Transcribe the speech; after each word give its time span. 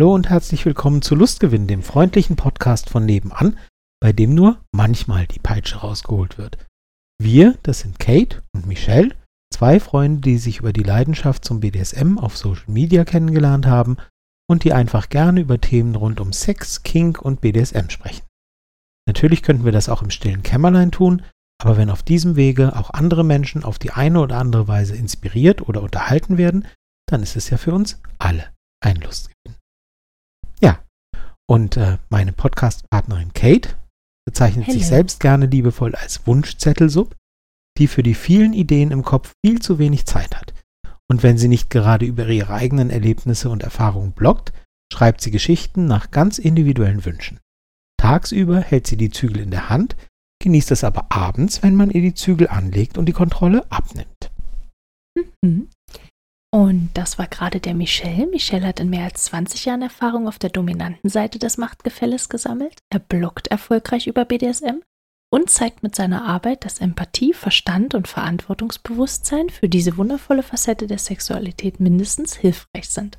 Hallo 0.00 0.14
und 0.14 0.30
herzlich 0.30 0.64
willkommen 0.64 1.02
zu 1.02 1.14
Lustgewinn, 1.14 1.66
dem 1.66 1.82
freundlichen 1.82 2.34
Podcast 2.34 2.88
von 2.88 3.04
nebenan, 3.04 3.58
bei 4.00 4.14
dem 4.14 4.34
nur 4.34 4.58
manchmal 4.72 5.26
die 5.26 5.40
Peitsche 5.40 5.76
rausgeholt 5.76 6.38
wird. 6.38 6.56
Wir, 7.20 7.58
das 7.64 7.80
sind 7.80 7.98
Kate 7.98 8.42
und 8.54 8.66
Michelle, 8.66 9.14
zwei 9.52 9.78
Freunde, 9.78 10.22
die 10.22 10.38
sich 10.38 10.60
über 10.60 10.72
die 10.72 10.84
Leidenschaft 10.84 11.44
zum 11.44 11.60
BDSM 11.60 12.16
auf 12.16 12.38
Social 12.38 12.64
Media 12.72 13.04
kennengelernt 13.04 13.66
haben 13.66 13.98
und 14.48 14.64
die 14.64 14.72
einfach 14.72 15.10
gerne 15.10 15.42
über 15.42 15.60
Themen 15.60 15.94
rund 15.94 16.18
um 16.18 16.32
Sex, 16.32 16.82
Kink 16.82 17.20
und 17.20 17.42
BDSM 17.42 17.90
sprechen. 17.90 18.24
Natürlich 19.06 19.42
könnten 19.42 19.66
wir 19.66 19.72
das 19.72 19.90
auch 19.90 20.00
im 20.00 20.08
stillen 20.08 20.42
Kämmerlein 20.42 20.92
tun, 20.92 21.26
aber 21.62 21.76
wenn 21.76 21.90
auf 21.90 22.02
diesem 22.02 22.36
Wege 22.36 22.74
auch 22.74 22.88
andere 22.88 23.22
Menschen 23.22 23.64
auf 23.64 23.78
die 23.78 23.90
eine 23.90 24.20
oder 24.20 24.38
andere 24.38 24.66
Weise 24.66 24.96
inspiriert 24.96 25.68
oder 25.68 25.82
unterhalten 25.82 26.38
werden, 26.38 26.66
dann 27.06 27.22
ist 27.22 27.36
es 27.36 27.50
ja 27.50 27.58
für 27.58 27.74
uns 27.74 28.00
alle 28.18 28.46
ein 28.82 28.96
Lustgewinn. 28.96 29.59
Ja, 30.60 30.84
und 31.48 31.76
äh, 31.76 31.98
meine 32.10 32.32
Podcast-Partnerin 32.32 33.32
Kate 33.32 33.76
bezeichnet 34.26 34.66
Hello. 34.66 34.78
sich 34.78 34.86
selbst 34.86 35.20
gerne 35.20 35.46
liebevoll 35.46 35.94
als 35.94 36.26
Wunschzettelsub, 36.26 37.16
die 37.78 37.86
für 37.88 38.02
die 38.02 38.14
vielen 38.14 38.52
Ideen 38.52 38.90
im 38.90 39.02
Kopf 39.02 39.32
viel 39.44 39.60
zu 39.60 39.78
wenig 39.78 40.06
Zeit 40.06 40.36
hat. 40.36 40.54
Und 41.10 41.22
wenn 41.22 41.38
sie 41.38 41.48
nicht 41.48 41.70
gerade 41.70 42.06
über 42.06 42.28
ihre 42.28 42.54
eigenen 42.54 42.90
Erlebnisse 42.90 43.50
und 43.50 43.62
Erfahrungen 43.62 44.12
bloggt, 44.12 44.52
schreibt 44.92 45.20
sie 45.20 45.30
Geschichten 45.30 45.86
nach 45.86 46.10
ganz 46.10 46.38
individuellen 46.38 47.04
Wünschen. 47.04 47.40
Tagsüber 48.00 48.60
hält 48.60 48.86
sie 48.86 48.96
die 48.96 49.10
Zügel 49.10 49.40
in 49.40 49.50
der 49.50 49.68
Hand, 49.68 49.96
genießt 50.42 50.70
es 50.70 50.84
aber 50.84 51.10
abends, 51.10 51.62
wenn 51.62 51.74
man 51.74 51.90
ihr 51.90 52.00
die 52.00 52.14
Zügel 52.14 52.48
anlegt 52.48 52.96
und 52.96 53.06
die 53.06 53.12
Kontrolle 53.12 53.70
abnimmt. 53.70 54.30
Mhm. 55.42 55.68
Und 56.52 56.90
das 56.94 57.18
war 57.18 57.28
gerade 57.28 57.60
der 57.60 57.74
Michel. 57.74 58.26
Michel 58.26 58.64
hat 58.66 58.80
in 58.80 58.90
mehr 58.90 59.04
als 59.04 59.24
20 59.24 59.66
Jahren 59.66 59.82
Erfahrung 59.82 60.26
auf 60.26 60.38
der 60.38 60.50
dominanten 60.50 61.08
Seite 61.08 61.38
des 61.38 61.58
Machtgefälles 61.58 62.28
gesammelt. 62.28 62.78
Er 62.92 62.98
bloggt 62.98 63.48
erfolgreich 63.48 64.08
über 64.08 64.24
BDSM 64.24 64.82
und 65.32 65.48
zeigt 65.48 65.84
mit 65.84 65.94
seiner 65.94 66.24
Arbeit, 66.24 66.64
dass 66.64 66.80
Empathie, 66.80 67.32
Verstand 67.34 67.94
und 67.94 68.08
Verantwortungsbewusstsein 68.08 69.48
für 69.48 69.68
diese 69.68 69.96
wundervolle 69.96 70.42
Facette 70.42 70.88
der 70.88 70.98
Sexualität 70.98 71.78
mindestens 71.78 72.34
hilfreich 72.34 72.88
sind. 72.88 73.16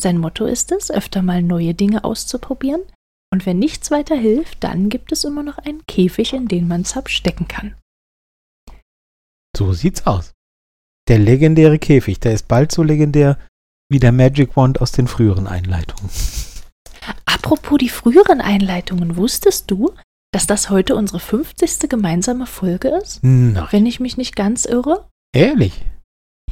Sein 0.00 0.16
Motto 0.16 0.46
ist 0.46 0.72
es, 0.72 0.90
öfter 0.90 1.20
mal 1.20 1.42
neue 1.42 1.74
Dinge 1.74 2.04
auszuprobieren. 2.04 2.82
Und 3.30 3.46
wenn 3.46 3.58
nichts 3.58 3.90
weiter 3.90 4.16
hilft, 4.16 4.64
dann 4.64 4.88
gibt 4.88 5.12
es 5.12 5.24
immer 5.24 5.42
noch 5.42 5.58
einen 5.58 5.84
Käfig, 5.86 6.32
in 6.32 6.48
den 6.48 6.68
man 6.68 6.84
Sub 6.84 7.08
stecken 7.10 7.48
kann. 7.48 7.76
So 9.56 9.74
sieht's 9.74 10.06
aus. 10.06 10.32
Der 11.08 11.18
legendäre 11.18 11.78
Käfig, 11.78 12.20
der 12.20 12.32
ist 12.32 12.48
bald 12.48 12.72
so 12.72 12.82
legendär 12.82 13.38
wie 13.90 13.98
der 13.98 14.12
Magic 14.12 14.56
Wand 14.56 14.80
aus 14.80 14.92
den 14.92 15.06
früheren 15.06 15.46
Einleitungen. 15.46 16.10
Apropos 17.26 17.78
die 17.78 17.88
früheren 17.88 18.40
Einleitungen, 18.40 19.16
wusstest 19.16 19.70
du, 19.70 19.90
dass 20.32 20.46
das 20.46 20.70
heute 20.70 20.94
unsere 20.96 21.18
50. 21.20 21.88
gemeinsame 21.90 22.46
Folge 22.46 22.88
ist? 22.88 23.22
Nein, 23.22 23.66
Wenn 23.70 23.84
ich 23.86 24.00
mich 24.00 24.16
nicht 24.16 24.36
ganz 24.36 24.64
irre? 24.64 25.08
ehrlich. 25.34 25.84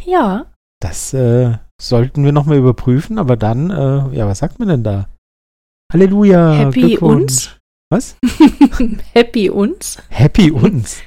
Ja. 0.04 0.52
Das 0.80 1.12
äh, 1.14 1.56
sollten 1.80 2.24
wir 2.24 2.32
nochmal 2.32 2.56
überprüfen, 2.58 3.18
aber 3.18 3.36
dann, 3.36 3.70
äh, 3.70 4.16
ja, 4.16 4.26
was 4.26 4.38
sagt 4.38 4.58
man 4.58 4.68
denn 4.68 4.82
da? 4.84 5.08
Halleluja. 5.92 6.54
Happy 6.54 6.96
uns? 6.98 7.56
Was? 7.90 8.16
Happy 9.12 9.50
uns? 9.50 9.98
Happy 10.08 10.50
uns. 10.50 11.02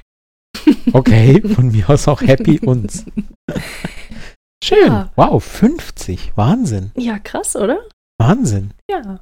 Okay, 0.94 1.42
von 1.42 1.72
mir 1.72 1.90
aus 1.90 2.08
auch 2.08 2.22
happy 2.22 2.60
uns. 2.60 3.06
Schön. 4.64 4.88
Ja. 4.88 5.12
Wow, 5.16 5.44
50. 5.44 6.38
Wahnsinn. 6.38 6.92
Ja, 6.96 7.20
krass, 7.20 7.56
oder? 7.56 7.88
Wahnsinn. 8.20 8.74
Ja. 8.90 9.20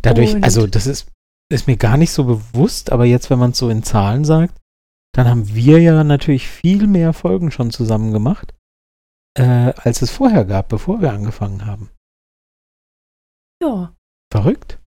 Dadurch, 0.00 0.34
Und- 0.34 0.44
also 0.44 0.66
das 0.66 0.86
ist, 0.86 1.08
ist 1.52 1.66
mir 1.66 1.76
gar 1.76 1.96
nicht 1.96 2.12
so 2.12 2.24
bewusst, 2.24 2.90
aber 2.92 3.04
jetzt, 3.04 3.30
wenn 3.30 3.38
man 3.38 3.50
es 3.50 3.58
so 3.58 3.68
in 3.68 3.82
Zahlen 3.82 4.24
sagt, 4.24 4.58
dann 5.14 5.28
haben 5.28 5.54
wir 5.54 5.80
ja 5.80 6.02
natürlich 6.04 6.48
viel 6.48 6.86
mehr 6.86 7.12
Folgen 7.12 7.50
schon 7.50 7.70
zusammen 7.70 8.12
gemacht, 8.12 8.54
äh, 9.38 9.72
als 9.76 10.00
es 10.02 10.10
vorher 10.10 10.44
gab, 10.46 10.68
bevor 10.68 11.00
wir 11.02 11.12
angefangen 11.12 11.66
haben. 11.66 11.90
Ja. 13.62 13.94
Verrückt. 14.32 14.78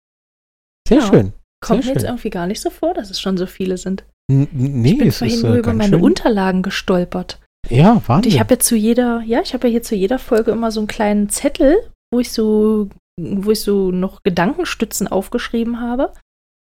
Sehr 0.89 1.01
Ja. 1.01 1.07
schön. 1.07 1.33
Kommt 1.67 1.85
mir 1.87 1.93
jetzt 1.93 2.05
irgendwie 2.05 2.31
gar 2.31 2.47
nicht 2.47 2.61
so 2.61 2.71
vor, 2.71 2.95
dass 2.95 3.11
es 3.11 3.21
schon 3.21 3.37
so 3.37 3.47
viele 3.47 3.77
sind. 3.79 4.05
N 4.31 4.49
nee, 4.53 4.93
ich 4.93 4.99
bin 4.99 5.09
es 5.09 5.19
vorhin 5.19 5.37
ist 5.37 5.43
nur 5.43 5.55
äh, 5.55 5.59
über 5.59 5.67
ganz 5.71 5.79
meine 5.79 5.97
schön. 5.97 6.03
Unterlagen 6.05 6.63
gestolpert. 6.63 7.41
Ja, 7.71 7.93
Und 7.93 8.09
Wahnsinn. 8.09 8.33
ich 8.33 8.41
habe 8.41 8.55
ja 8.55 8.61
zu 8.61 8.77
jeder, 8.77 9.23
ja, 9.27 9.41
ich 9.41 9.55
habe 9.55 9.67
ja 9.69 9.73
hier 9.73 9.83
zu 9.83 9.95
jeder 9.95 10.19
Folge 10.19 10.51
immer 10.51 10.71
so 10.71 10.81
einen 10.81 10.87
kleinen 10.87 11.29
Zettel, 11.31 11.77
wo 12.13 12.21
ich 12.21 12.31
so, 12.33 12.89
wo 13.21 13.51
ich 13.51 13.61
so 13.61 13.91
noch 13.91 14.23
Gedankenstützen 14.23 15.09
aufgeschrieben 15.09 15.81
habe. 15.81 16.13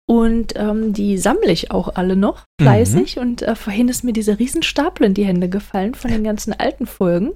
Und 0.08 0.54
ähm, 0.56 0.94
die 0.94 1.20
sammle 1.20 1.52
ich 1.52 1.70
auch 1.72 1.96
alle 1.96 2.16
noch 2.16 2.46
Mhm. 2.60 2.64
fleißig. 2.66 3.20
Und 3.20 3.44
äh, 3.44 3.56
vorhin 3.56 3.90
ist 3.90 4.04
mir 4.04 4.14
dieser 4.14 4.40
Riesenstapel 4.40 5.06
in 5.06 5.14
die 5.14 5.26
Hände 5.26 5.50
gefallen 5.50 5.94
von 5.94 6.10
den 6.10 6.24
ganzen 6.24 6.54
alten 6.54 6.88
Folgen. 6.88 7.30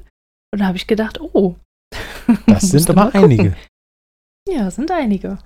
Und 0.52 0.60
da 0.60 0.66
habe 0.66 0.78
ich 0.78 0.88
gedacht, 0.88 1.20
oh. 1.22 1.56
das 2.48 2.64
sind 2.70 2.90
aber 2.90 3.14
einige. 3.14 3.54
Ja, 4.50 4.70
sind 4.72 4.90
einige. 4.92 5.38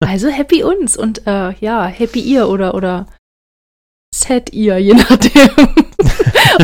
Also 0.00 0.28
happy 0.28 0.62
uns 0.62 0.96
und 0.96 1.26
äh, 1.26 1.52
ja, 1.60 1.86
happy 1.86 2.20
ihr 2.20 2.48
oder 2.48 2.74
oder 2.74 3.06
sad 4.14 4.52
ihr, 4.52 4.78
je 4.78 4.94
nachdem. 5.10 5.50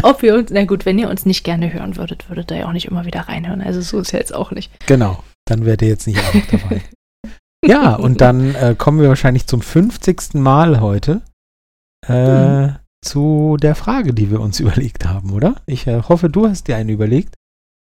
Ob 0.02 0.22
ihr 0.22 0.34
uns, 0.34 0.50
na 0.50 0.64
gut, 0.64 0.86
wenn 0.86 0.98
ihr 0.98 1.08
uns 1.08 1.26
nicht 1.26 1.44
gerne 1.44 1.72
hören 1.72 1.96
würdet, 1.96 2.28
würdet 2.28 2.50
ihr 2.50 2.58
ja 2.58 2.68
auch 2.68 2.72
nicht 2.72 2.86
immer 2.86 3.04
wieder 3.04 3.22
reinhören. 3.22 3.60
Also 3.60 3.80
so 3.80 4.00
ist 4.00 4.12
ja 4.12 4.18
jetzt 4.18 4.34
auch 4.34 4.50
nicht. 4.50 4.70
Genau, 4.86 5.22
dann 5.46 5.64
wärt 5.64 5.82
ihr 5.82 5.88
jetzt 5.88 6.06
nicht 6.06 6.18
auch 6.20 6.32
dabei. 6.50 6.82
ja, 7.64 7.94
und 7.94 8.20
dann 8.20 8.54
äh, 8.54 8.74
kommen 8.76 9.00
wir 9.00 9.08
wahrscheinlich 9.08 9.46
zum 9.46 9.62
50. 9.62 10.34
Mal 10.34 10.80
heute 10.80 11.22
äh, 12.06 12.12
Hm. 12.12 12.76
zu 13.04 13.56
der 13.60 13.74
Frage, 13.74 14.14
die 14.14 14.30
wir 14.30 14.40
uns 14.40 14.60
überlegt 14.64 15.06
haben, 15.06 15.32
oder? 15.32 15.56
Ich 15.66 15.86
äh, 15.86 16.02
hoffe, 16.02 16.28
du 16.30 16.48
hast 16.48 16.68
dir 16.68 16.76
eine 16.76 16.92
überlegt. 16.92 17.34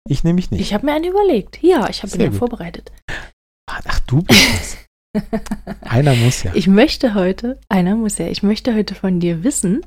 Ich 0.09 0.23
nämlich 0.23 0.49
nicht. 0.51 0.61
Ich 0.61 0.73
habe 0.73 0.85
mir 0.85 0.93
einen 0.93 1.05
überlegt. 1.05 1.61
Ja, 1.61 1.87
ich 1.89 2.03
habe 2.03 2.17
ja 2.17 2.29
gut. 2.29 2.37
vorbereitet. 2.37 2.91
Ach, 3.69 3.99
du 4.01 4.21
bist 4.23 4.39
es. 4.61 4.77
Einer 5.81 6.15
muss 6.15 6.43
ja. 6.43 6.51
Ich 6.55 6.67
möchte 6.67 7.13
heute, 7.13 7.59
einer 7.69 7.95
muss 7.95 8.17
ja, 8.17 8.27
ich 8.27 8.43
möchte 8.43 8.73
heute 8.73 8.95
von 8.95 9.19
dir 9.19 9.43
wissen, 9.43 9.85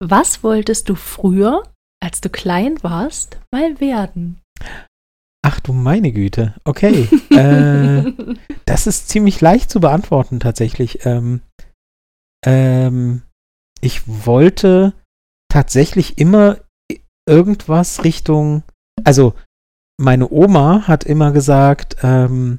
was 0.00 0.42
wolltest 0.42 0.88
du 0.88 0.94
früher, 0.94 1.62
als 2.02 2.20
du 2.20 2.28
klein 2.28 2.82
warst, 2.82 3.38
mal 3.50 3.80
werden? 3.80 4.40
Ach 5.42 5.60
du 5.60 5.72
meine 5.72 6.12
Güte. 6.12 6.54
Okay. 6.64 7.08
äh, 7.30 8.12
das 8.66 8.86
ist 8.86 9.08
ziemlich 9.08 9.40
leicht 9.40 9.70
zu 9.70 9.80
beantworten 9.80 10.40
tatsächlich. 10.40 11.06
Ähm, 11.06 11.40
ähm, 12.44 13.22
ich 13.80 14.02
wollte 14.06 14.92
tatsächlich 15.50 16.18
immer 16.18 16.58
irgendwas 17.28 18.04
Richtung, 18.04 18.62
also 19.04 19.34
meine 20.00 20.30
Oma 20.30 20.86
hat 20.86 21.04
immer 21.04 21.32
gesagt, 21.32 21.96
ähm, 22.02 22.58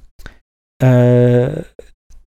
äh, 0.81 1.64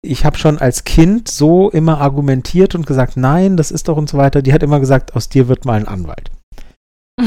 ich 0.01 0.25
habe 0.25 0.37
schon 0.37 0.57
als 0.57 0.83
Kind 0.85 1.27
so 1.27 1.69
immer 1.69 1.99
argumentiert 1.99 2.75
und 2.75 2.87
gesagt, 2.87 3.17
nein, 3.17 3.57
das 3.57 3.71
ist 3.71 3.87
doch 3.87 3.97
und 3.97 4.09
so 4.09 4.17
weiter. 4.17 4.41
Die 4.41 4.53
hat 4.53 4.63
immer 4.63 4.79
gesagt, 4.79 5.15
aus 5.15 5.29
dir 5.29 5.47
wird 5.47 5.65
mal 5.65 5.79
ein 5.79 5.87
Anwalt. 5.87 6.31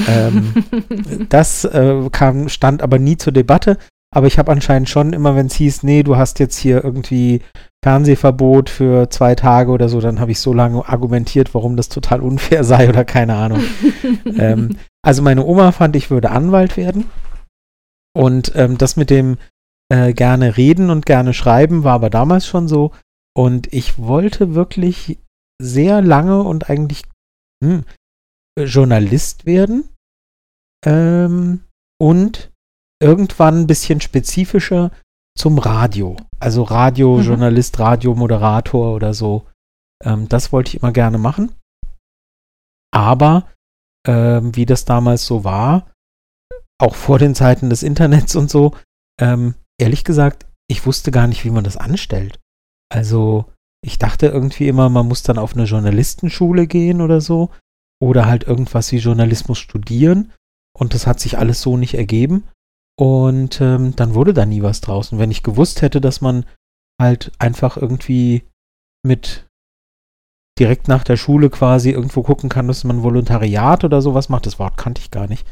Ähm, 0.08 0.54
Das 1.28 1.64
äh, 1.64 2.08
kam, 2.10 2.48
stand 2.48 2.82
aber 2.82 2.98
nie 2.98 3.16
zur 3.16 3.32
Debatte. 3.32 3.78
Aber 4.14 4.26
ich 4.26 4.38
habe 4.38 4.52
anscheinend 4.52 4.90
schon 4.90 5.14
immer, 5.14 5.36
wenn 5.36 5.46
es 5.46 5.54
hieß, 5.54 5.84
nee, 5.84 6.02
du 6.02 6.16
hast 6.16 6.38
jetzt 6.38 6.58
hier 6.58 6.84
irgendwie 6.84 7.40
Fernsehverbot 7.82 8.68
für 8.68 9.08
zwei 9.08 9.34
Tage 9.34 9.70
oder 9.70 9.88
so, 9.88 10.00
dann 10.00 10.20
habe 10.20 10.30
ich 10.30 10.38
so 10.38 10.52
lange 10.52 10.86
argumentiert, 10.86 11.54
warum 11.54 11.76
das 11.76 11.88
total 11.88 12.20
unfair 12.20 12.62
sei 12.64 12.88
oder 12.88 13.04
keine 13.04 13.34
Ahnung. 13.34 13.62
ähm, 14.38 14.76
also 15.02 15.22
meine 15.22 15.44
Oma 15.44 15.72
fand, 15.72 15.96
ich 15.96 16.10
würde 16.10 16.30
Anwalt 16.30 16.76
werden. 16.76 17.06
Und 18.14 18.52
ähm, 18.54 18.76
das 18.76 18.96
mit 18.96 19.08
dem 19.08 19.38
äh, 19.92 20.14
gerne 20.14 20.56
reden 20.56 20.88
und 20.88 21.04
gerne 21.04 21.34
schreiben 21.34 21.84
war 21.84 21.92
aber 21.92 22.08
damals 22.08 22.46
schon 22.46 22.66
so. 22.66 22.92
Und 23.36 23.70
ich 23.72 23.98
wollte 23.98 24.54
wirklich 24.54 25.18
sehr 25.60 26.00
lange 26.00 26.42
und 26.42 26.70
eigentlich 26.70 27.04
hm, 27.62 27.84
Journalist 28.58 29.44
werden. 29.44 29.84
Ähm, 30.84 31.64
und 32.00 32.50
irgendwann 33.02 33.60
ein 33.60 33.66
bisschen 33.66 34.00
spezifischer 34.00 34.90
zum 35.38 35.58
Radio. 35.58 36.16
Also 36.40 36.62
Radiojournalist, 36.62 37.78
Radiomoderator 37.78 38.94
oder 38.94 39.12
so. 39.12 39.46
Ähm, 40.02 40.26
das 40.28 40.52
wollte 40.52 40.70
ich 40.70 40.82
immer 40.82 40.92
gerne 40.92 41.18
machen. 41.18 41.52
Aber 42.94 43.46
ähm, 44.06 44.56
wie 44.56 44.66
das 44.66 44.86
damals 44.86 45.26
so 45.26 45.44
war, 45.44 45.92
auch 46.80 46.94
vor 46.94 47.18
den 47.18 47.34
Zeiten 47.34 47.70
des 47.70 47.82
Internets 47.82 48.34
und 48.34 48.50
so, 48.50 48.74
ähm, 49.20 49.54
ehrlich 49.80 50.04
gesagt, 50.04 50.46
ich 50.68 50.86
wusste 50.86 51.10
gar 51.10 51.26
nicht, 51.26 51.44
wie 51.44 51.50
man 51.50 51.64
das 51.64 51.76
anstellt. 51.76 52.40
Also 52.90 53.46
ich 53.84 53.98
dachte 53.98 54.26
irgendwie 54.26 54.68
immer, 54.68 54.88
man 54.88 55.08
muss 55.08 55.22
dann 55.22 55.38
auf 55.38 55.54
eine 55.54 55.64
Journalistenschule 55.64 56.66
gehen 56.66 57.00
oder 57.00 57.20
so 57.20 57.50
oder 58.00 58.26
halt 58.26 58.44
irgendwas 58.44 58.92
wie 58.92 58.98
Journalismus 58.98 59.58
studieren 59.58 60.32
und 60.78 60.94
das 60.94 61.06
hat 61.06 61.20
sich 61.20 61.38
alles 61.38 61.60
so 61.60 61.76
nicht 61.76 61.94
ergeben 61.94 62.44
Und 62.98 63.60
ähm, 63.60 63.96
dann 63.96 64.14
wurde 64.14 64.34
da 64.34 64.46
nie 64.46 64.62
was 64.62 64.80
draußen. 64.80 65.18
Wenn 65.18 65.30
ich 65.30 65.42
gewusst 65.42 65.82
hätte, 65.82 66.00
dass 66.00 66.20
man 66.20 66.44
halt 67.00 67.32
einfach 67.38 67.76
irgendwie 67.76 68.44
mit 69.04 69.46
direkt 70.58 70.88
nach 70.88 71.02
der 71.02 71.16
Schule 71.16 71.50
quasi 71.50 71.90
irgendwo 71.90 72.22
gucken 72.22 72.48
kann, 72.50 72.68
dass 72.68 72.84
man 72.84 73.02
Volontariat 73.02 73.84
oder 73.84 74.02
sowas 74.02 74.28
macht, 74.28 74.46
das 74.46 74.58
Wort 74.58 74.76
kannte 74.76 75.00
ich 75.00 75.10
gar 75.10 75.26
nicht, 75.26 75.46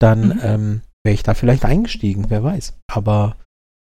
dann 0.00 0.28
mhm. 0.28 0.40
ähm, 0.42 0.82
wäre 1.04 1.14
ich 1.14 1.22
da 1.22 1.34
vielleicht 1.34 1.64
eingestiegen, 1.64 2.28
wer 2.28 2.42
weiß. 2.42 2.78
Aber 2.90 3.36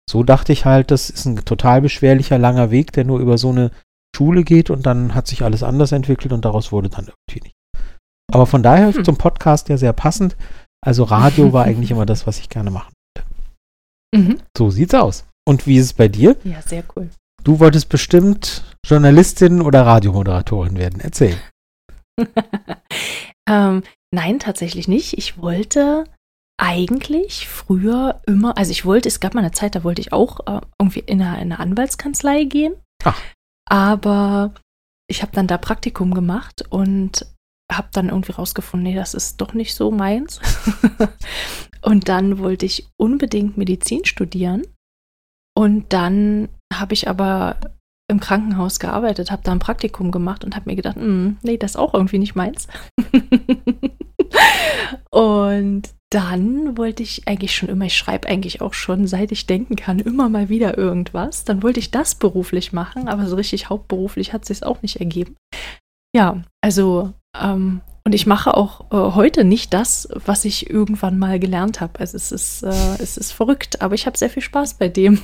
so 0.10 0.24
dachte 0.24 0.54
ich 0.54 0.66
halt, 0.66 0.92
das 0.92 1.10
ist 1.10 1.25
ein 1.25 1.44
total 1.46 1.81
beschwerlicher, 1.81 2.38
langer 2.38 2.72
Weg, 2.72 2.92
der 2.92 3.06
nur 3.06 3.19
über 3.19 3.38
so 3.38 3.50
eine 3.50 3.72
Schule 4.16 4.44
geht 4.44 4.69
und 4.69 4.86
dann 4.86 5.13
hat 5.13 5.28
sich 5.28 5.44
alles 5.44 5.63
anders 5.63 5.92
entwickelt 5.92 6.31
und 6.31 6.46
daraus 6.46 6.72
wurde 6.72 6.90
dann 6.90 7.07
irgendwie 7.07 7.42
nicht. 7.44 7.56
Aber 8.31 8.46
von 8.46 8.63
daher 8.63 8.94
hm. 8.94 9.04
zum 9.04 9.18
Podcast 9.18 9.69
ja 9.69 9.78
sehr 9.78 9.94
passend. 9.94 10.36
Also 10.86 11.04
Radio 11.04 11.54
war 11.54 11.66
eigentlich 11.66 11.92
immer 11.92 12.06
das, 12.06 12.28
was 12.28 12.40
ich 12.40 12.50
gerne 12.50 12.72
machen 12.72 12.94
wollte. 12.94 13.30
Mhm. 14.16 14.42
So 14.57 14.69
sieht's 14.69 14.94
aus. 14.94 15.25
Und 15.48 15.68
wie 15.68 15.78
ist 15.78 15.86
es 15.86 15.94
bei 15.94 16.07
dir? 16.07 16.38
Ja, 16.44 16.62
sehr 16.62 16.84
cool. 16.96 17.10
Du 17.44 17.60
wolltest 17.60 17.90
bestimmt 17.90 18.63
Journalistin 18.86 19.62
oder 19.62 19.86
Radiomoderatorin 19.86 20.78
werden. 20.78 21.00
Erzähl. 21.00 21.38
ähm, 23.50 23.84
nein, 24.12 24.40
tatsächlich 24.40 24.88
nicht. 24.88 25.18
Ich 25.18 25.38
wollte 25.38 26.06
eigentlich 26.57 27.48
früher 27.48 28.22
immer, 28.25 28.57
also 28.57 28.72
ich 28.72 28.86
wollte, 28.86 29.10
es 29.10 29.19
gab 29.19 29.34
mal 29.34 29.42
eine 29.42 29.52
Zeit, 29.52 29.75
da 29.75 29.84
wollte 29.84 30.02
ich 30.02 30.13
auch 30.13 30.40
äh, 30.48 30.62
irgendwie 30.80 31.00
in 31.00 31.22
eine, 31.22 31.36
in 31.36 31.52
eine, 31.52 31.60
Anwaltskanzlei 31.60 32.46
gehen. 32.46 32.75
Ach. 33.04 33.19
Aber 33.69 34.54
ich 35.07 35.22
habe 35.22 35.34
dann 35.34 35.48
da 35.48 35.57
Praktikum 35.57 36.13
gemacht 36.13 36.63
und 36.69 37.25
habe 37.72 37.90
dann 37.92 38.10
irgendwie 38.10 38.31
rausgefunden, 38.31 38.90
nee, 38.90 38.96
das 38.96 39.13
ist 39.13 39.42
doch 39.42 39.54
nicht 39.54 39.75
so 39.75 39.92
meins. 39.92 40.40
und 41.81 42.07
dann 42.07 42.40
wollte 42.40 42.66
ich 42.66 42.88
unbedingt 42.98 43.57
Medizin 43.57 44.06
studieren. 44.06 44.63
Und 45.57 45.94
dann 45.94 46.50
habe 46.74 46.94
ich 46.94 47.07
aber 47.07 47.57
im 48.07 48.19
Krankenhaus 48.19 48.80
gearbeitet, 48.80 49.31
habe 49.31 49.42
da 49.44 49.52
ein 49.52 49.60
Praktikum 49.60 50.12
gemacht 50.12 50.44
und 50.44 50.56
habe 50.56 50.69
mir 50.69 50.75
gedacht, 50.75 50.96
hm, 50.96 51.38
nee, 51.42 51.57
das 51.57 51.72
ist 51.72 51.78
auch 51.78 51.94
irgendwie 51.94 52.19
nicht 52.19 52.36
meins. 52.36 52.68
und 55.10 55.90
dann 56.12 56.78
wollte 56.78 57.04
ich 57.04 57.28
eigentlich 57.28 57.56
schon 57.56 57.69
immer, 57.69 57.86
ich 57.86 57.98
schreibe 57.98 58.28
eigentlich 58.28 58.62
auch 58.62 58.74
schon, 58.74 59.07
seit 59.07 59.31
ich 59.31 59.48
denken 59.48 59.75
kann, 59.75 60.00
immer 60.00 60.30
mal 60.30 60.50
wieder 60.50 60.78
irgendwas. 60.78 61.44
Dann 61.44 61.63
wollte 61.63 61.80
ich 61.80 61.92
das 61.92 62.16
beruflich 62.16 62.74
machen, 62.74 63.07
aber 63.07 63.28
so 63.28 63.36
richtig 63.36 63.69
hauptberuflich 63.69 64.31
hat 64.31 64.46
sich 64.46 64.57
es 64.57 64.63
auch 64.63 64.81
nicht 64.81 64.98
ergeben. 64.98 65.36
Ja, 66.16 66.44
also 66.62 67.13
ähm, 67.38 67.81
und 68.06 68.13
ich 68.13 68.28
mache 68.28 68.56
auch 68.56 68.92
äh, 68.92 69.16
heute 69.16 69.44
nicht 69.44 69.74
das, 69.74 70.07
was 70.13 70.46
ich 70.46 70.69
irgendwann 70.69 71.18
mal 71.18 71.40
gelernt 71.40 71.81
habe. 71.81 72.00
Also 72.00 72.16
es 72.16 72.31
ist, 72.31 72.63
äh, 72.63 72.96
es 73.00 73.18
ist 73.18 73.31
verrückt, 73.31 73.81
aber 73.81 73.96
ich 73.96 74.06
habe 74.06 74.18
sehr 74.18 74.30
viel 74.30 74.44
Spaß 74.44 74.75
bei 74.75 74.90
dem. 74.90 75.19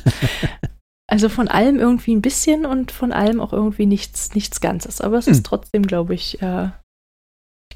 also 1.08 1.30
von 1.30 1.48
allem 1.48 1.78
irgendwie 1.78 2.14
ein 2.14 2.20
bisschen 2.20 2.66
und 2.66 2.92
von 2.92 3.12
allem 3.12 3.40
auch 3.40 3.54
irgendwie 3.54 3.86
nichts, 3.86 4.34
nichts 4.34 4.60
Ganzes. 4.60 5.00
Aber 5.00 5.16
es 5.16 5.26
hm. 5.26 5.32
ist 5.32 5.46
trotzdem, 5.46 5.86
glaube 5.86 6.14
ich, 6.14 6.42
äh, 6.42 6.66
ich 6.66 6.85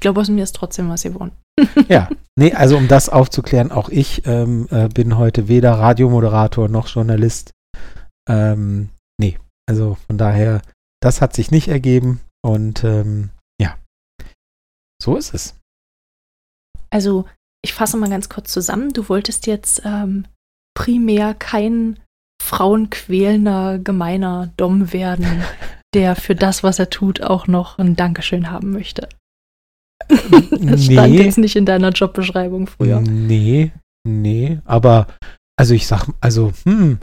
glaube, 0.01 0.19
aus 0.19 0.29
mir 0.29 0.43
ist 0.43 0.55
trotzdem 0.55 0.89
was 0.89 1.03
geworden. 1.03 1.31
ja, 1.87 2.09
nee, 2.37 2.53
also 2.53 2.75
um 2.77 2.87
das 2.87 3.07
aufzuklären, 3.07 3.71
auch 3.71 3.89
ich 3.89 4.25
ähm, 4.25 4.67
äh, 4.69 4.89
bin 4.89 5.17
heute 5.17 5.47
weder 5.47 5.73
Radiomoderator 5.73 6.67
noch 6.67 6.87
Journalist. 6.87 7.51
Ähm, 8.29 8.89
nee, 9.17 9.39
also 9.69 9.97
von 10.07 10.17
daher, 10.17 10.61
das 11.01 11.21
hat 11.21 11.33
sich 11.33 11.51
nicht 11.51 11.69
ergeben 11.69 12.19
und 12.43 12.83
ähm, 12.83 13.29
so 15.01 15.17
ist 15.17 15.33
es. 15.33 15.55
Also, 16.91 17.25
ich 17.63 17.73
fasse 17.73 17.97
mal 17.97 18.09
ganz 18.09 18.29
kurz 18.29 18.51
zusammen. 18.51 18.93
Du 18.93 19.09
wolltest 19.09 19.47
jetzt 19.47 19.81
ähm, 19.83 20.27
primär 20.75 21.33
kein 21.33 21.99
frauenquälender, 22.41 23.79
gemeiner 23.79 24.51
Dom 24.57 24.93
werden, 24.93 25.43
der 25.95 26.15
für 26.15 26.35
das, 26.35 26.63
was 26.63 26.77
er 26.77 26.89
tut, 26.89 27.21
auch 27.21 27.47
noch 27.47 27.79
ein 27.79 27.95
Dankeschön 27.95 28.51
haben 28.51 28.71
möchte. 28.71 29.09
das 30.09 30.87
nee. 30.87 30.93
stand 30.93 31.13
jetzt 31.13 31.37
nicht 31.37 31.55
in 31.55 31.65
deiner 31.65 31.89
Jobbeschreibung 31.89 32.67
früher. 32.67 33.01
Nee, 33.01 33.71
nee, 34.07 34.59
aber 34.65 35.07
also 35.57 35.73
ich 35.73 35.85
sag, 35.87 36.07
also, 36.21 36.53
hm, 36.63 36.99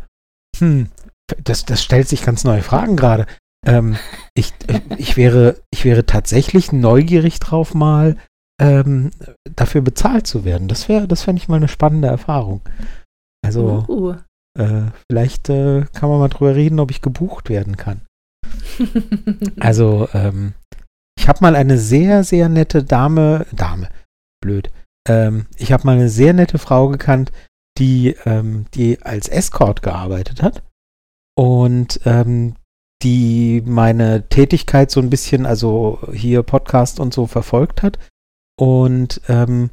hm, 0.58 0.88
das, 1.44 1.64
das 1.64 1.82
stellt 1.82 2.08
sich 2.08 2.22
ganz 2.22 2.44
neue 2.44 2.62
Fragen 2.62 2.96
gerade. 2.96 3.26
Ähm, 3.66 3.96
ich, 4.34 4.52
ich, 4.96 5.16
wäre, 5.16 5.60
ich 5.70 5.84
wäre 5.84 6.06
tatsächlich 6.06 6.72
neugierig 6.72 7.38
drauf, 7.38 7.74
mal 7.74 8.16
ähm, 8.60 9.10
dafür 9.54 9.82
bezahlt 9.82 10.26
zu 10.26 10.44
werden. 10.44 10.68
Das 10.68 10.88
wäre, 10.88 11.06
das 11.06 11.22
fände 11.22 11.40
ich 11.40 11.48
mal 11.48 11.56
eine 11.56 11.68
spannende 11.68 12.08
Erfahrung. 12.08 12.62
Also, 13.44 13.84
uh. 13.88 14.14
äh, 14.60 14.90
vielleicht 15.10 15.48
äh, 15.48 15.84
kann 15.92 16.08
man 16.08 16.18
mal 16.18 16.28
drüber 16.28 16.54
reden, 16.54 16.80
ob 16.80 16.90
ich 16.90 17.02
gebucht 17.02 17.48
werden 17.48 17.76
kann. 17.76 18.00
also, 19.60 20.08
ähm, 20.14 20.54
ich 21.28 21.30
habe 21.30 21.42
mal 21.42 21.56
eine 21.56 21.76
sehr, 21.76 22.24
sehr 22.24 22.48
nette 22.48 22.82
Dame, 22.82 23.44
Dame, 23.52 23.90
blöd. 24.40 24.70
Ähm, 25.06 25.44
ich 25.58 25.72
habe 25.72 25.84
mal 25.84 25.96
eine 25.96 26.08
sehr 26.08 26.32
nette 26.32 26.56
Frau 26.56 26.88
gekannt, 26.88 27.32
die, 27.76 28.16
ähm, 28.24 28.64
die 28.72 29.02
als 29.02 29.28
Escort 29.28 29.82
gearbeitet 29.82 30.42
hat. 30.42 30.62
Und 31.36 32.00
ähm, 32.06 32.54
die 33.02 33.62
meine 33.66 34.26
Tätigkeit 34.30 34.90
so 34.90 35.00
ein 35.00 35.10
bisschen, 35.10 35.44
also 35.44 35.98
hier 36.14 36.42
Podcast 36.42 36.98
und 36.98 37.12
so 37.12 37.26
verfolgt 37.26 37.82
hat 37.82 37.98
und 38.58 39.20
ähm, 39.28 39.68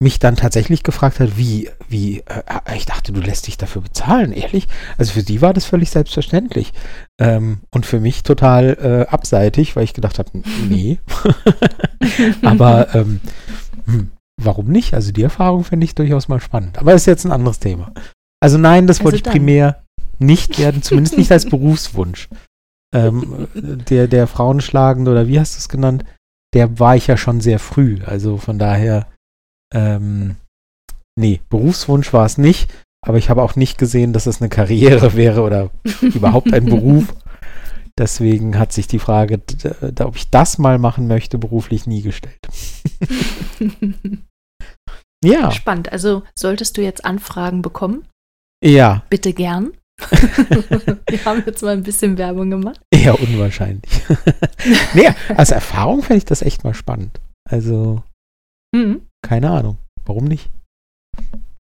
mich 0.00 0.20
dann 0.20 0.36
tatsächlich 0.36 0.84
gefragt 0.84 1.18
hat, 1.18 1.36
wie, 1.36 1.70
wie, 1.88 2.20
äh, 2.20 2.76
ich 2.76 2.86
dachte, 2.86 3.12
du 3.12 3.20
lässt 3.20 3.46
dich 3.46 3.58
dafür 3.58 3.82
bezahlen, 3.82 4.32
ehrlich? 4.32 4.68
Also 4.96 5.12
für 5.12 5.22
sie 5.22 5.42
war 5.42 5.52
das 5.52 5.64
völlig 5.64 5.90
selbstverständlich. 5.90 6.72
Ähm, 7.20 7.58
und 7.70 7.84
für 7.84 7.98
mich 7.98 8.22
total 8.22 8.78
äh, 8.80 9.12
abseitig, 9.12 9.74
weil 9.74 9.84
ich 9.84 9.94
gedacht 9.94 10.18
habe, 10.18 10.30
nee. 10.68 10.98
Aber 12.42 12.94
ähm, 12.94 13.20
hm, 13.86 14.10
warum 14.40 14.68
nicht? 14.68 14.94
Also 14.94 15.10
die 15.10 15.24
Erfahrung 15.24 15.64
finde 15.64 15.84
ich 15.84 15.94
durchaus 15.96 16.28
mal 16.28 16.40
spannend. 16.40 16.78
Aber 16.78 16.94
ist 16.94 17.06
jetzt 17.06 17.24
ein 17.24 17.32
anderes 17.32 17.58
Thema. 17.58 17.92
Also 18.40 18.56
nein, 18.56 18.86
das 18.86 18.98
also 18.98 19.06
wollte 19.06 19.16
ich 19.16 19.24
primär 19.24 19.82
nicht 20.20 20.58
werden, 20.58 20.82
zumindest 20.82 21.18
nicht 21.18 21.32
als 21.32 21.46
Berufswunsch 21.50 22.28
ähm, 22.94 23.48
der, 23.54 24.08
der 24.08 24.26
Frauenschlagende 24.26 25.10
oder 25.10 25.28
wie 25.28 25.38
hast 25.38 25.56
du 25.56 25.58
es 25.58 25.68
genannt, 25.68 26.04
der 26.54 26.78
war 26.78 26.96
ich 26.96 27.06
ja 27.06 27.16
schon 27.16 27.40
sehr 27.40 27.58
früh. 27.58 27.98
Also 28.04 28.38
von 28.38 28.58
daher, 28.58 29.06
ähm, 29.74 30.36
nee, 31.18 31.40
Berufswunsch 31.48 32.12
war 32.12 32.26
es 32.26 32.38
nicht, 32.38 32.70
aber 33.04 33.18
ich 33.18 33.30
habe 33.30 33.42
auch 33.42 33.56
nicht 33.56 33.78
gesehen, 33.78 34.12
dass 34.12 34.26
es 34.26 34.40
eine 34.40 34.48
Karriere 34.48 35.14
wäre 35.16 35.42
oder 35.42 35.70
überhaupt 36.00 36.52
ein 36.52 36.66
Beruf. 36.66 37.14
Deswegen 37.98 38.56
hat 38.56 38.72
sich 38.72 38.86
die 38.86 39.00
Frage, 39.00 39.40
ob 40.00 40.16
ich 40.16 40.30
das 40.30 40.58
mal 40.58 40.78
machen 40.78 41.08
möchte, 41.08 41.36
beruflich 41.36 41.84
nie 41.88 42.02
gestellt. 42.02 42.38
ja. 45.24 45.50
Spannend. 45.50 45.90
Also 45.90 46.22
solltest 46.38 46.76
du 46.76 46.82
jetzt 46.82 47.04
Anfragen 47.04 47.60
bekommen? 47.60 48.06
Ja. 48.64 49.02
Bitte 49.10 49.32
gern. 49.32 49.72
Wir 51.08 51.24
haben 51.24 51.42
jetzt 51.44 51.60
mal 51.60 51.72
ein 51.72 51.82
bisschen 51.82 52.18
Werbung 52.18 52.50
gemacht. 52.50 52.80
Eher 52.92 53.20
unwahrscheinlich. 53.20 53.90
nee, 54.94 55.08
als 55.34 55.50
Erfahrung 55.50 56.02
fände 56.02 56.18
ich 56.18 56.24
das 56.24 56.42
echt 56.42 56.62
mal 56.62 56.74
spannend. 56.74 57.20
Also, 57.50 58.04
mhm. 58.72 59.07
Keine 59.22 59.50
Ahnung. 59.50 59.78
Warum 60.04 60.24
nicht? 60.24 60.50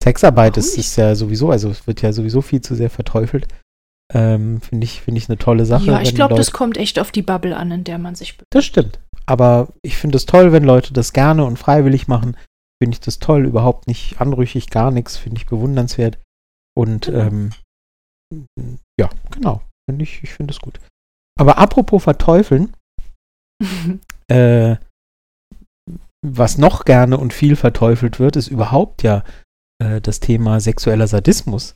Sexarbeit 0.04 0.58
ist, 0.58 0.78
ist 0.78 0.96
ja 0.96 1.16
sowieso, 1.16 1.52
also 1.52 1.70
es 1.70 1.88
wird 1.88 2.02
ja 2.02 2.14
sowieso 2.14 2.42
viel 2.42 2.62
zu 2.62 2.76
sehr 2.76 2.90
verteufelt. 2.90 3.48
Ähm, 4.14 4.62
finde 4.62 4.86
ich, 4.86 5.02
finde 5.02 5.18
ich 5.20 5.28
eine 5.28 5.38
tolle 5.38 5.66
Sache. 5.66 5.86
Ja, 5.86 6.02
ich 6.02 6.16
glaube, 6.16 6.36
das 6.36 6.52
kommt 6.52 6.78
echt 6.78 6.98
auf 6.98 7.12
die 7.12 7.22
Bubble 7.22 7.58
an, 7.58 7.72
in 7.72 7.84
der 7.84 7.98
man 7.98 8.16
sich 8.16 8.38
bewegt. 8.38 8.48
Das 8.52 8.64
stimmt. 8.64 9.00
Aber 9.26 9.68
ich 9.82 9.98
finde 9.98 10.16
es 10.16 10.26
toll, 10.26 10.54
wenn 10.54 10.64
Leute 10.64 10.94
das 10.94 11.12
gerne 11.12 11.44
und 11.44 11.60
freiwillig 11.60 12.08
machen. 12.08 12.38
Finde 12.82 12.96
ich 12.96 13.02
das 13.02 13.20
toll, 13.20 13.46
überhaupt 13.46 13.88
nicht 13.88 14.22
anrüchig, 14.22 14.70
gar 14.70 14.92
nichts, 14.92 15.18
finde 15.18 15.38
ich 15.38 15.48
bewundernswert. 15.48 16.20
Und 16.78 17.08
genau. 17.08 17.20
ähm, 17.20 17.50
ja, 19.00 19.10
genau. 19.32 19.62
Find 19.90 20.02
ich 20.02 20.24
ich 20.24 20.34
finde 20.34 20.54
es 20.54 20.60
gut. 20.60 20.80
Aber 21.40 21.58
apropos 21.58 22.04
verteufeln, 22.04 22.74
äh, 24.28 24.78
was 26.32 26.58
noch 26.58 26.86
gerne 26.86 27.18
und 27.18 27.34
viel 27.34 27.56
verteufelt 27.56 28.20
wird, 28.20 28.36
ist 28.36 28.48
überhaupt 28.48 29.04
ja 29.04 29.24
äh, 29.82 30.02
das 30.02 30.20
Thema 30.20 30.60
sexueller 30.60 31.08
Sadismus. 31.08 31.76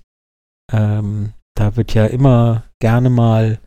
Ähm, 0.72 1.34
da 1.56 1.76
wird 1.76 1.94
ja 1.94 2.06
immer 2.06 2.64
gerne 2.82 3.10
mal 3.10 3.60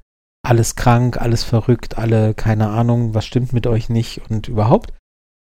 alles 0.44 0.76
krank, 0.76 1.20
alles 1.20 1.44
verrückt, 1.44 1.96
alle, 1.98 2.34
keine 2.34 2.68
Ahnung, 2.68 3.14
was 3.14 3.24
stimmt 3.24 3.52
mit 3.52 3.66
euch 3.66 3.88
nicht 3.88 4.20
und 4.30 4.48
überhaupt. 4.48 4.92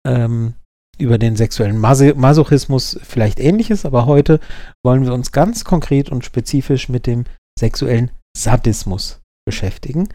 Ähm, 0.07 0.55
über 0.99 1.17
den 1.19 1.37
sexuellen 1.37 1.79
Masochismus 1.79 2.99
vielleicht 3.03 3.39
ähnliches, 3.39 3.87
aber 3.87 4.07
heute 4.07 4.41
wollen 4.85 5.05
wir 5.05 5.15
uns 5.15 5.31
ganz 5.31 5.65
konkret 5.65 6.11
und 6.11 6.25
spezifisch 6.25 6.89
mit 6.89 7.07
dem 7.07 7.25
sexuellen 7.59 8.11
Sadismus 8.37 9.21
beschäftigen 9.47 10.09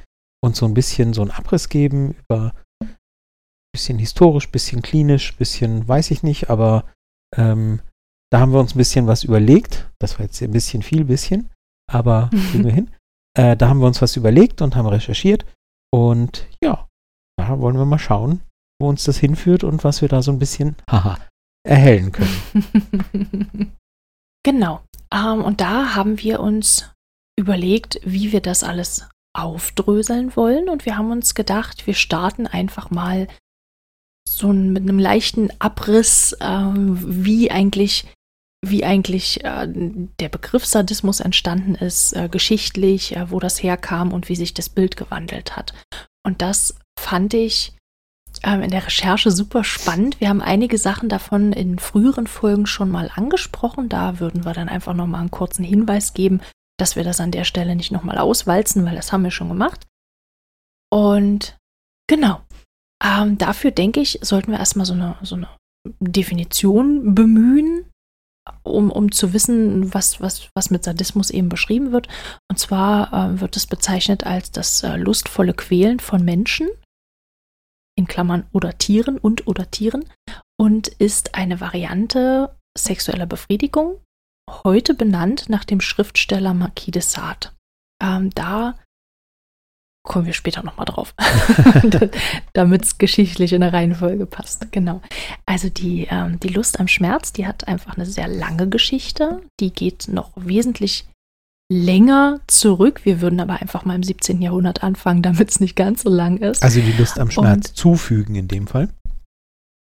und 0.43 0.57
so 0.57 0.65
ein 0.65 0.73
bisschen 0.73 1.13
so 1.13 1.21
einen 1.21 1.31
Abriss 1.31 1.69
geben 1.69 2.15
über 2.27 2.53
bisschen 3.73 3.99
historisch, 3.99 4.49
bisschen 4.49 4.81
klinisch, 4.81 5.35
bisschen 5.35 5.87
weiß 5.87 6.11
ich 6.11 6.23
nicht, 6.23 6.49
aber 6.49 6.85
ähm, 7.35 7.81
Da 8.31 8.39
haben 8.39 8.51
wir 8.51 8.59
uns 8.59 8.73
ein 8.73 8.79
bisschen 8.79 9.05
was 9.05 9.23
überlegt. 9.23 9.91
Das 9.99 10.17
war 10.17 10.25
jetzt 10.25 10.41
ein 10.41 10.51
bisschen 10.51 10.81
viel, 10.81 11.05
bisschen, 11.05 11.51
aber 11.87 12.31
kriegen 12.51 12.63
wir 12.63 12.71
hin. 12.71 12.89
Äh, 13.37 13.55
da 13.55 13.69
haben 13.69 13.79
wir 13.79 13.85
uns 13.85 14.01
was 14.01 14.15
überlegt 14.15 14.63
und 14.63 14.75
haben 14.75 14.87
recherchiert. 14.87 15.45
Und 15.93 16.47
ja, 16.63 16.87
da 17.37 17.59
wollen 17.59 17.77
wir 17.77 17.85
mal 17.85 17.99
schauen, 17.99 18.41
wo 18.81 18.89
uns 18.89 19.03
das 19.03 19.17
hinführt 19.17 19.63
und 19.63 19.83
was 19.83 20.01
wir 20.01 20.09
da 20.09 20.23
so 20.23 20.31
ein 20.31 20.39
bisschen, 20.39 20.75
haha, 20.89 21.19
erhellen 21.63 22.11
können. 22.11 23.71
genau. 24.43 24.81
Ähm, 25.13 25.43
und 25.43 25.61
da 25.61 25.93
haben 25.93 26.19
wir 26.19 26.39
uns 26.39 26.91
überlegt, 27.39 27.99
wie 28.03 28.31
wir 28.31 28.41
das 28.41 28.63
alles 28.63 29.07
aufdröseln 29.35 30.35
wollen. 30.35 30.69
Und 30.69 30.87
wir 30.87 30.97
haben 30.97 31.11
uns 31.11 31.35
gedacht, 31.35 31.85
wir 31.85 31.93
starten 31.93 32.47
einfach 32.47 32.89
mal 32.89 33.27
so 34.27 34.51
mit 34.51 34.83
einem 34.83 34.99
leichten 34.99 35.49
Abriss, 35.59 36.35
ähm, 36.39 36.97
wie 37.25 37.51
eigentlich 37.51 38.05
wie 38.65 38.85
eigentlich 38.85 39.43
äh, 39.43 39.67
der 39.67 40.29
Begriff 40.29 40.65
Sadismus 40.65 41.19
entstanden 41.19 41.75
ist, 41.75 42.13
äh, 42.13 42.29
geschichtlich, 42.29 43.15
äh, 43.15 43.29
wo 43.29 43.41
das 43.41 43.61
herkam 43.61 44.13
und 44.13 44.29
wie 44.29 44.37
sich 44.37 44.53
das 44.53 44.69
Bild 44.69 44.95
gewandelt 44.95 45.57
hat. 45.57 45.73
Und 46.25 46.41
das 46.41 46.73
fand 46.97 47.33
ich 47.33 47.73
ähm, 48.41 48.61
in 48.61 48.71
der 48.71 48.85
Recherche 48.85 49.31
super 49.31 49.65
spannend. 49.65 50.21
Wir 50.21 50.29
haben 50.29 50.41
einige 50.41 50.77
Sachen 50.77 51.09
davon 51.09 51.51
in 51.51 51.77
früheren 51.77 52.25
Folgen 52.25 52.65
schon 52.65 52.89
mal 52.89 53.11
angesprochen. 53.13 53.89
Da 53.89 54.21
würden 54.21 54.45
wir 54.45 54.53
dann 54.53 54.69
einfach 54.69 54.93
noch 54.93 55.07
mal 55.07 55.19
einen 55.19 55.31
kurzen 55.31 55.65
Hinweis 55.65 56.13
geben, 56.13 56.41
dass 56.77 56.95
wir 56.95 57.03
das 57.03 57.19
an 57.19 57.31
der 57.31 57.43
Stelle 57.43 57.75
nicht 57.75 57.91
noch 57.91 58.03
mal 58.03 58.17
auswalzen, 58.17 58.85
weil 58.85 58.95
das 58.95 59.11
haben 59.11 59.23
wir 59.23 59.31
schon 59.31 59.49
gemacht. 59.49 59.85
Und 60.89 61.57
genau, 62.07 62.41
ähm, 63.03 63.37
dafür 63.37 63.71
denke 63.71 63.99
ich, 63.99 64.19
sollten 64.21 64.51
wir 64.51 64.59
erstmal 64.59 64.85
so 64.85 64.93
eine, 64.93 65.17
so 65.21 65.35
eine 65.35 65.49
Definition 65.99 67.13
bemühen, 67.13 67.89
um, 68.63 68.91
um 68.91 69.11
zu 69.11 69.33
wissen, 69.33 69.93
was, 69.93 70.21
was, 70.21 70.49
was 70.55 70.69
mit 70.69 70.83
Sadismus 70.83 71.29
eben 71.29 71.49
beschrieben 71.49 71.91
wird. 71.91 72.07
Und 72.49 72.57
zwar 72.57 73.13
äh, 73.13 73.41
wird 73.41 73.57
es 73.57 73.67
bezeichnet 73.67 74.25
als 74.25 74.51
das 74.51 74.83
äh, 74.83 74.95
lustvolle 74.95 75.53
Quälen 75.53 75.99
von 75.99 76.23
Menschen, 76.23 76.69
in 77.95 78.07
Klammern 78.07 78.47
oder 78.51 78.77
Tieren 78.77 79.17
und 79.17 79.47
oder 79.47 79.69
Tieren, 79.69 80.05
und 80.59 80.87
ist 80.87 81.35
eine 81.35 81.61
Variante 81.61 82.55
sexueller 82.77 83.25
Befriedigung, 83.25 83.99
heute 84.63 84.93
benannt 84.93 85.49
nach 85.49 85.63
dem 85.63 85.81
Schriftsteller 85.81 86.53
Marquis 86.53 86.91
de 86.91 87.01
Sade. 87.01 87.49
Ähm, 88.01 88.29
da 88.31 88.77
kommen 90.03 90.25
wir 90.25 90.33
später 90.33 90.63
nochmal 90.63 90.85
drauf, 90.85 91.15
damit 92.53 92.83
es 92.83 92.97
geschichtlich 92.97 93.53
in 93.53 93.61
der 93.61 93.73
Reihenfolge 93.73 94.25
passt. 94.25 94.71
Genau. 94.71 95.01
Also 95.45 95.69
die, 95.69 96.07
ähm, 96.11 96.39
die 96.41 96.49
Lust 96.49 96.79
am 96.79 96.87
Schmerz, 96.87 97.31
die 97.31 97.47
hat 97.47 97.67
einfach 97.67 97.95
eine 97.95 98.05
sehr 98.05 98.27
lange 98.27 98.67
Geschichte. 98.67 99.41
Die 99.59 99.71
geht 99.71 100.09
noch 100.09 100.31
wesentlich 100.35 101.07
länger 101.71 102.41
zurück. 102.47 103.01
Wir 103.05 103.21
würden 103.21 103.39
aber 103.39 103.61
einfach 103.61 103.85
mal 103.85 103.95
im 103.95 104.03
17. 104.03 104.41
Jahrhundert 104.41 104.83
anfangen, 104.83 105.21
damit 105.21 105.49
es 105.49 105.59
nicht 105.59 105.75
ganz 105.75 106.03
so 106.03 106.09
lang 106.09 106.37
ist. 106.37 106.63
Also 106.63 106.81
die 106.81 106.91
Lust 106.91 107.17
am 107.17 107.31
Schmerz 107.31 107.69
Und, 107.69 107.77
zufügen 107.77 108.35
in 108.35 108.49
dem 108.49 108.67
Fall. 108.67 108.89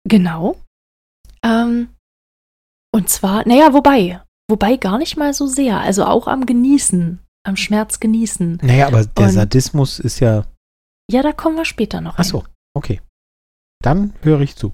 Genau. 0.07 0.57
Ähm, 1.43 1.89
und 2.93 3.10
zwar, 3.10 3.48
naja, 3.48 3.74
wobei, 3.74 4.22
wobei 4.50 4.75
gar 4.75 4.98
nicht 4.98 5.15
mal 5.15 5.33
so 5.33 5.48
sehr. 5.48 5.79
Also 5.79 6.05
auch 6.05 6.27
am 6.27 6.45
Genießen 6.45 7.19
am 7.44 7.56
Schmerz 7.56 8.00
genießen. 8.00 8.60
Naja, 8.62 8.88
aber 8.88 9.06
der 9.06 9.26
Und, 9.26 9.32
Sadismus 9.32 10.00
ist 10.00 10.20
ja. 10.20 10.46
Ja, 11.10 11.22
da 11.22 11.32
kommen 11.34 11.58
wir 11.58 11.66
später 11.66 12.02
noch. 12.02 12.16
Ach 12.18 12.24
so, 12.24 12.44
okay. 12.74 13.02
Dann 13.84 14.14
höre 14.22 14.42
ich 14.42 14.56
zu. 14.56 14.74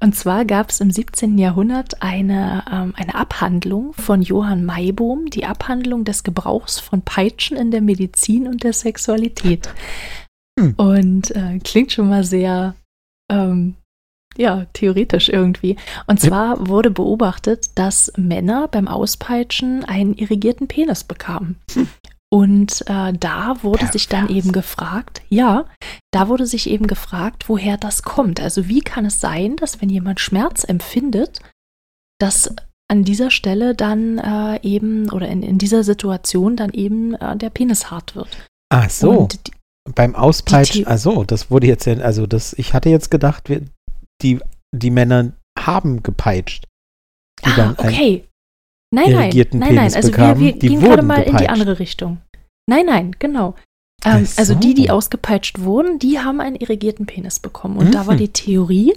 und 0.00 0.14
zwar 0.14 0.44
gab 0.44 0.70
es 0.70 0.80
im 0.80 0.90
17. 0.90 1.38
Jahrhundert 1.38 2.02
eine, 2.02 2.64
ähm, 2.70 2.92
eine 2.96 3.14
Abhandlung 3.14 3.92
von 3.94 4.22
Johann 4.22 4.64
Maybohm, 4.64 5.26
die 5.26 5.46
Abhandlung 5.46 6.04
des 6.04 6.24
Gebrauchs 6.24 6.78
von 6.80 7.02
Peitschen 7.02 7.56
in 7.56 7.70
der 7.70 7.80
Medizin 7.80 8.48
und 8.48 8.64
der 8.64 8.72
Sexualität. 8.72 9.72
Hm. 10.58 10.74
Und 10.76 11.30
äh, 11.30 11.60
klingt 11.60 11.92
schon 11.92 12.08
mal 12.08 12.24
sehr 12.24 12.74
ähm, 13.30 13.76
ja, 14.36 14.66
theoretisch 14.72 15.28
irgendwie. 15.28 15.76
Und 16.06 16.20
zwar 16.20 16.68
wurde 16.68 16.90
beobachtet, 16.90 17.70
dass 17.74 18.12
Männer 18.16 18.68
beim 18.68 18.88
Auspeitschen 18.88 19.84
einen 19.84 20.14
irrigierten 20.14 20.68
Penis 20.68 21.04
bekamen. 21.04 21.56
Und 22.32 22.80
äh, 22.86 23.12
da 23.12 23.62
wurde 23.62 23.80
Pervers. 23.80 23.92
sich 23.92 24.08
dann 24.08 24.30
eben 24.30 24.52
gefragt, 24.52 25.20
ja, 25.28 25.66
da 26.12 26.28
wurde 26.28 26.46
sich 26.46 26.70
eben 26.70 26.86
gefragt, 26.86 27.48
woher 27.48 27.76
das 27.76 28.02
kommt. 28.02 28.40
Also 28.40 28.68
wie 28.68 28.80
kann 28.80 29.04
es 29.04 29.20
sein, 29.20 29.56
dass 29.56 29.82
wenn 29.82 29.90
jemand 29.90 30.18
Schmerz 30.18 30.64
empfindet, 30.64 31.40
dass 32.18 32.54
an 32.88 33.04
dieser 33.04 33.30
Stelle 33.30 33.74
dann 33.74 34.18
äh, 34.18 34.60
eben 34.62 35.10
oder 35.10 35.28
in, 35.28 35.42
in 35.42 35.58
dieser 35.58 35.84
Situation 35.84 36.56
dann 36.56 36.72
eben 36.72 37.14
äh, 37.14 37.36
der 37.36 37.50
Penis 37.50 37.90
hart 37.90 38.16
wird. 38.16 38.28
Ach 38.70 38.88
so. 38.88 39.28
Die, 39.30 39.52
beim 39.94 40.14
Auspeitschen, 40.14 40.86
also 40.86 41.24
das 41.24 41.50
wurde 41.50 41.66
jetzt, 41.66 41.88
also 41.88 42.26
das, 42.26 42.52
ich 42.54 42.72
hatte 42.72 42.88
jetzt 42.88 43.10
gedacht, 43.10 43.48
wir, 43.48 43.62
die, 44.22 44.40
die 44.74 44.90
Männer 44.90 45.32
haben 45.58 46.02
gepeitscht. 46.02 46.66
Die 47.44 47.50
ah, 47.50 47.56
dann 47.56 47.70
okay. 47.72 48.28
Nein, 48.94 49.10
nein, 49.10 49.46
nein, 49.52 49.74
nein. 49.74 49.94
Also 49.94 50.10
bekamen, 50.10 50.40
wir, 50.40 50.46
wir 50.54 50.58
gehen 50.58 50.80
gerade 50.80 51.02
mal 51.02 51.16
gepeitscht. 51.16 51.30
in 51.30 51.36
die 51.38 51.48
andere 51.48 51.78
Richtung. 51.78 52.20
Nein, 52.68 52.86
nein, 52.86 53.16
genau. 53.18 53.54
Ähm, 54.04 54.26
so. 54.26 54.38
Also 54.38 54.54
die, 54.54 54.74
die 54.74 54.90
ausgepeitscht 54.90 55.60
wurden, 55.60 55.98
die 55.98 56.18
haben 56.18 56.40
einen 56.40 56.56
irrigierten 56.56 57.06
Penis 57.06 57.40
bekommen. 57.40 57.78
Und 57.78 57.86
mhm. 57.88 57.92
da 57.92 58.06
war 58.06 58.16
die 58.16 58.32
Theorie, 58.32 58.94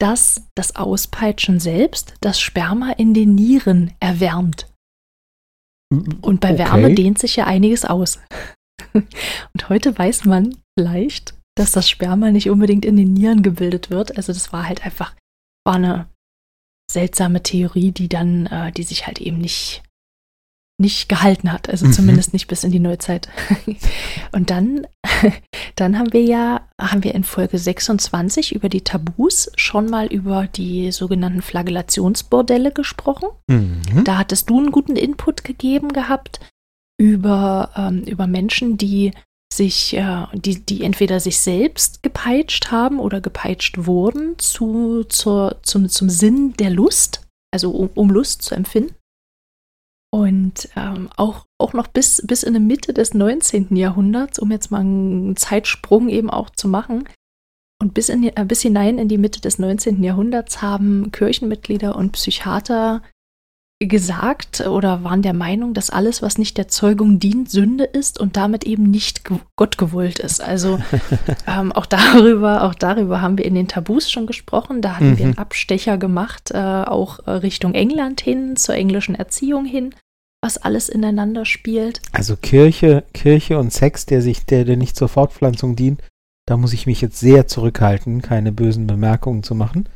dass 0.00 0.42
das 0.54 0.76
Auspeitschen 0.76 1.60
selbst 1.60 2.14
das 2.20 2.40
Sperma 2.40 2.92
in 2.92 3.14
den 3.14 3.34
Nieren 3.34 3.92
erwärmt. 4.00 4.70
Und 5.90 6.40
bei 6.40 6.52
okay. 6.52 6.58
Wärme 6.58 6.94
dehnt 6.94 7.18
sich 7.18 7.36
ja 7.36 7.46
einiges 7.46 7.84
aus. 7.84 8.18
Und 8.92 9.68
heute 9.68 9.96
weiß 9.96 10.24
man 10.24 10.56
vielleicht, 10.78 11.35
dass 11.56 11.72
das 11.72 11.88
Sperma 11.88 12.30
nicht 12.30 12.50
unbedingt 12.50 12.84
in 12.84 12.96
den 12.96 13.12
Nieren 13.12 13.42
gebildet 13.42 13.90
wird. 13.90 14.16
Also 14.16 14.32
das 14.32 14.52
war 14.52 14.68
halt 14.68 14.84
einfach, 14.84 15.14
war 15.64 15.74
eine 15.74 16.06
seltsame 16.90 17.42
Theorie, 17.42 17.90
die 17.90 18.08
dann, 18.08 18.46
äh, 18.46 18.70
die 18.72 18.84
sich 18.84 19.06
halt 19.06 19.20
eben 19.20 19.38
nicht, 19.38 19.82
nicht 20.78 21.08
gehalten 21.08 21.50
hat. 21.50 21.68
Also 21.68 21.86
mhm. 21.86 21.92
zumindest 21.92 22.34
nicht 22.34 22.46
bis 22.46 22.62
in 22.62 22.70
die 22.70 22.78
Neuzeit. 22.78 23.28
Und 24.32 24.50
dann, 24.50 24.86
dann 25.76 25.98
haben 25.98 26.12
wir 26.12 26.22
ja, 26.22 26.68
haben 26.78 27.02
wir 27.02 27.14
in 27.14 27.24
Folge 27.24 27.58
26 27.58 28.54
über 28.54 28.68
die 28.68 28.82
Tabus 28.82 29.50
schon 29.56 29.88
mal 29.88 30.06
über 30.06 30.46
die 30.46 30.92
sogenannten 30.92 31.40
Flagellationsbordelle 31.40 32.70
gesprochen. 32.70 33.30
Mhm. 33.48 34.04
Da 34.04 34.18
hattest 34.18 34.50
du 34.50 34.58
einen 34.58 34.72
guten 34.72 34.94
Input 34.94 35.42
gegeben 35.42 35.88
gehabt 35.88 36.38
über, 36.98 37.70
ähm, 37.76 38.02
über 38.02 38.26
Menschen, 38.26 38.76
die 38.76 39.12
sich, 39.56 39.96
äh, 39.96 40.26
die, 40.34 40.64
die 40.64 40.82
entweder 40.82 41.20
sich 41.20 41.40
selbst 41.40 42.02
gepeitscht 42.02 42.70
haben 42.70 42.98
oder 42.98 43.20
gepeitscht 43.20 43.86
wurden 43.86 44.38
zu, 44.38 45.04
zur, 45.04 45.58
zum, 45.62 45.88
zum 45.88 46.10
Sinn 46.10 46.54
der 46.54 46.70
Lust, 46.70 47.26
also 47.52 47.70
um, 47.70 47.90
um 47.94 48.10
Lust 48.10 48.42
zu 48.42 48.54
empfinden. 48.54 48.94
Und 50.12 50.68
ähm, 50.76 51.10
auch, 51.16 51.46
auch 51.58 51.72
noch 51.72 51.88
bis, 51.88 52.22
bis 52.26 52.42
in 52.42 52.54
die 52.54 52.60
Mitte 52.60 52.94
des 52.94 53.12
19. 53.12 53.74
Jahrhunderts, 53.76 54.38
um 54.38 54.50
jetzt 54.50 54.70
mal 54.70 54.80
einen 54.80 55.36
Zeitsprung 55.36 56.08
eben 56.08 56.30
auch 56.30 56.50
zu 56.50 56.68
machen, 56.68 57.04
und 57.78 57.92
bis, 57.92 58.08
in, 58.08 58.24
äh, 58.24 58.44
bis 58.46 58.62
hinein 58.62 58.98
in 58.98 59.08
die 59.08 59.18
Mitte 59.18 59.40
des 59.40 59.58
19. 59.58 60.02
Jahrhunderts 60.02 60.62
haben 60.62 61.12
Kirchenmitglieder 61.12 61.94
und 61.94 62.12
Psychiater 62.12 63.02
gesagt 63.78 64.66
oder 64.66 65.04
waren 65.04 65.20
der 65.20 65.34
Meinung, 65.34 65.74
dass 65.74 65.90
alles, 65.90 66.22
was 66.22 66.38
nicht 66.38 66.56
der 66.56 66.68
Zeugung 66.68 67.18
dient, 67.18 67.50
Sünde 67.50 67.84
ist 67.84 68.18
und 68.18 68.36
damit 68.36 68.64
eben 68.64 68.84
nicht 68.84 69.22
Gott 69.56 69.76
gewollt 69.76 70.18
ist. 70.18 70.40
Also 70.40 70.78
ähm, 71.46 71.72
auch 71.72 71.84
darüber, 71.84 72.64
auch 72.64 72.74
darüber 72.74 73.20
haben 73.20 73.36
wir 73.36 73.44
in 73.44 73.54
den 73.54 73.68
Tabus 73.68 74.10
schon 74.10 74.26
gesprochen. 74.26 74.80
Da 74.80 74.94
hatten 74.94 75.10
mhm. 75.10 75.18
wir 75.18 75.24
einen 75.26 75.38
Abstecher 75.38 75.98
gemacht, 75.98 76.52
äh, 76.52 76.58
auch 76.58 77.26
äh, 77.26 77.32
Richtung 77.32 77.74
England 77.74 78.22
hin, 78.22 78.56
zur 78.56 78.74
englischen 78.74 79.14
Erziehung 79.14 79.66
hin, 79.66 79.94
was 80.42 80.56
alles 80.56 80.88
ineinander 80.88 81.44
spielt. 81.44 82.00
Also 82.12 82.36
Kirche, 82.36 83.04
Kirche 83.12 83.58
und 83.58 83.74
Sex, 83.74 84.06
der 84.06 84.22
sich, 84.22 84.46
der, 84.46 84.64
der 84.64 84.78
nicht 84.78 84.96
zur 84.96 85.08
Fortpflanzung 85.08 85.76
dient, 85.76 86.02
da 86.46 86.56
muss 86.56 86.72
ich 86.72 86.86
mich 86.86 87.02
jetzt 87.02 87.20
sehr 87.20 87.46
zurückhalten, 87.46 88.22
keine 88.22 88.52
bösen 88.52 88.86
Bemerkungen 88.86 89.42
zu 89.42 89.54
machen. 89.54 89.86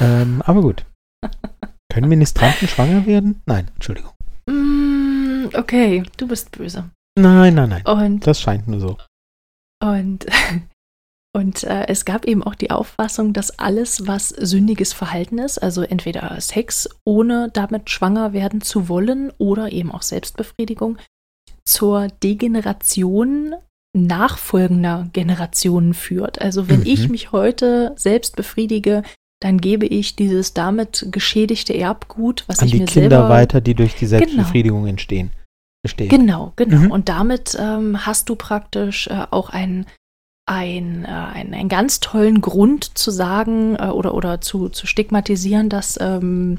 Ähm, 0.00 0.42
aber 0.46 0.60
gut. 0.60 0.84
Können 1.90 2.08
Ministranten 2.08 2.68
schwanger 2.68 3.04
werden? 3.04 3.42
Nein, 3.46 3.68
Entschuldigung. 3.74 4.12
Mm, 4.46 5.48
okay, 5.54 6.04
du 6.16 6.28
bist 6.28 6.52
böse. 6.52 6.90
Nein, 7.18 7.54
nein, 7.54 7.68
nein. 7.68 7.84
Und, 7.84 8.26
das 8.26 8.40
scheint 8.40 8.68
nur 8.68 8.80
so. 8.80 8.96
Und, 9.82 10.26
und 11.36 11.64
äh, 11.64 11.88
es 11.88 12.04
gab 12.04 12.24
eben 12.26 12.44
auch 12.44 12.54
die 12.54 12.70
Auffassung, 12.70 13.32
dass 13.32 13.58
alles, 13.58 14.06
was 14.06 14.28
sündiges 14.28 14.92
Verhalten 14.92 15.38
ist, 15.38 15.58
also 15.58 15.82
entweder 15.82 16.40
Sex, 16.40 16.88
ohne 17.04 17.50
damit 17.52 17.90
schwanger 17.90 18.32
werden 18.32 18.60
zu 18.60 18.88
wollen, 18.88 19.32
oder 19.38 19.72
eben 19.72 19.90
auch 19.90 20.02
Selbstbefriedigung, 20.02 20.96
zur 21.64 22.06
Degeneration 22.22 23.56
nachfolgender 23.96 25.08
Generationen 25.12 25.94
führt. 25.94 26.40
Also 26.40 26.68
wenn 26.68 26.80
mhm. 26.80 26.86
ich 26.86 27.08
mich 27.08 27.32
heute 27.32 27.92
selbst 27.96 28.36
befriedige, 28.36 29.02
dann 29.40 29.58
gebe 29.58 29.86
ich 29.86 30.16
dieses 30.16 30.52
damit 30.52 31.06
geschädigte 31.10 31.74
Erbgut, 31.74 32.44
was 32.46 32.58
An 32.58 32.66
ich 32.66 32.72
die 32.72 32.80
mir 32.80 32.86
Kinder 32.86 33.10
selber 33.10 33.28
weiter, 33.30 33.60
die 33.60 33.74
durch 33.74 33.94
die 33.94 34.06
Selbstbefriedigung 34.06 34.86
entstehen. 34.86 35.30
Verstehe. 35.84 36.08
Genau, 36.08 36.52
genau. 36.56 36.76
Mhm. 36.76 36.90
Und 36.90 37.08
damit 37.08 37.56
ähm, 37.58 38.04
hast 38.04 38.28
du 38.28 38.36
praktisch 38.36 39.06
äh, 39.06 39.26
auch 39.30 39.48
ein, 39.48 39.86
ein, 40.46 41.06
äh, 41.06 41.08
ein, 41.08 41.54
einen 41.54 41.68
ganz 41.70 42.00
tollen 42.00 42.42
Grund 42.42 42.98
zu 42.98 43.10
sagen 43.10 43.76
äh, 43.76 43.86
oder, 43.86 44.12
oder 44.12 44.42
zu, 44.42 44.68
zu 44.68 44.86
stigmatisieren, 44.86 45.70
dass, 45.70 45.98
ähm, 45.98 46.58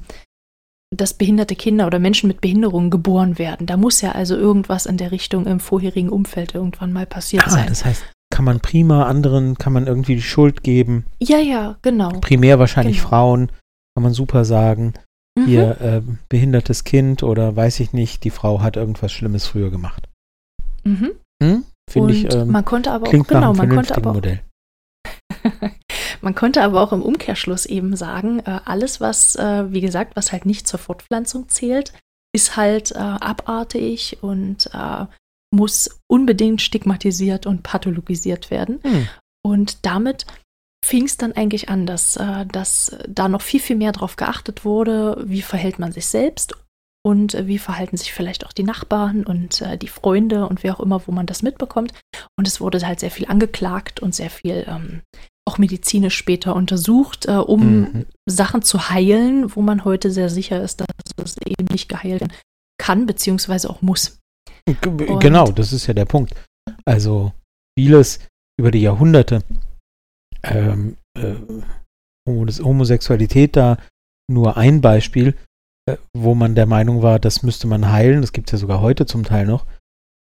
dass 0.89 1.13
behinderte 1.13 1.55
Kinder 1.55 1.85
oder 1.85 1.99
Menschen 1.99 2.27
mit 2.29 2.41
Behinderungen 2.41 2.89
geboren 2.89 3.37
werden. 3.37 3.67
Da 3.67 3.77
muss 3.77 4.01
ja 4.01 4.13
also 4.13 4.35
irgendwas 4.35 4.87
in 4.87 4.97
der 4.97 5.11
Richtung 5.11 5.45
im 5.45 5.59
vorherigen 5.59 6.09
Umfeld 6.09 6.55
irgendwann 6.55 6.91
mal 6.91 7.05
passiert 7.05 7.45
Ah, 7.45 7.51
sein. 7.51 7.67
das 7.67 7.85
heißt, 7.85 8.03
kann 8.31 8.45
man 8.45 8.59
prima 8.59 9.05
anderen, 9.05 9.57
kann 9.57 9.73
man 9.73 9.85
irgendwie 9.85 10.15
die 10.15 10.21
Schuld 10.23 10.63
geben. 10.63 11.05
Ja, 11.19 11.37
ja, 11.37 11.77
genau. 11.83 12.09
Primär 12.21 12.57
wahrscheinlich 12.57 12.97
Genau. 12.97 13.09
Frauen, 13.09 13.51
kann 13.95 14.03
man 14.03 14.13
super 14.13 14.45
sagen. 14.45 14.93
Mhm. 15.37 15.45
Hier, 15.45 15.81
äh, 15.81 16.01
behindertes 16.29 16.83
Kind 16.83 17.21
oder 17.21 17.55
weiß 17.55 17.79
ich 17.79 17.93
nicht, 17.93 18.23
die 18.23 18.31
Frau 18.31 18.61
hat 18.61 18.75
irgendwas 18.75 19.11
Schlimmes 19.11 19.45
früher 19.45 19.69
gemacht. 19.69 20.09
Mhm. 20.83 21.11
Hm? 21.41 21.63
Finde 21.89 22.13
ich, 22.13 22.33
ähm, 22.33 22.49
man 22.49 22.65
konnte 22.65 22.91
aber 22.91 23.07
auch, 23.07 23.11
genau, 23.11 23.39
nach 23.39 23.53
man 23.53 23.69
konnte 23.69 23.95
aber 23.95 24.09
auch 24.09 24.15
Modell. 24.15 24.41
Man 26.21 26.35
konnte 26.35 26.61
aber 26.61 26.81
auch 26.81 26.93
im 26.93 27.01
Umkehrschluss 27.01 27.65
eben 27.65 27.95
sagen, 27.95 28.39
äh, 28.41 28.59
alles, 28.65 29.01
was, 29.01 29.35
äh, 29.35 29.71
wie 29.71 29.81
gesagt, 29.81 30.15
was 30.15 30.31
halt 30.31 30.45
nicht 30.45 30.67
zur 30.67 30.79
Fortpflanzung 30.79 31.49
zählt, 31.49 31.93
ist 32.33 32.57
halt 32.57 32.91
äh, 32.91 32.99
abartig 32.99 34.19
und 34.21 34.69
muss 35.53 36.01
unbedingt 36.07 36.61
stigmatisiert 36.61 37.45
und 37.45 37.63
pathologisiert 37.63 38.51
werden. 38.51 38.79
Hm. 38.83 39.07
Und 39.43 39.85
damit 39.85 40.25
fing 40.83 41.05
es 41.05 41.17
dann 41.17 41.33
eigentlich 41.33 41.69
an, 41.69 41.85
dass, 41.85 42.17
äh, 42.17 42.45
dass 42.45 42.97
da 43.07 43.27
noch 43.27 43.41
viel, 43.41 43.59
viel 43.59 43.75
mehr 43.75 43.91
drauf 43.91 44.15
geachtet 44.15 44.65
wurde, 44.65 45.21
wie 45.25 45.41
verhält 45.41 45.79
man 45.79 45.91
sich 45.91 46.07
selbst 46.07 46.55
und 47.05 47.35
äh, 47.35 47.47
wie 47.47 47.59
verhalten 47.59 47.97
sich 47.97 48.13
vielleicht 48.13 48.45
auch 48.45 48.53
die 48.53 48.63
Nachbarn 48.63 49.23
und 49.23 49.61
äh, 49.61 49.77
die 49.77 49.87
Freunde 49.87 50.47
und 50.47 50.63
wer 50.63 50.75
auch 50.75 50.79
immer, 50.79 51.05
wo 51.07 51.11
man 51.11 51.25
das 51.25 51.43
mitbekommt. 51.43 51.93
Und 52.37 52.47
es 52.47 52.61
wurde 52.61 52.85
halt 52.85 52.99
sehr 52.99 53.11
viel 53.11 53.27
angeklagt 53.27 53.99
und 53.99 54.15
sehr 54.15 54.29
viel 54.29 54.65
ähm, 54.67 55.01
auch 55.47 55.57
medizinisch 55.57 56.15
später 56.15 56.55
untersucht, 56.55 57.27
um 57.27 57.79
Mhm. 57.79 58.05
Sachen 58.29 58.61
zu 58.61 58.89
heilen, 58.89 59.55
wo 59.55 59.63
man 59.63 59.83
heute 59.83 60.11
sehr 60.11 60.29
sicher 60.29 60.61
ist, 60.61 60.81
dass 60.81 60.87
es 61.17 61.35
eben 61.43 61.65
nicht 61.71 61.89
geheilt 61.89 62.21
werden 62.21 62.33
kann, 62.77 63.07
beziehungsweise 63.07 63.69
auch 63.69 63.81
muss. 63.81 64.20
Und- 64.67 65.19
Genau, 65.19 65.45
das 65.51 65.73
ist 65.73 65.87
ja 65.87 65.93
der 65.93 66.05
Punkt. 66.05 66.33
Also 66.85 67.33
vieles 67.77 68.19
über 68.59 68.71
die 68.71 68.81
Jahrhunderte, 68.81 69.43
ähm, 70.43 70.97
äh, 71.17 71.35
Homos- 72.27 72.61
Homosexualität 72.63 73.55
da 73.55 73.77
nur 74.29 74.57
ein 74.57 74.81
Beispiel, 74.81 75.35
äh, 75.87 75.97
wo 76.15 76.35
man 76.35 76.55
der 76.55 76.65
Meinung 76.67 77.01
war, 77.01 77.19
das 77.19 77.43
müsste 77.43 77.67
man 77.67 77.91
heilen, 77.91 78.21
das 78.21 78.33
gibt 78.33 78.47
es 78.49 78.51
ja 78.53 78.57
sogar 78.59 78.81
heute 78.81 79.05
zum 79.05 79.23
Teil 79.23 79.45
noch, 79.47 79.65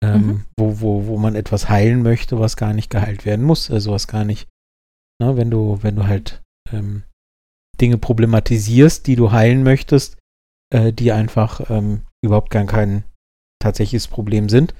ähm, 0.03 0.27
Mhm. 0.27 0.45
wo, 0.59 0.81
wo, 0.81 1.07
wo 1.07 1.17
man 1.17 1.35
etwas 1.35 1.69
heilen 1.69 2.03
möchte, 2.03 2.39
was 2.39 2.57
gar 2.57 2.73
nicht 2.73 2.89
geheilt 2.89 3.25
werden 3.25 3.45
muss, 3.45 3.71
also 3.71 3.91
was 3.93 4.07
gar 4.07 4.25
nicht, 4.25 4.47
ne, 5.21 5.37
wenn 5.37 5.49
du, 5.49 5.81
wenn 5.81 5.95
du 5.95 6.05
halt 6.07 6.41
ähm, 6.71 7.03
Dinge 7.79 7.97
problematisierst, 7.97 9.05
die 9.07 9.15
du 9.15 9.31
heilen 9.31 9.63
möchtest, 9.63 10.17
äh, 10.73 10.91
die 10.91 11.11
einfach 11.11 11.69
ähm, 11.69 12.01
überhaupt 12.23 12.49
gar 12.49 12.65
kein 12.65 13.03
tatsächliches 13.65 14.07
Problem 14.07 14.47
sind, 14.47 14.73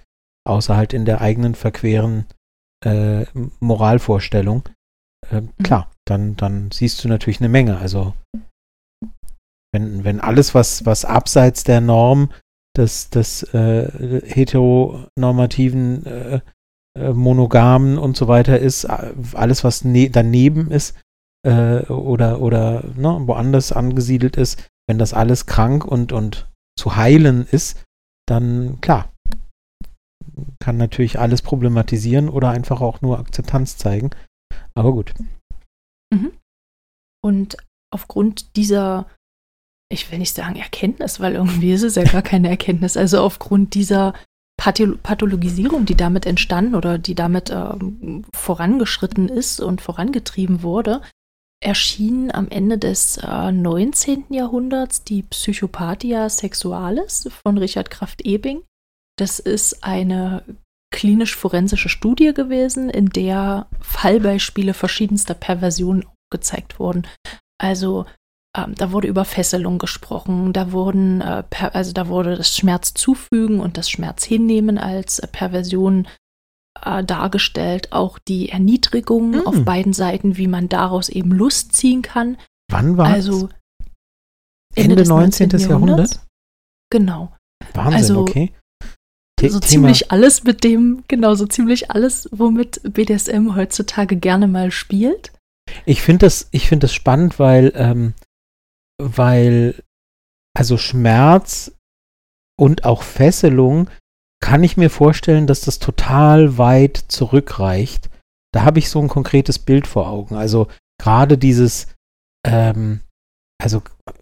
außer 0.47 0.77
halt 0.77 0.93
in 0.93 1.05
der 1.05 1.21
eigenen 1.21 1.55
verqueren 1.55 2.25
äh, 2.85 3.25
Moralvorstellung. 3.59 4.63
Äh, 5.29 5.41
klar, 5.63 5.91
dann, 6.05 6.35
dann 6.35 6.69
siehst 6.71 7.03
du 7.03 7.07
natürlich 7.07 7.39
eine 7.39 7.49
Menge. 7.49 7.77
Also 7.79 8.13
wenn, 9.73 10.03
wenn 10.03 10.19
alles, 10.21 10.53
was, 10.53 10.85
was 10.85 11.03
abseits 11.03 11.63
der 11.63 11.81
Norm 11.81 12.31
des, 12.77 13.09
des 13.09 13.41
äh, 13.53 14.21
heteronormativen, 14.23 16.05
äh, 16.05 16.41
äh, 16.97 17.11
monogamen 17.11 17.97
und 17.97 18.15
so 18.15 18.27
weiter 18.27 18.59
ist, 18.59 18.85
alles, 18.85 19.63
was 19.63 19.83
ne 19.83 20.09
daneben 20.09 20.69
ist 20.71 20.95
äh, 21.45 21.81
oder, 21.87 22.39
oder 22.39 22.83
ne, 22.95 23.21
woanders 23.25 23.71
angesiedelt 23.71 24.37
ist, 24.37 24.69
wenn 24.87 24.97
das 24.97 25.13
alles 25.13 25.45
krank 25.45 25.85
und, 25.85 26.11
und 26.11 26.49
zu 26.79 26.95
heilen 26.95 27.47
ist, 27.49 27.83
dann 28.27 28.79
klar, 28.81 29.11
kann 30.59 30.77
natürlich 30.77 31.19
alles 31.19 31.41
problematisieren 31.41 32.29
oder 32.29 32.49
einfach 32.49 32.81
auch 32.81 33.01
nur 33.01 33.19
Akzeptanz 33.19 33.77
zeigen. 33.77 34.09
Aber 34.73 34.91
gut. 34.91 35.13
Und 37.23 37.57
aufgrund 37.91 38.55
dieser, 38.55 39.07
ich 39.91 40.11
will 40.11 40.19
nicht 40.19 40.35
sagen 40.35 40.57
Erkenntnis, 40.57 41.19
weil 41.19 41.33
irgendwie 41.33 41.73
ist 41.73 41.83
es 41.83 41.95
ja 41.95 42.03
gar 42.03 42.21
keine 42.21 42.49
Erkenntnis, 42.49 42.97
also 42.97 43.21
aufgrund 43.21 43.73
dieser 43.73 44.13
Patholo 44.57 44.97
Pathologisierung, 45.01 45.85
die 45.85 45.95
damit 45.95 46.25
entstanden 46.25 46.75
oder 46.75 46.97
die 46.97 47.15
damit 47.15 47.49
ähm, 47.49 48.25
vorangeschritten 48.33 49.27
ist 49.27 49.59
und 49.59 49.81
vorangetrieben 49.81 50.63
wurde, 50.63 51.01
erschien 51.65 52.31
am 52.31 52.47
Ende 52.49 52.77
des 52.77 53.17
äh, 53.17 53.51
19. 53.51 54.25
Jahrhunderts 54.29 55.03
die 55.03 55.23
Psychopathia 55.23 56.29
Sexualis 56.29 57.27
von 57.43 57.57
Richard 57.57 57.89
Kraft-Ebing. 57.89 58.61
Das 59.17 59.39
ist 59.39 59.83
eine 59.83 60.43
klinisch-forensische 60.93 61.89
Studie 61.89 62.33
gewesen, 62.33 62.89
in 62.89 63.09
der 63.09 63.67
Fallbeispiele 63.81 64.75
verschiedenster 64.75 65.33
Perversionen 65.33 66.05
aufgezeigt 66.05 66.79
wurden. 66.79 67.07
Also 67.57 68.05
ähm, 68.55 68.75
da 68.75 68.91
wurde 68.91 69.07
über 69.07 69.25
Fesselung 69.25 69.79
gesprochen, 69.79 70.53
da 70.53 70.71
wurden 70.71 71.21
äh, 71.21 71.43
also 71.73 71.93
da 71.93 72.07
wurde 72.07 72.35
das 72.35 72.55
Schmerz 72.55 72.93
zufügen 72.93 73.59
und 73.59 73.77
das 73.77 73.89
Schmerz 73.89 74.23
hinnehmen 74.23 74.77
als 74.77 75.17
äh, 75.17 75.27
Perversion 75.27 76.07
äh, 76.83 77.03
dargestellt, 77.03 77.91
auch 77.91 78.19
die 78.19 78.49
Erniedrigung 78.49 79.33
Hm. 79.33 79.47
auf 79.47 79.63
beiden 79.65 79.93
Seiten, 79.93 80.37
wie 80.37 80.47
man 80.47 80.69
daraus 80.69 81.09
eben 81.09 81.31
Lust 81.31 81.73
ziehen 81.73 82.01
kann. 82.01 82.37
Wann 82.71 82.97
war 82.97 83.07
Also 83.07 83.49
Ende 84.75 84.95
des 84.95 85.07
19. 85.07 85.49
19. 85.49 85.69
Jahrhundert? 85.69 86.19
Genau. 86.91 87.33
Wahnsinn, 87.73 87.93
also- 87.93 88.21
okay. 88.21 88.53
The 89.39 89.49
so 89.49 89.59
Thema- 89.59 89.69
ziemlich 89.69 90.11
alles 90.11 90.43
mit 90.43 90.63
dem, 90.63 91.03
genau, 91.09 91.35
so 91.35 91.45
ziemlich 91.45 91.91
alles, 91.91 92.29
womit 92.31 92.81
BDSM 92.93 93.55
heutzutage 93.55 94.15
gerne 94.15 94.47
mal 94.47 94.71
spielt. 94.71 95.33
Ich 95.85 96.01
finde 96.01 96.25
das, 96.25 96.47
ich 96.51 96.69
finde 96.69 96.85
das 96.85 96.93
spannend, 96.93 97.37
weil, 97.37 97.73
ähm, 97.75 98.13
weil, 99.01 99.83
also 100.57 100.77
Schmerz 100.77 101.73
und 102.57 102.85
auch 102.85 103.03
Fesselung 103.03 103.89
kann 104.45 104.63
ich 104.63 104.77
mir 104.77 104.89
vorstellen, 104.91 105.47
dass 105.47 105.61
das 105.61 105.79
total 105.79 106.57
weit 106.57 106.97
zurückreicht. 107.07 108.09
Da 108.53 108.63
habe 108.63 108.77
ich 108.79 108.89
so 108.89 108.99
ein 109.01 109.07
konkretes 109.07 109.57
Bild 109.59 109.87
vor 109.87 110.07
Augen. 110.07 110.35
Also 110.35 110.67
gerade 111.01 111.37
dieses, 111.37 111.87
ähm, 112.47 113.01
also 113.61 113.81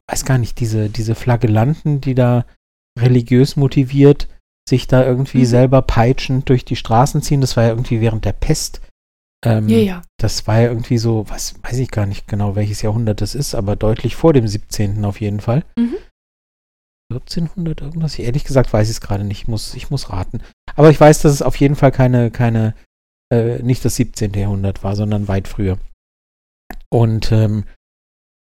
weiß 0.10 0.24
gar 0.26 0.38
nicht, 0.38 0.60
diese, 0.60 0.90
diese 0.90 1.14
Flagellanten, 1.16 2.00
die 2.02 2.16
da 2.16 2.46
religiös 3.00 3.56
motiviert 3.56 4.28
sich 4.70 4.88
da 4.88 5.04
irgendwie 5.04 5.40
Mhm. 5.40 5.46
selber 5.46 5.82
peitschend 5.82 6.48
durch 6.48 6.64
die 6.64 6.78
Straßen 6.78 7.22
ziehen. 7.22 7.42
Das 7.42 7.58
war 7.58 7.64
ja 7.66 7.70
irgendwie 7.72 8.00
während 8.00 8.24
der 8.24 8.32
Pest. 8.32 8.80
Ähm, 9.46 9.68
Ja, 9.68 9.78
ja. 9.78 10.02
das 10.18 10.48
war 10.48 10.62
ja 10.62 10.70
irgendwie 10.70 10.98
so, 10.98 11.26
was 11.28 11.56
weiß 11.64 11.80
ich 11.80 11.92
gar 11.92 12.06
nicht 12.06 12.30
genau, 12.30 12.56
welches 12.56 12.82
Jahrhundert 12.82 13.20
das 13.20 13.36
ist, 13.36 13.56
aber 13.56 13.76
deutlich 13.76 14.16
vor 14.16 14.32
dem 14.32 14.48
17. 14.48 15.04
auf 15.04 15.20
jeden 15.20 15.42
Fall. 15.42 15.66
Mhm. 15.78 15.96
1400 17.12 17.82
irgendwas? 17.82 18.18
Ehrlich 18.20 18.44
gesagt 18.44 18.72
weiß 18.74 18.90
ich 18.90 18.96
es 18.96 19.02
gerade 19.02 19.24
nicht. 19.24 19.42
Ich 19.42 19.48
muss, 19.48 19.74
ich 19.76 19.90
muss 19.90 20.10
raten. 20.10 20.42
Aber 20.76 20.90
ich 20.90 21.00
weiß, 21.00 21.22
dass 21.22 21.32
es 21.34 21.42
auf 21.42 21.56
jeden 21.58 21.76
Fall 21.76 21.92
keine, 21.92 22.32
keine, 22.32 22.76
äh, 23.32 23.62
nicht 23.62 23.84
das 23.86 23.96
17. 23.96 24.34
Jahrhundert 24.34 24.84
war, 24.84 24.96
sondern 24.96 25.28
weit 25.28 25.48
früher. 25.48 25.78
Und, 26.90 27.32
ähm, 27.32 27.66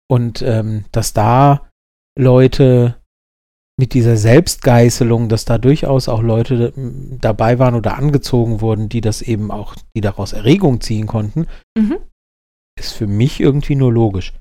und 0.09 0.43
ähm, 0.43 0.85
dass 0.93 1.13
da 1.13 1.69
Leute 2.19 3.01
mit 3.79 3.93
dieser 3.93 4.17
Selbstgeißelung, 4.17 5.29
dass 5.29 5.45
da 5.45 5.59
durchaus 5.59 6.09
auch 6.09 6.23
Leute 6.23 6.73
ähm, 6.77 7.19
dabei 7.21 7.59
waren 7.59 7.75
oder 7.75 7.97
angezogen 7.97 8.61
wurden, 8.61 8.89
die 8.89 9.03
das 9.03 9.21
eben 9.21 9.51
auch, 9.51 9.77
die 9.95 10.01
daraus 10.01 10.33
Erregung 10.33 10.81
ziehen 10.81 11.07
konnten, 11.07 11.47
Mhm. 11.77 11.99
ist 12.79 12.93
für 12.93 13.07
mich 13.07 13.39
irgendwie 13.41 13.75
nur 13.75 13.93
logisch. 13.93 14.33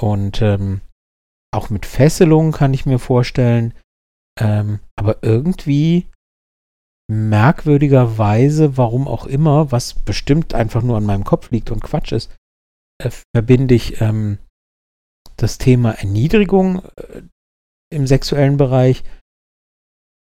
Und 0.00 0.40
ähm, 0.40 0.80
auch 1.52 1.70
mit 1.70 1.86
Fesselung 1.86 2.52
kann 2.52 2.74
ich 2.74 2.86
mir 2.86 2.98
vorstellen, 2.98 3.74
ähm, 4.40 4.80
aber 4.96 5.22
irgendwie 5.22 6.08
merkwürdigerweise, 7.10 8.76
warum 8.76 9.08
auch 9.08 9.26
immer, 9.26 9.72
was 9.72 9.94
bestimmt 9.94 10.54
einfach 10.54 10.82
nur 10.82 10.96
an 10.96 11.04
meinem 11.04 11.24
Kopf 11.24 11.50
liegt 11.50 11.70
und 11.70 11.82
Quatsch 11.82 12.12
ist, 12.12 12.32
äh, 13.02 13.10
verbinde 13.34 13.74
ich 13.74 14.00
ähm, 14.00 14.38
das 15.36 15.58
Thema 15.58 15.92
Erniedrigung 15.92 16.84
äh, 16.96 17.22
im 17.92 18.06
sexuellen 18.06 18.56
Bereich 18.56 19.02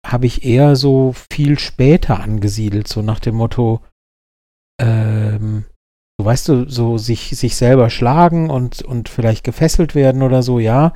habe 0.06 0.26
ich 0.26 0.44
eher 0.44 0.76
so 0.76 1.14
viel 1.32 1.60
später 1.60 2.20
angesiedelt, 2.20 2.88
so 2.88 3.02
nach 3.02 3.20
dem 3.20 3.36
Motto, 3.36 3.84
ähm, 4.82 5.66
weißt 6.20 6.48
du, 6.48 6.70
so 6.70 6.98
sich, 6.98 7.38
sich 7.38 7.56
selber 7.56 7.90
schlagen 7.90 8.50
und, 8.50 8.82
und 8.82 9.10
vielleicht 9.10 9.44
gefesselt 9.44 9.94
werden 9.94 10.24
oder 10.24 10.42
so, 10.42 10.58
ja, 10.58 10.96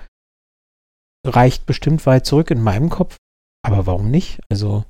reicht 1.25 1.65
bestimmt 1.65 2.05
weit 2.05 2.25
zurück 2.25 2.51
in 2.51 2.61
meinem 2.61 2.89
Kopf. 2.89 3.17
Aber 3.65 3.85
warum 3.85 4.11
nicht? 4.11 4.41
Also, 4.49 4.85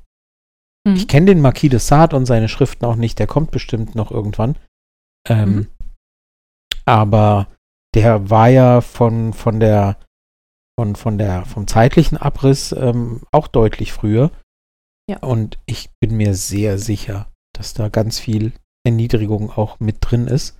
hm. 0.87 0.95
ich 0.95 1.07
kenne 1.07 1.27
den 1.27 1.41
Marquis 1.41 1.69
de 1.69 1.79
Sade 1.79 2.15
und 2.15 2.25
seine 2.25 2.49
Schriften 2.49 2.85
auch 2.85 2.95
nicht, 2.95 3.19
der 3.19 3.27
kommt 3.27 3.51
bestimmt 3.51 3.95
noch 3.95 4.11
irgendwann. 4.11 4.55
Ähm, 5.27 5.55
mhm. 5.55 5.67
Aber 6.85 7.47
der 7.95 8.29
war 8.29 8.49
ja 8.49 8.81
von, 8.81 9.33
von 9.33 9.59
der, 9.59 9.97
von, 10.77 10.95
von 10.95 11.17
der, 11.17 11.45
vom 11.45 11.67
zeitlichen 11.67 12.17
Abriss 12.17 12.71
ähm, 12.71 13.21
auch 13.31 13.47
deutlich 13.47 13.93
früher. 13.93 14.31
Ja. 15.09 15.19
Und 15.19 15.59
ich 15.65 15.91
bin 15.99 16.17
mir 16.17 16.33
sehr 16.33 16.77
sicher, 16.77 17.31
dass 17.55 17.73
da 17.73 17.89
ganz 17.89 18.19
viel 18.19 18.53
Erniedrigung 18.85 19.51
auch 19.51 19.79
mit 19.79 19.97
drin 20.01 20.27
ist 20.27 20.59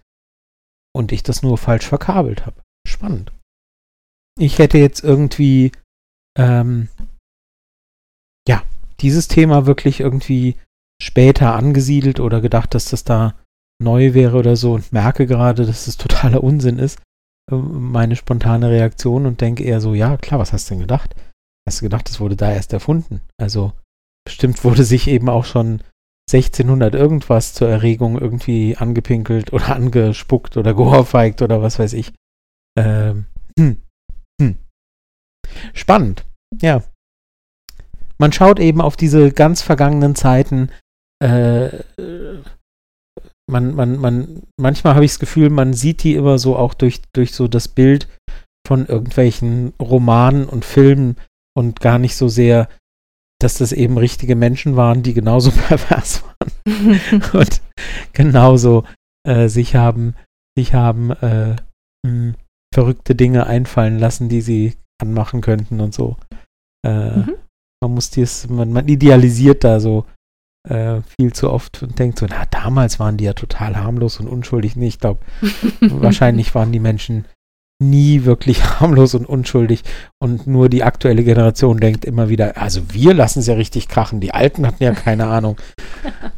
und 0.95 1.11
ich 1.11 1.23
das 1.23 1.41
nur 1.41 1.57
falsch 1.57 1.87
verkabelt 1.87 2.45
habe. 2.45 2.61
Spannend. 2.87 3.33
Ich 4.39 4.57
hätte 4.59 4.77
jetzt 4.77 5.03
irgendwie, 5.03 5.71
ähm, 6.37 6.89
ja, 8.47 8.63
dieses 8.99 9.27
Thema 9.27 9.65
wirklich 9.65 9.99
irgendwie 9.99 10.55
später 11.01 11.55
angesiedelt 11.55 12.19
oder 12.19 12.41
gedacht, 12.41 12.73
dass 12.73 12.85
das 12.85 13.03
da 13.03 13.35
neu 13.81 14.13
wäre 14.13 14.37
oder 14.37 14.55
so 14.55 14.73
und 14.73 14.93
merke 14.93 15.27
gerade, 15.27 15.65
dass 15.65 15.87
es 15.87 15.97
totaler 15.97 16.43
Unsinn 16.43 16.79
ist, 16.79 16.99
äh, 17.51 17.55
meine 17.55 18.15
spontane 18.15 18.69
Reaktion 18.69 19.25
und 19.25 19.41
denke 19.41 19.63
eher 19.63 19.81
so, 19.81 19.93
ja, 19.93 20.17
klar, 20.17 20.39
was 20.39 20.53
hast 20.53 20.69
du 20.69 20.75
denn 20.75 20.81
gedacht? 20.81 21.15
Hast 21.67 21.81
du 21.81 21.85
gedacht, 21.85 22.09
es 22.09 22.19
wurde 22.19 22.35
da 22.35 22.51
erst 22.51 22.73
erfunden? 22.73 23.21
Also 23.37 23.73
bestimmt 24.25 24.63
wurde 24.63 24.83
sich 24.83 25.07
eben 25.07 25.29
auch 25.29 25.45
schon 25.45 25.81
1600 26.31 26.95
irgendwas 26.95 27.53
zur 27.53 27.69
Erregung 27.69 28.17
irgendwie 28.17 28.77
angepinkelt 28.77 29.53
oder 29.53 29.75
angespuckt 29.75 30.57
oder 30.57 30.73
geohrfeigt 30.73 31.41
oder 31.41 31.61
was 31.61 31.79
weiß 31.79 31.93
ich. 31.93 32.13
Ähm, 32.77 33.25
hm, 33.57 33.65
hm. 33.67 33.81
Spannend, 35.73 36.25
ja. 36.61 36.83
Man 38.17 38.31
schaut 38.31 38.59
eben 38.59 38.81
auf 38.81 38.95
diese 38.95 39.31
ganz 39.31 39.61
vergangenen 39.61 40.15
Zeiten. 40.15 40.69
Äh, 41.21 41.79
man, 43.49 43.75
man, 43.75 43.97
man, 43.97 44.43
manchmal 44.59 44.95
habe 44.95 45.05
ich 45.05 45.11
das 45.11 45.19
Gefühl, 45.19 45.49
man 45.49 45.73
sieht 45.73 46.03
die 46.03 46.15
immer 46.15 46.37
so 46.37 46.55
auch 46.55 46.73
durch, 46.73 47.01
durch 47.13 47.33
so 47.33 47.47
das 47.47 47.67
Bild 47.67 48.07
von 48.65 48.85
irgendwelchen 48.85 49.73
Romanen 49.81 50.45
und 50.45 50.63
Filmen 50.63 51.17
und 51.55 51.81
gar 51.81 51.99
nicht 51.99 52.15
so 52.15 52.29
sehr 52.29 52.67
dass 53.43 53.57
das 53.57 53.73
eben 53.73 53.97
richtige 53.97 54.35
Menschen 54.35 54.75
waren, 54.75 55.03
die 55.03 55.13
genauso 55.13 55.51
pervers 55.67 56.23
waren 56.23 56.99
und 57.33 57.61
genauso 58.13 58.85
äh, 59.27 59.49
sich 59.49 59.75
haben, 59.75 60.15
sich 60.57 60.73
haben 60.73 61.11
äh, 61.11 61.51
mh, 61.51 61.55
hm, 62.05 62.35
verrückte 62.73 63.15
Dinge 63.15 63.45
einfallen 63.45 63.99
lassen, 63.99 64.29
die 64.29 64.41
sie 64.41 64.73
anmachen 65.01 65.41
könnten 65.41 65.79
und 65.79 65.93
so. 65.93 66.17
Äh, 66.85 67.17
mhm. 67.17 67.35
Man 67.81 67.93
muss 67.93 68.09
dies, 68.09 68.47
man, 68.49 68.71
man 68.71 68.87
idealisiert 68.87 69.63
da 69.63 69.79
so 69.79 70.05
äh, 70.69 71.01
viel 71.01 71.33
zu 71.33 71.51
oft 71.51 71.83
und 71.83 71.99
denkt 71.99 72.19
so, 72.19 72.25
na, 72.29 72.45
damals 72.45 72.99
waren 72.99 73.17
die 73.17 73.25
ja 73.25 73.33
total 73.33 73.75
harmlos 73.75 74.19
und 74.19 74.27
unschuldig. 74.27 74.75
Nee, 74.75 74.87
ich 74.87 74.99
glaube, 74.99 75.19
wahrscheinlich 75.81 76.55
waren 76.55 76.71
die 76.71 76.79
Menschen 76.79 77.25
nie 77.81 78.23
wirklich 78.23 78.63
harmlos 78.79 79.13
und 79.15 79.25
unschuldig 79.25 79.83
und 80.21 80.47
nur 80.47 80.69
die 80.69 80.83
aktuelle 80.83 81.23
Generation 81.23 81.77
denkt 81.77 82.05
immer 82.05 82.29
wieder, 82.29 82.57
also 82.57 82.93
wir 82.93 83.13
lassen 83.13 83.39
es 83.39 83.47
ja 83.47 83.55
richtig 83.55 83.87
krachen, 83.87 84.21
die 84.21 84.33
Alten 84.33 84.65
hatten 84.65 84.83
ja 84.83 84.93
keine 84.93 85.27
Ahnung. 85.27 85.59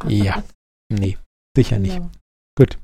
Ja, 0.08 0.42
nee, 0.92 1.16
sicher 1.56 1.78
nicht. 1.78 1.96
Genau. 1.96 2.10
Gut. 2.58 2.78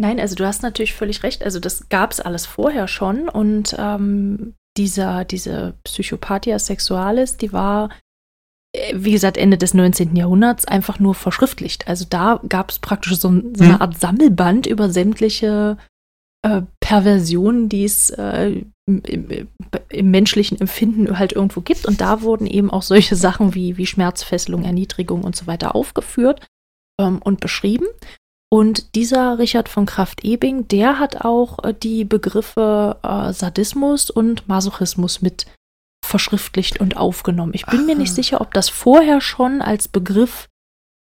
Nein, 0.00 0.18
also 0.18 0.34
du 0.34 0.46
hast 0.46 0.62
natürlich 0.62 0.94
völlig 0.94 1.22
recht. 1.22 1.44
Also 1.44 1.60
das 1.60 1.88
gab 1.88 2.10
es 2.10 2.20
alles 2.20 2.46
vorher 2.46 2.88
schon 2.88 3.28
und 3.28 3.76
ähm, 3.78 4.54
dieser, 4.76 5.24
diese 5.24 5.74
Psychopathia 5.84 6.58
sexualis, 6.58 7.36
die 7.36 7.52
war, 7.52 7.90
äh, 8.74 8.94
wie 8.96 9.12
gesagt, 9.12 9.36
Ende 9.36 9.58
des 9.58 9.74
19. 9.74 10.16
Jahrhunderts 10.16 10.64
einfach 10.64 10.98
nur 10.98 11.14
verschriftlicht. 11.14 11.88
Also 11.88 12.06
da 12.08 12.40
gab 12.48 12.70
es 12.70 12.78
praktisch 12.78 13.18
so, 13.18 13.28
so 13.28 13.28
eine 13.64 13.74
hm. 13.74 13.82
Art 13.82 13.98
Sammelband 13.98 14.66
über 14.66 14.90
sämtliche 14.90 15.76
äh, 16.42 16.62
Perversionen, 16.80 17.68
die 17.68 17.84
es 17.84 18.10
äh, 18.10 18.62
im, 18.86 19.02
im, 19.04 19.48
im, 19.88 20.10
menschlichen 20.10 20.60
Empfinden 20.60 21.18
halt 21.18 21.32
irgendwo 21.32 21.60
gibt. 21.60 21.86
Und 21.86 22.00
da 22.00 22.22
wurden 22.22 22.46
eben 22.46 22.70
auch 22.70 22.82
solche 22.82 23.16
Sachen 23.16 23.54
wie, 23.54 23.76
wie 23.76 23.86
Schmerzfesselung, 23.86 24.64
Erniedrigung 24.64 25.22
und 25.22 25.36
so 25.36 25.46
weiter 25.46 25.74
aufgeführt 25.74 26.46
ähm, 27.00 27.20
und 27.22 27.40
beschrieben. 27.40 27.86
Und 28.52 28.94
dieser 28.96 29.38
Richard 29.38 29.70
von 29.70 29.86
Kraft-Ebing, 29.86 30.68
der 30.68 30.98
hat 30.98 31.24
auch 31.24 31.64
äh, 31.64 31.72
die 31.72 32.04
Begriffe 32.04 32.98
äh, 33.02 33.32
Sadismus 33.32 34.10
und 34.10 34.46
Masochismus 34.46 35.22
mit 35.22 35.46
verschriftlicht 36.04 36.78
und 36.78 36.98
aufgenommen. 36.98 37.54
Ich 37.54 37.64
bin 37.64 37.78
Aha. 37.78 37.86
mir 37.86 37.96
nicht 37.96 38.12
sicher, 38.12 38.42
ob 38.42 38.52
das 38.52 38.68
vorher 38.68 39.22
schon 39.22 39.62
als 39.62 39.88
Begriff 39.88 40.48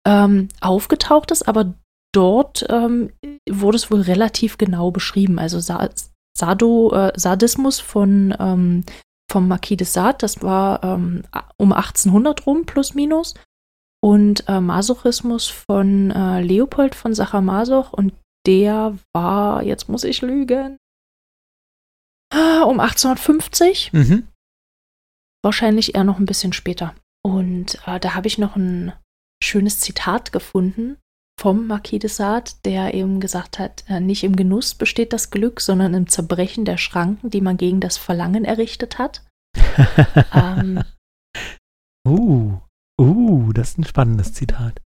ähm, 0.06 0.48
aufgetaucht 0.60 1.30
ist, 1.30 1.48
aber 1.48 1.72
dort 2.12 2.66
ähm, 2.68 3.14
wurde 3.48 3.76
es 3.76 3.90
wohl 3.90 4.02
relativ 4.02 4.58
genau 4.58 4.90
beschrieben. 4.90 5.38
Also 5.38 5.58
Sa 5.58 5.88
Sado, 6.36 6.92
äh, 6.92 7.12
Sadismus 7.18 7.80
von 7.80 8.36
ähm, 8.38 8.84
vom 9.32 9.48
Marquis 9.48 9.78
de 9.78 9.86
Sade, 9.86 10.18
das 10.20 10.42
war 10.42 10.84
ähm, 10.84 11.22
um 11.56 11.72
1800 11.72 12.46
rum, 12.46 12.66
plus 12.66 12.92
minus. 12.92 13.32
Und 14.00 14.48
äh, 14.48 14.60
Masochismus 14.60 15.48
von 15.48 16.10
äh, 16.10 16.40
Leopold 16.40 16.94
von 16.94 17.14
Sacher-Masoch 17.14 17.92
und 17.92 18.12
der 18.46 18.96
war, 19.12 19.62
jetzt 19.62 19.88
muss 19.88 20.04
ich 20.04 20.22
lügen, 20.22 20.78
um 22.68 22.80
1850. 22.80 23.92
Mhm. 23.92 24.28
Wahrscheinlich 25.42 25.94
eher 25.94 26.04
noch 26.04 26.18
ein 26.18 26.26
bisschen 26.26 26.52
später. 26.52 26.94
Und 27.24 27.78
äh, 27.86 27.98
da 27.98 28.14
habe 28.14 28.26
ich 28.26 28.38
noch 28.38 28.56
ein 28.56 28.92
schönes 29.42 29.80
Zitat 29.80 30.32
gefunden 30.32 30.98
vom 31.40 31.68
Marquis 31.68 32.00
de 32.00 32.10
Sade, 32.10 32.50
der 32.64 32.94
eben 32.94 33.20
gesagt 33.20 33.58
hat, 33.58 33.84
äh, 33.88 34.00
nicht 34.00 34.24
im 34.24 34.34
Genuss 34.34 34.74
besteht 34.74 35.12
das 35.12 35.30
Glück, 35.30 35.60
sondern 35.60 35.94
im 35.94 36.08
Zerbrechen 36.08 36.64
der 36.64 36.78
Schranken, 36.78 37.30
die 37.30 37.40
man 37.40 37.56
gegen 37.56 37.80
das 37.80 37.96
Verlangen 37.96 38.44
errichtet 38.44 38.98
hat. 38.98 39.24
ähm, 40.34 40.82
uh, 42.06 42.58
uh, 42.98 43.52
das 43.52 43.70
ist 43.70 43.78
ein 43.78 43.84
spannendes 43.84 44.32
Zitat. 44.32 44.80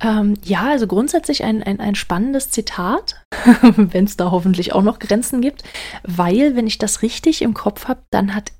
Ähm, 0.00 0.34
ja, 0.42 0.64
also 0.64 0.86
grundsätzlich 0.86 1.44
ein, 1.44 1.62
ein, 1.62 1.80
ein 1.80 1.94
spannendes 1.94 2.50
Zitat, 2.50 3.22
wenn 3.76 4.04
es 4.04 4.16
da 4.16 4.30
hoffentlich 4.30 4.72
auch 4.72 4.82
noch 4.82 4.98
Grenzen 4.98 5.40
gibt, 5.40 5.62
weil, 6.02 6.56
wenn 6.56 6.66
ich 6.66 6.78
das 6.78 7.02
richtig 7.02 7.42
im 7.42 7.54
Kopf 7.54 7.86
habe, 7.86 8.02
dann 8.10 8.34
hat 8.34 8.52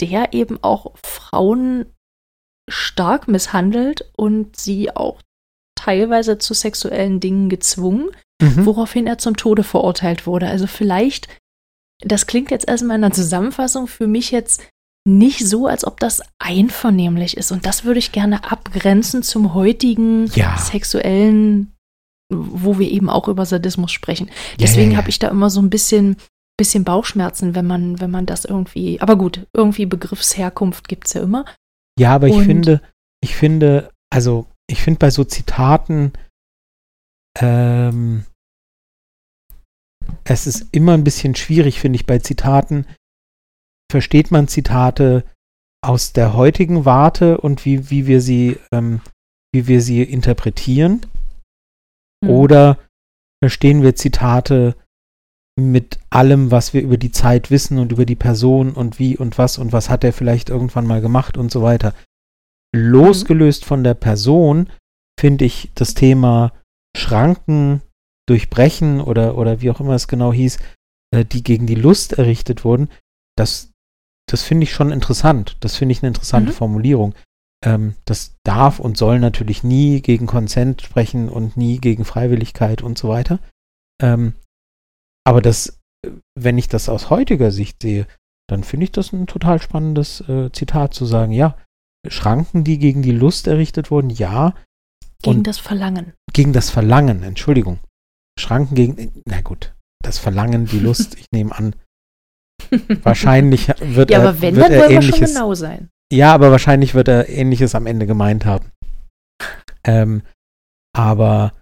der 0.00 0.32
eben 0.32 0.62
auch 0.62 0.92
Frauen 1.04 1.86
stark 2.68 3.28
misshandelt 3.28 4.10
und 4.16 4.56
sie 4.56 4.94
auch 4.94 5.20
teilweise 5.76 6.38
zu 6.38 6.54
sexuellen 6.54 7.20
Dingen 7.20 7.48
gezwungen, 7.48 8.10
mhm. 8.40 8.66
woraufhin 8.66 9.06
er 9.06 9.18
zum 9.18 9.36
Tode 9.36 9.62
verurteilt 9.62 10.26
wurde. 10.26 10.48
Also 10.48 10.66
vielleicht, 10.66 11.28
das 12.00 12.26
klingt 12.26 12.50
jetzt 12.50 12.66
erstmal 12.66 12.96
in 12.96 13.02
der 13.02 13.12
Zusammenfassung 13.12 13.86
für 13.86 14.06
mich 14.06 14.30
jetzt 14.30 14.66
nicht 15.06 15.46
so, 15.46 15.66
als 15.66 15.86
ob 15.86 16.00
das 16.00 16.22
einvernehmlich 16.38 17.36
ist. 17.36 17.52
Und 17.52 17.66
das 17.66 17.84
würde 17.84 17.98
ich 17.98 18.12
gerne 18.12 18.50
abgrenzen 18.50 19.22
zum 19.22 19.54
heutigen 19.54 20.26
ja. 20.34 20.56
sexuellen, 20.56 21.72
wo 22.32 22.78
wir 22.78 22.90
eben 22.90 23.10
auch 23.10 23.28
über 23.28 23.44
Sadismus 23.44 23.92
sprechen. 23.92 24.30
Deswegen 24.58 24.90
ja, 24.90 24.94
ja, 24.94 24.98
habe 24.98 25.10
ich 25.10 25.18
da 25.18 25.28
immer 25.28 25.50
so 25.50 25.60
ein 25.60 25.70
bisschen, 25.70 26.16
bisschen 26.56 26.84
Bauchschmerzen, 26.84 27.54
wenn 27.54 27.66
man, 27.66 28.00
wenn 28.00 28.10
man 28.10 28.24
das 28.24 28.46
irgendwie, 28.46 29.00
aber 29.00 29.16
gut, 29.16 29.46
irgendwie 29.52 29.86
Begriffsherkunft 29.86 30.88
gibt 30.88 31.06
es 31.06 31.12
ja 31.12 31.22
immer. 31.22 31.44
Ja, 31.98 32.14
aber 32.14 32.28
ich 32.28 32.36
Und, 32.36 32.44
finde, 32.44 32.80
ich 33.22 33.36
finde, 33.36 33.90
also 34.10 34.46
ich 34.68 34.82
finde 34.82 34.98
bei 34.98 35.10
so 35.10 35.24
Zitaten, 35.24 36.12
ähm, 37.38 38.24
es 40.24 40.46
ist 40.46 40.68
immer 40.72 40.94
ein 40.94 41.04
bisschen 41.04 41.34
schwierig, 41.34 41.80
finde 41.80 41.96
ich, 41.96 42.06
bei 42.06 42.18
Zitaten. 42.18 42.86
Versteht 43.94 44.32
man 44.32 44.48
Zitate 44.48 45.22
aus 45.80 46.12
der 46.12 46.34
heutigen 46.34 46.84
Warte 46.84 47.38
und 47.38 47.64
wie, 47.64 47.90
wie 47.90 48.08
wir 48.08 48.20
sie, 48.20 48.58
ähm, 48.72 49.02
wie 49.52 49.68
wir 49.68 49.80
sie 49.80 50.02
interpretieren? 50.02 51.06
Mhm. 52.20 52.30
Oder 52.30 52.78
verstehen 53.40 53.82
wir 53.82 53.94
Zitate 53.94 54.74
mit 55.56 56.00
allem, 56.10 56.50
was 56.50 56.74
wir 56.74 56.82
über 56.82 56.96
die 56.96 57.12
Zeit 57.12 57.52
wissen 57.52 57.78
und 57.78 57.92
über 57.92 58.04
die 58.04 58.16
Person 58.16 58.72
und 58.72 58.98
wie 58.98 59.16
und 59.16 59.38
was 59.38 59.58
und 59.58 59.72
was 59.72 59.90
hat 59.90 60.02
er 60.02 60.12
vielleicht 60.12 60.50
irgendwann 60.50 60.88
mal 60.88 61.00
gemacht 61.00 61.36
und 61.36 61.52
so 61.52 61.62
weiter. 61.62 61.94
Losgelöst 62.74 63.64
von 63.64 63.84
der 63.84 63.94
Person 63.94 64.70
finde 65.20 65.44
ich 65.44 65.70
das 65.76 65.94
Thema 65.94 66.52
Schranken 66.96 67.80
durchbrechen 68.28 69.00
oder, 69.00 69.38
oder 69.38 69.60
wie 69.60 69.70
auch 69.70 69.78
immer 69.78 69.94
es 69.94 70.08
genau 70.08 70.32
hieß, 70.32 70.58
äh, 71.12 71.24
die 71.24 71.44
gegen 71.44 71.68
die 71.68 71.76
Lust 71.76 72.14
errichtet 72.14 72.64
wurden, 72.64 72.88
das, 73.36 73.70
das 74.26 74.42
finde 74.42 74.64
ich 74.64 74.72
schon 74.72 74.90
interessant. 74.90 75.56
Das 75.60 75.76
finde 75.76 75.92
ich 75.92 76.02
eine 76.02 76.08
interessante 76.08 76.50
mhm. 76.50 76.56
Formulierung. 76.56 77.14
Ähm, 77.64 77.94
das 78.04 78.36
darf 78.44 78.78
und 78.78 78.96
soll 78.96 79.18
natürlich 79.18 79.64
nie 79.64 80.00
gegen 80.00 80.26
Konsent 80.26 80.82
sprechen 80.82 81.28
und 81.28 81.56
nie 81.56 81.78
gegen 81.78 82.04
Freiwilligkeit 82.04 82.82
und 82.82 82.98
so 82.98 83.08
weiter. 83.08 83.38
Ähm, 84.00 84.34
aber 85.26 85.40
das, 85.40 85.80
wenn 86.38 86.58
ich 86.58 86.68
das 86.68 86.88
aus 86.88 87.10
heutiger 87.10 87.50
Sicht 87.50 87.82
sehe, 87.82 88.06
dann 88.48 88.62
finde 88.62 88.84
ich 88.84 88.92
das 88.92 89.12
ein 89.12 89.26
total 89.26 89.60
spannendes 89.60 90.20
äh, 90.28 90.50
Zitat 90.52 90.92
zu 90.92 91.06
sagen, 91.06 91.32
ja, 91.32 91.56
Schranken, 92.08 92.64
die 92.64 92.78
gegen 92.78 93.02
die 93.02 93.12
Lust 93.12 93.46
errichtet 93.46 93.90
wurden, 93.90 94.10
ja. 94.10 94.54
Gegen 95.22 95.42
das 95.42 95.58
Verlangen. 95.58 96.12
Gegen 96.32 96.52
das 96.52 96.68
Verlangen, 96.68 97.22
Entschuldigung. 97.22 97.78
Schranken 98.38 98.74
gegen, 98.74 99.22
na 99.24 99.40
gut, 99.40 99.74
das 100.02 100.18
Verlangen, 100.18 100.66
die 100.66 100.78
Lust, 100.80 101.14
ich 101.14 101.26
nehme 101.32 101.56
an. 101.56 101.74
Wahrscheinlich 103.02 103.68
wird 103.80 104.10
ja, 104.10 104.18
er. 104.18 104.28
aber 104.28 104.40
wenn, 104.40 104.56
wird 104.56 104.66
dann 104.66 104.72
er 104.72 104.80
wollen 104.80 104.90
wir 104.90 104.96
ähnliches, 104.96 105.18
schon 105.18 105.26
genau 105.34 105.54
sein. 105.54 105.88
Ja, 106.12 106.34
aber 106.34 106.50
wahrscheinlich 106.50 106.94
wird 106.94 107.08
er 107.08 107.28
ähnliches 107.28 107.74
am 107.74 107.86
Ende 107.86 108.06
gemeint 108.06 108.44
haben. 108.44 108.70
Ähm, 109.84 110.22
aber 110.96 111.52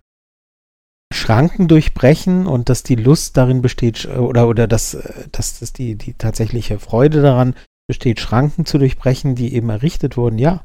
Schranken 1.13 1.69
durchbrechen 1.69 2.47
und 2.47 2.69
dass 2.69 2.83
die 2.83 2.97
Lust 2.97 3.37
darin 3.37 3.63
besteht, 3.63 4.07
oder, 4.07 4.49
oder 4.49 4.67
dass, 4.67 4.97
dass, 5.31 5.61
dass 5.61 5.73
die, 5.73 5.95
die 5.97 6.15
tatsächliche 6.15 6.79
Freude 6.79 7.23
daran 7.23 7.55
besteht, 7.89 8.21
Schranken 8.21 8.67
zu 8.67 8.79
durchbrechen, 8.79 9.35
die 9.35 9.55
eben 9.55 9.71
errichtet 9.71 10.17
wurden, 10.17 10.39
ja, 10.39 10.65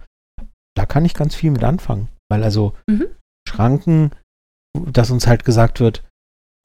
da 0.76 0.86
kann 0.86 1.06
ich 1.06 1.14
ganz 1.14 1.36
viel 1.36 1.52
mit 1.52 1.64
anfangen. 1.64 2.10
Weil 2.30 2.44
also 2.44 2.74
Mhm. 2.88 3.08
Schranken, 3.48 4.12
dass 4.74 5.12
uns 5.12 5.28
halt 5.28 5.46
gesagt 5.46 5.80
wird, 5.80 6.04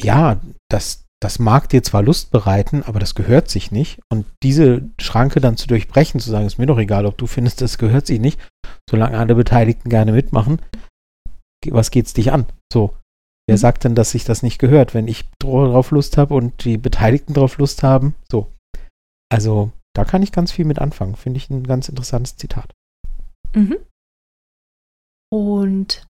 ja, 0.00 0.40
das, 0.68 1.01
das 1.22 1.38
mag 1.38 1.68
dir 1.68 1.82
zwar 1.82 2.02
Lust 2.02 2.30
bereiten, 2.30 2.82
aber 2.82 2.98
das 2.98 3.14
gehört 3.14 3.48
sich 3.48 3.70
nicht. 3.70 4.00
Und 4.10 4.26
diese 4.42 4.90
Schranke 5.00 5.40
dann 5.40 5.56
zu 5.56 5.68
durchbrechen, 5.68 6.20
zu 6.20 6.30
sagen, 6.30 6.46
ist 6.46 6.58
mir 6.58 6.66
doch 6.66 6.78
egal, 6.78 7.06
ob 7.06 7.16
du 7.16 7.26
findest, 7.26 7.60
das 7.60 7.78
gehört 7.78 8.06
sich 8.06 8.20
nicht, 8.20 8.40
solange 8.90 9.18
alle 9.18 9.34
Beteiligten 9.34 9.88
gerne 9.88 10.12
mitmachen, 10.12 10.60
was 11.70 11.90
geht's 11.90 12.12
dich 12.12 12.32
an? 12.32 12.46
So. 12.72 12.96
Wer 13.48 13.56
Mhm. 13.56 13.60
sagt 13.60 13.84
denn, 13.84 13.94
dass 13.94 14.10
sich 14.10 14.24
das 14.24 14.42
nicht 14.42 14.58
gehört, 14.58 14.94
wenn 14.94 15.08
ich 15.08 15.28
drauf 15.38 15.90
Lust 15.90 16.16
habe 16.16 16.34
und 16.34 16.64
die 16.64 16.76
Beteiligten 16.78 17.34
drauf 17.34 17.58
Lust 17.58 17.82
haben? 17.82 18.14
So. 18.30 18.52
Also, 19.30 19.70
da 19.94 20.04
kann 20.04 20.22
ich 20.22 20.32
ganz 20.32 20.50
viel 20.50 20.64
mit 20.64 20.78
anfangen. 20.78 21.16
Finde 21.16 21.38
ich 21.38 21.50
ein 21.50 21.64
ganz 21.64 21.88
interessantes 21.88 22.36
Zitat. 22.36 22.72
Mhm. 23.54 23.76
Und 25.30 26.06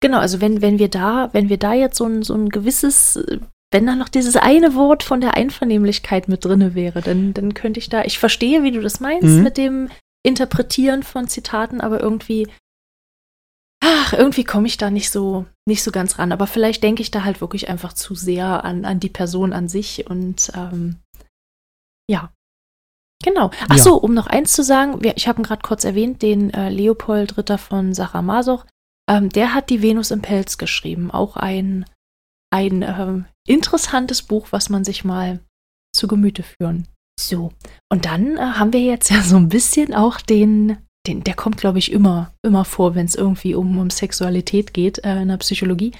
genau, 0.00 0.18
also 0.18 0.40
wenn, 0.40 0.62
wenn 0.62 0.78
wir 0.78 0.88
da, 0.88 1.28
wenn 1.32 1.48
wir 1.48 1.58
da 1.58 1.74
jetzt 1.74 1.96
so 1.96 2.06
ein, 2.06 2.22
so 2.22 2.34
ein 2.34 2.48
gewisses, 2.48 3.16
äh, 3.16 3.40
wenn 3.74 3.86
da 3.86 3.96
noch 3.96 4.08
dieses 4.08 4.36
eine 4.36 4.76
Wort 4.76 5.02
von 5.02 5.20
der 5.20 5.34
Einvernehmlichkeit 5.34 6.28
mit 6.28 6.44
drinne 6.44 6.76
wäre, 6.76 7.00
dann, 7.02 7.34
dann 7.34 7.54
könnte 7.54 7.80
ich 7.80 7.88
da, 7.88 8.04
ich 8.04 8.20
verstehe, 8.20 8.62
wie 8.62 8.70
du 8.70 8.80
das 8.80 9.00
meinst 9.00 9.26
Mhm. 9.26 9.42
mit 9.42 9.56
dem 9.56 9.90
Interpretieren 10.24 11.02
von 11.02 11.26
Zitaten, 11.26 11.80
aber 11.80 11.98
irgendwie, 12.00 12.46
ach, 13.82 14.12
irgendwie 14.12 14.44
komme 14.44 14.68
ich 14.68 14.76
da 14.76 14.90
nicht 14.90 15.10
so, 15.10 15.46
nicht 15.66 15.82
so 15.82 15.90
ganz 15.90 16.20
ran. 16.20 16.30
Aber 16.30 16.46
vielleicht 16.46 16.84
denke 16.84 17.02
ich 17.02 17.10
da 17.10 17.24
halt 17.24 17.40
wirklich 17.40 17.68
einfach 17.68 17.92
zu 17.94 18.14
sehr 18.14 18.64
an, 18.64 18.84
an 18.84 19.00
die 19.00 19.08
Person 19.10 19.52
an 19.52 19.68
sich 19.68 20.08
und 20.08 20.52
ähm, 20.54 21.00
ja. 22.08 22.32
Genau. 23.24 23.50
Ach 23.68 23.76
Ja. 23.76 23.82
so, 23.82 23.96
um 23.96 24.14
noch 24.14 24.28
eins 24.28 24.52
zu 24.52 24.62
sagen, 24.62 25.00
ich 25.16 25.26
habe 25.26 25.40
ihn 25.40 25.44
gerade 25.44 25.62
kurz 25.62 25.84
erwähnt, 25.84 26.22
den 26.22 26.54
äh, 26.54 26.68
Leopold 26.70 27.36
Ritter 27.38 27.58
von 27.58 27.92
Sarah 27.92 28.22
Masoch, 28.22 28.66
ähm, 29.10 29.30
der 29.30 29.52
hat 29.52 29.68
die 29.68 29.82
Venus 29.82 30.12
im 30.12 30.22
Pelz 30.22 30.58
geschrieben. 30.58 31.10
Auch 31.10 31.36
ein, 31.36 31.86
ein 32.50 32.82
ähm, 32.82 33.24
interessantes 33.46 34.22
Buch, 34.22 34.48
was 34.50 34.70
man 34.70 34.84
sich 34.84 35.04
mal 35.04 35.40
zu 35.94 36.08
Gemüte 36.08 36.42
führen. 36.42 36.88
So, 37.18 37.52
und 37.90 38.06
dann 38.06 38.36
äh, 38.36 38.40
haben 38.40 38.72
wir 38.72 38.80
jetzt 38.80 39.10
ja 39.10 39.22
so 39.22 39.36
ein 39.36 39.48
bisschen 39.48 39.94
auch 39.94 40.20
den, 40.20 40.78
den 41.06 41.22
der 41.22 41.34
kommt, 41.34 41.58
glaube 41.58 41.78
ich, 41.78 41.92
immer, 41.92 42.32
immer 42.42 42.64
vor, 42.64 42.94
wenn 42.94 43.06
es 43.06 43.14
irgendwie 43.14 43.54
um, 43.54 43.78
um 43.78 43.90
Sexualität 43.90 44.74
geht 44.74 45.04
äh, 45.04 45.22
in 45.22 45.28
der 45.28 45.36
Psychologie, 45.36 45.92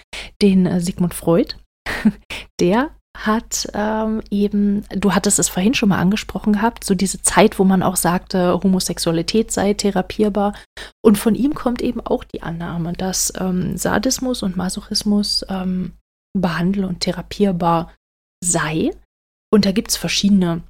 den 0.42 0.66
äh, 0.66 0.80
Sigmund 0.80 1.14
Freud. 1.14 1.54
der 2.61 2.90
hat 3.16 3.68
ähm, 3.74 4.22
eben, 4.30 4.85
du 4.90 5.14
hattest 5.14 5.38
es 5.38 5.48
vorhin 5.48 5.74
schon 5.74 5.90
mal 5.90 5.98
angesprochen 5.98 6.54
gehabt, 6.54 6.83
so 6.83 6.96
diese 6.96 7.22
Zeit, 7.22 7.61
wo 7.61 7.64
man 7.64 7.85
auch 7.85 7.94
sagte, 7.94 8.61
Homosexualität 8.61 9.52
sei 9.52 9.74
therapierbar. 9.74 10.52
Und 11.00 11.16
von 11.16 11.37
ihm 11.37 11.54
kommt 11.54 11.80
eben 11.80 12.00
auch 12.00 12.24
die 12.24 12.42
Annahme, 12.42 12.92
dass 12.92 13.33
ähm, 13.38 13.76
Sadismus 13.76 14.42
und 14.42 14.57
Masochismus 14.57 15.44
ähm, 15.48 15.92
behandel- 16.35 16.85
und 16.85 17.01
therapierbar 17.01 17.92
sei. 18.42 18.90
Und 19.53 19.66
da 19.66 19.73
gibt 19.73 19.90
es 19.90 19.97
verschiedene 19.97 20.62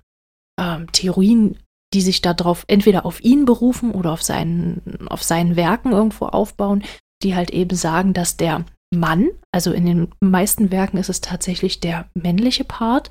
ähm, 0.60 0.90
Theorien, 0.92 1.58
die 1.92 2.00
sich 2.00 2.22
darauf 2.22 2.64
entweder 2.66 3.06
auf 3.06 3.22
ihn 3.22 3.44
berufen 3.44 3.92
oder 3.92 4.12
auf 4.12 4.22
seinen, 4.22 5.06
auf 5.08 5.22
seinen 5.22 5.56
Werken 5.56 5.92
irgendwo 5.92 6.26
aufbauen, 6.26 6.84
die 7.22 7.34
halt 7.34 7.50
eben 7.50 7.76
sagen, 7.76 8.12
dass 8.12 8.36
der 8.36 8.64
Mann, 8.94 9.30
also 9.52 9.72
in 9.72 9.86
den 9.86 10.08
meisten 10.20 10.70
Werken 10.70 10.98
ist 10.98 11.08
es 11.08 11.20
tatsächlich 11.20 11.80
der 11.80 12.08
männliche 12.14 12.64
Part, 12.64 13.10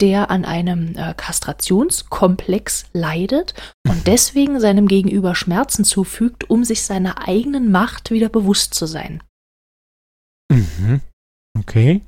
der 0.00 0.30
an 0.30 0.44
einem 0.44 0.96
äh, 0.96 1.14
Kastrationskomplex 1.14 2.86
leidet 2.92 3.54
und 3.88 4.06
deswegen 4.06 4.58
seinem 4.58 4.88
Gegenüber 4.88 5.34
Schmerzen 5.34 5.84
zufügt, 5.84 6.50
um 6.50 6.64
sich 6.64 6.82
seiner 6.82 7.28
eigenen 7.28 7.70
Macht 7.70 8.10
wieder 8.10 8.28
bewusst 8.28 8.74
zu 8.74 8.86
sein. 8.86 9.22
Mhm. 10.50 11.00
Okay. 11.58 12.02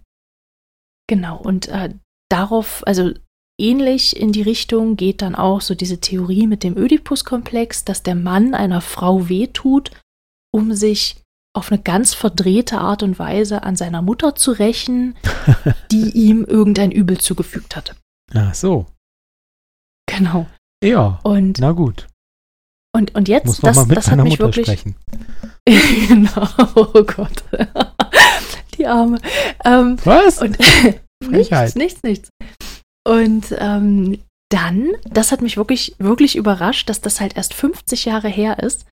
Genau, 1.09 1.39
und 1.39 1.69
äh, 1.69 1.95
darauf, 2.29 2.87
also 2.87 3.13
ähnlich 3.61 4.17
in 4.17 4.33
die 4.33 4.43
Richtung 4.43 4.97
geht 4.97 5.23
dann 5.23 5.35
auch 5.35 5.61
so 5.61 5.75
diese 5.75 6.01
Theorie 6.01 6.47
mit 6.47 6.63
dem 6.63 6.77
Ödipus-Komplex, 6.77 7.85
dass 7.85 8.03
der 8.03 8.15
Mann 8.17 8.55
einer 8.55 8.81
Frau 8.81 9.29
wehtut, 9.29 9.91
um 10.53 10.75
sich 10.75 11.23
auf 11.55 11.73
eine 11.73 11.81
ganz 11.81 12.13
verdrehte 12.13 12.79
Art 12.79 13.03
und 13.03 13.19
Weise 13.19 13.63
an 13.63 13.77
seiner 13.77 14.03
Mutter 14.03 14.35
zu 14.35 14.53
rächen, 14.53 15.17
die 15.91 16.11
ihm 16.11 16.45
irgendein 16.45 16.93
Übel 16.93 17.19
zugefügt 17.19 17.77
hat. 17.77 17.97
Ach 18.35 18.55
so. 18.55 18.87
Genau. 20.07 20.47
Ja. 20.85 21.19
Und, 21.23 21.59
Na 21.59 21.73
gut. 21.73 22.09
und, 22.95 23.15
und 23.15 23.29
jetzt, 23.29 23.47
Muss 23.47 23.61
das, 23.61 23.77
mal 23.77 23.87
mit 23.87 23.97
das 23.97 24.07
hat 24.07 24.13
deiner 24.13 24.25
mich 24.25 24.39
Mutter 24.39 24.55
wirklich. 24.55 24.67
sprechen. 24.67 24.97
genau, 26.09 26.47
oh 26.75 27.03
Gott. 27.05 27.43
Die 28.79 28.87
Arme. 28.87 29.19
Ähm, 29.65 29.97
Was? 30.05 30.41
Und 30.41 30.57
nichts, 31.31 31.75
nichts, 31.75 32.03
nichts. 32.03 32.29
Und 33.07 33.55
ähm, 33.59 34.19
dann, 34.51 34.93
das 35.05 35.33
hat 35.33 35.41
mich 35.43 35.57
wirklich, 35.57 35.95
wirklich 35.99 36.37
überrascht, 36.37 36.89
dass 36.89 37.01
das 37.01 37.21
halt 37.21 37.37
erst 37.37 37.55
50 37.55 38.05
Jahre 38.05 38.29
her 38.29 38.59
ist. 38.63 38.87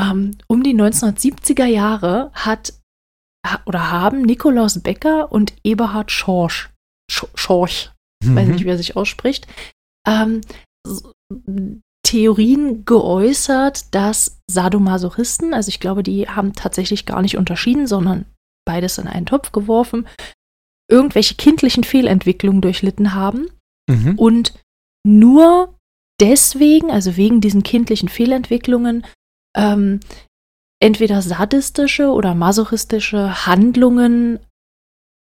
Ähm, 0.00 0.32
um 0.46 0.62
die 0.62 0.74
1970er 0.74 1.64
Jahre 1.66 2.30
hat 2.34 2.72
ha- 3.46 3.60
oder 3.66 3.90
haben 3.90 4.22
Nikolaus 4.22 4.80
Becker 4.80 5.30
und 5.32 5.54
Eberhard 5.64 6.10
Schorsch, 6.10 6.70
Sch- 7.10 7.28
Schorch, 7.34 7.90
weiß 8.24 8.48
nicht, 8.48 8.60
Mhm. 8.60 8.64
wie 8.64 8.70
er 8.70 8.76
sich 8.78 8.96
ausspricht, 8.96 9.46
ähm, 10.08 10.40
Theorien 12.04 12.84
geäußert, 12.84 13.94
dass 13.94 14.38
Sadomasochisten, 14.50 15.54
also 15.54 15.68
ich 15.68 15.80
glaube, 15.80 16.02
die 16.02 16.28
haben 16.28 16.52
tatsächlich 16.52 17.06
gar 17.06 17.22
nicht 17.22 17.36
unterschieden, 17.38 17.86
sondern 17.86 18.26
beides 18.64 18.98
in 18.98 19.06
einen 19.06 19.26
Topf 19.26 19.52
geworfen, 19.52 20.06
irgendwelche 20.90 21.34
kindlichen 21.34 21.84
Fehlentwicklungen 21.84 22.60
durchlitten 22.60 23.14
haben 23.14 23.48
Mhm. 23.90 24.18
und 24.18 24.54
nur 25.06 25.76
deswegen, 26.20 26.90
also 26.90 27.16
wegen 27.16 27.40
diesen 27.40 27.62
kindlichen 27.62 28.08
Fehlentwicklungen, 28.08 29.04
ähm, 29.56 30.00
entweder 30.80 31.22
sadistische 31.22 32.10
oder 32.10 32.34
masochistische 32.34 33.46
Handlungen 33.46 34.38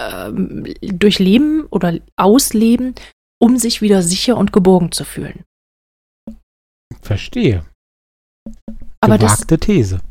ähm, 0.02 0.74
durchleben 0.82 1.66
oder 1.68 2.00
ausleben, 2.16 2.96
um 3.40 3.58
sich 3.58 3.82
wieder 3.82 4.02
sicher 4.02 4.38
und 4.38 4.54
geborgen 4.54 4.92
zu 4.92 5.04
fühlen. 5.06 5.44
Verstehe. 7.02 7.66
Aber 9.00 9.18
Gewagte 9.18 9.58
These. 9.60 10.02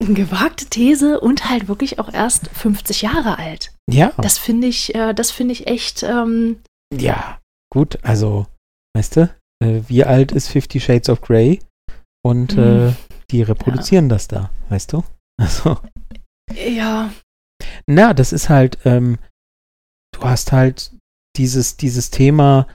Gewagte 0.00 0.66
These 0.66 1.20
und 1.20 1.48
halt 1.48 1.68
wirklich 1.68 1.98
auch 1.98 2.12
erst 2.12 2.48
50 2.48 3.02
Jahre 3.02 3.38
alt. 3.38 3.74
Ja. 3.88 4.12
Das 4.18 4.38
finde 4.38 4.66
ich, 4.66 4.94
äh, 4.94 5.12
das 5.14 5.30
finde 5.30 5.52
ich 5.52 5.66
echt, 5.66 6.02
ähm, 6.02 6.60
Ja. 6.92 7.38
Gut, 7.72 7.98
also, 8.02 8.46
weißt 8.96 9.16
du, 9.16 9.34
äh, 9.62 9.82
wie 9.86 10.04
alt 10.04 10.32
ist 10.32 10.48
Fifty 10.48 10.80
Shades 10.80 11.08
of 11.08 11.20
Grey? 11.20 11.60
Und 12.24 12.56
Mhm. 12.56 12.88
äh, 12.88 12.92
die 13.30 13.42
reproduzieren 13.42 14.08
das 14.08 14.26
da, 14.28 14.50
weißt 14.70 14.92
du? 14.92 15.04
Also, 15.40 15.78
ja, 16.54 17.10
na, 17.86 18.12
das 18.12 18.32
ist 18.34 18.48
halt, 18.50 18.78
ähm, 18.84 19.18
du 20.12 20.22
hast 20.22 20.52
halt 20.52 20.92
dieses, 21.38 21.76
dieses 21.78 22.10
Thema, 22.10 22.66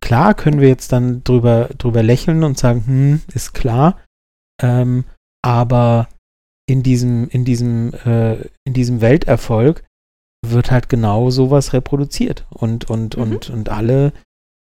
klar 0.00 0.34
können 0.34 0.60
wir 0.60 0.68
jetzt 0.68 0.92
dann 0.92 1.22
drüber, 1.24 1.68
drüber 1.78 2.02
lächeln 2.02 2.44
und 2.44 2.58
sagen, 2.58 2.86
hm, 2.86 3.22
ist 3.34 3.52
klar, 3.52 4.00
ähm, 4.62 5.04
aber 5.44 6.08
in 6.68 6.82
diesem, 6.82 7.28
in 7.28 7.44
diesem, 7.44 7.92
äh, 8.04 8.36
in 8.64 8.72
diesem 8.72 9.00
Welterfolg 9.00 9.84
wird 10.44 10.70
halt 10.70 10.88
genau 10.88 11.30
sowas 11.30 11.72
reproduziert 11.72 12.46
und, 12.50 12.88
und, 12.88 13.16
Mhm. 13.16 13.22
und, 13.22 13.50
und 13.50 13.68
alle, 13.68 14.12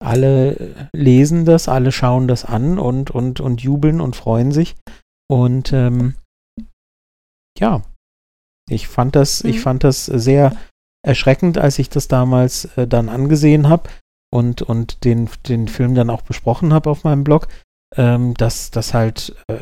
alle 0.03 0.89
lesen 0.93 1.45
das, 1.45 1.67
alle 1.67 1.91
schauen 1.91 2.27
das 2.27 2.45
an 2.45 2.79
und, 2.79 3.11
und, 3.11 3.39
und 3.39 3.61
jubeln 3.61 4.01
und 4.01 4.15
freuen 4.15 4.51
sich. 4.51 4.75
Und 5.27 5.73
ähm, 5.73 6.15
ja, 7.57 7.81
ich 8.69 8.87
fand 8.87 9.15
das, 9.15 9.43
mhm. 9.43 9.49
ich 9.49 9.61
fand 9.61 9.83
das 9.83 10.05
sehr 10.05 10.55
erschreckend, 11.05 11.57
als 11.57 11.79
ich 11.79 11.89
das 11.89 12.07
damals 12.07 12.65
äh, 12.77 12.87
dann 12.87 13.09
angesehen 13.09 13.69
habe 13.69 13.89
und, 14.33 14.61
und 14.61 15.03
den, 15.03 15.29
den 15.47 15.67
Film 15.67 15.95
dann 15.95 16.09
auch 16.09 16.21
besprochen 16.21 16.73
habe 16.73 16.89
auf 16.89 17.03
meinem 17.03 17.23
Blog, 17.23 17.47
ähm, 17.95 18.33
dass 18.33 18.71
das 18.71 18.93
halt 18.93 19.35
äh, 19.47 19.59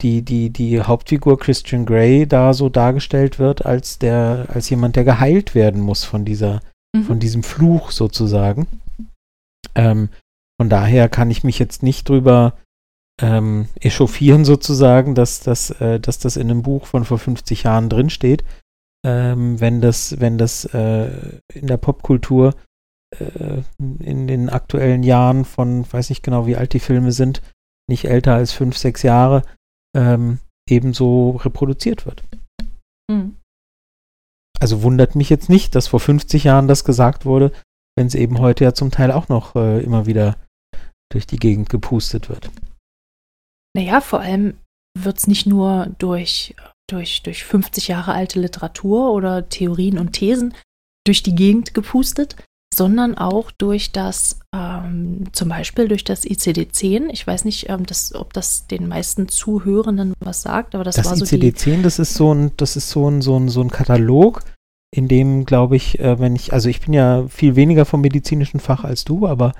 die, 0.00 0.22
die, 0.22 0.50
die 0.50 0.80
Hauptfigur 0.80 1.38
Christian 1.38 1.86
Grey 1.86 2.26
da 2.26 2.52
so 2.52 2.68
dargestellt 2.68 3.38
wird, 3.38 3.64
als 3.64 3.98
der, 3.98 4.46
als 4.52 4.68
jemand, 4.70 4.96
der 4.96 5.04
geheilt 5.04 5.54
werden 5.54 5.80
muss 5.80 6.04
von 6.04 6.24
dieser, 6.24 6.60
mhm. 6.94 7.04
von 7.04 7.18
diesem 7.18 7.42
Fluch 7.42 7.90
sozusagen. 7.90 8.66
Ähm, 9.74 10.08
von 10.60 10.68
daher 10.68 11.08
kann 11.08 11.30
ich 11.30 11.44
mich 11.44 11.58
jetzt 11.58 11.82
nicht 11.82 12.08
drüber 12.08 12.54
ähm, 13.20 13.68
echauffieren 13.80 14.44
sozusagen, 14.44 15.14
dass, 15.14 15.40
dass, 15.40 15.70
äh, 15.80 16.00
dass 16.00 16.18
das 16.18 16.36
in 16.36 16.50
einem 16.50 16.62
Buch 16.62 16.86
von 16.86 17.04
vor 17.04 17.18
50 17.18 17.64
Jahren 17.64 17.88
drinsteht. 17.88 18.44
Ähm, 19.04 19.60
wenn 19.60 19.80
das, 19.80 20.18
wenn 20.20 20.38
das 20.38 20.64
äh, 20.66 21.40
in 21.52 21.68
der 21.68 21.76
Popkultur 21.76 22.54
äh, 23.16 23.62
in 24.00 24.26
den 24.26 24.48
aktuellen 24.48 25.04
Jahren 25.04 25.44
von, 25.44 25.90
weiß 25.90 26.10
nicht 26.10 26.24
genau, 26.24 26.46
wie 26.46 26.56
alt 26.56 26.72
die 26.72 26.80
Filme 26.80 27.12
sind, 27.12 27.42
nicht 27.88 28.04
älter 28.04 28.34
als 28.34 28.52
fünf, 28.52 28.76
sechs 28.76 29.02
Jahre, 29.02 29.42
ähm, 29.98 30.38
ebenso 30.68 31.30
reproduziert 31.42 32.06
wird. 32.06 32.22
Mhm. 33.10 33.36
Also 34.60 34.82
wundert 34.82 35.14
mich 35.14 35.28
jetzt 35.28 35.48
nicht, 35.48 35.74
dass 35.74 35.88
vor 35.88 36.00
50 36.00 36.44
Jahren 36.44 36.68
das 36.68 36.84
gesagt 36.84 37.24
wurde, 37.24 37.52
wenn 37.96 38.06
es 38.06 38.14
eben 38.14 38.38
heute 38.38 38.64
ja 38.64 38.74
zum 38.74 38.90
Teil 38.90 39.10
auch 39.10 39.28
noch 39.28 39.56
äh, 39.56 39.80
immer 39.82 40.06
wieder 40.06 40.36
durch 41.10 41.26
die 41.26 41.38
Gegend 41.38 41.68
gepustet 41.68 42.28
wird. 42.28 42.50
Naja, 43.74 44.00
vor 44.00 44.20
allem 44.20 44.56
wird 44.96 45.18
es 45.18 45.26
nicht 45.26 45.46
nur 45.46 45.86
durch, 45.98 46.54
durch, 46.88 47.22
durch 47.22 47.44
50 47.44 47.88
Jahre 47.88 48.12
alte 48.12 48.40
Literatur 48.40 49.12
oder 49.12 49.48
Theorien 49.48 49.98
und 49.98 50.12
Thesen 50.12 50.54
durch 51.06 51.22
die 51.22 51.34
Gegend 51.34 51.74
gepustet, 51.74 52.36
sondern 52.78 53.18
auch 53.18 53.50
durch 53.50 53.92
das, 53.92 54.40
ähm, 54.54 55.24
zum 55.32 55.48
Beispiel 55.50 55.88
durch 55.88 56.04
das 56.04 56.24
ICD-10. 56.24 57.10
Ich 57.10 57.26
weiß 57.26 57.44
nicht, 57.44 57.68
ähm, 57.68 57.84
das, 57.84 58.14
ob 58.14 58.32
das 58.32 58.66
den 58.66 58.88
meisten 58.88 59.28
Zuhörenden 59.28 60.14
was 60.20 60.40
sagt, 60.40 60.74
aber 60.74 60.84
das, 60.84 60.96
das 60.96 61.06
war 61.06 61.16
so 61.16 61.24
ICD-10, 61.24 61.82
das 61.82 61.98
ist 61.98 62.14
so 62.14 62.32
ein, 62.32 62.52
das 62.56 62.76
ist 62.76 62.88
so 62.88 63.10
ein, 63.10 63.20
so 63.20 63.36
ein, 63.38 63.48
so 63.48 63.60
ein 63.60 63.70
Katalog, 63.70 64.40
in 64.90 65.08
dem, 65.08 65.44
glaube 65.44 65.76
ich, 65.76 65.98
äh, 65.98 66.18
wenn 66.18 66.34
ich, 66.34 66.52
also 66.52 66.68
ich 66.68 66.80
bin 66.80 66.94
ja 66.94 67.26
viel 67.28 67.56
weniger 67.56 67.84
vom 67.84 68.00
medizinischen 68.00 68.60
Fach 68.60 68.84
als 68.84 69.04
du, 69.04 69.26
aber 69.26 69.52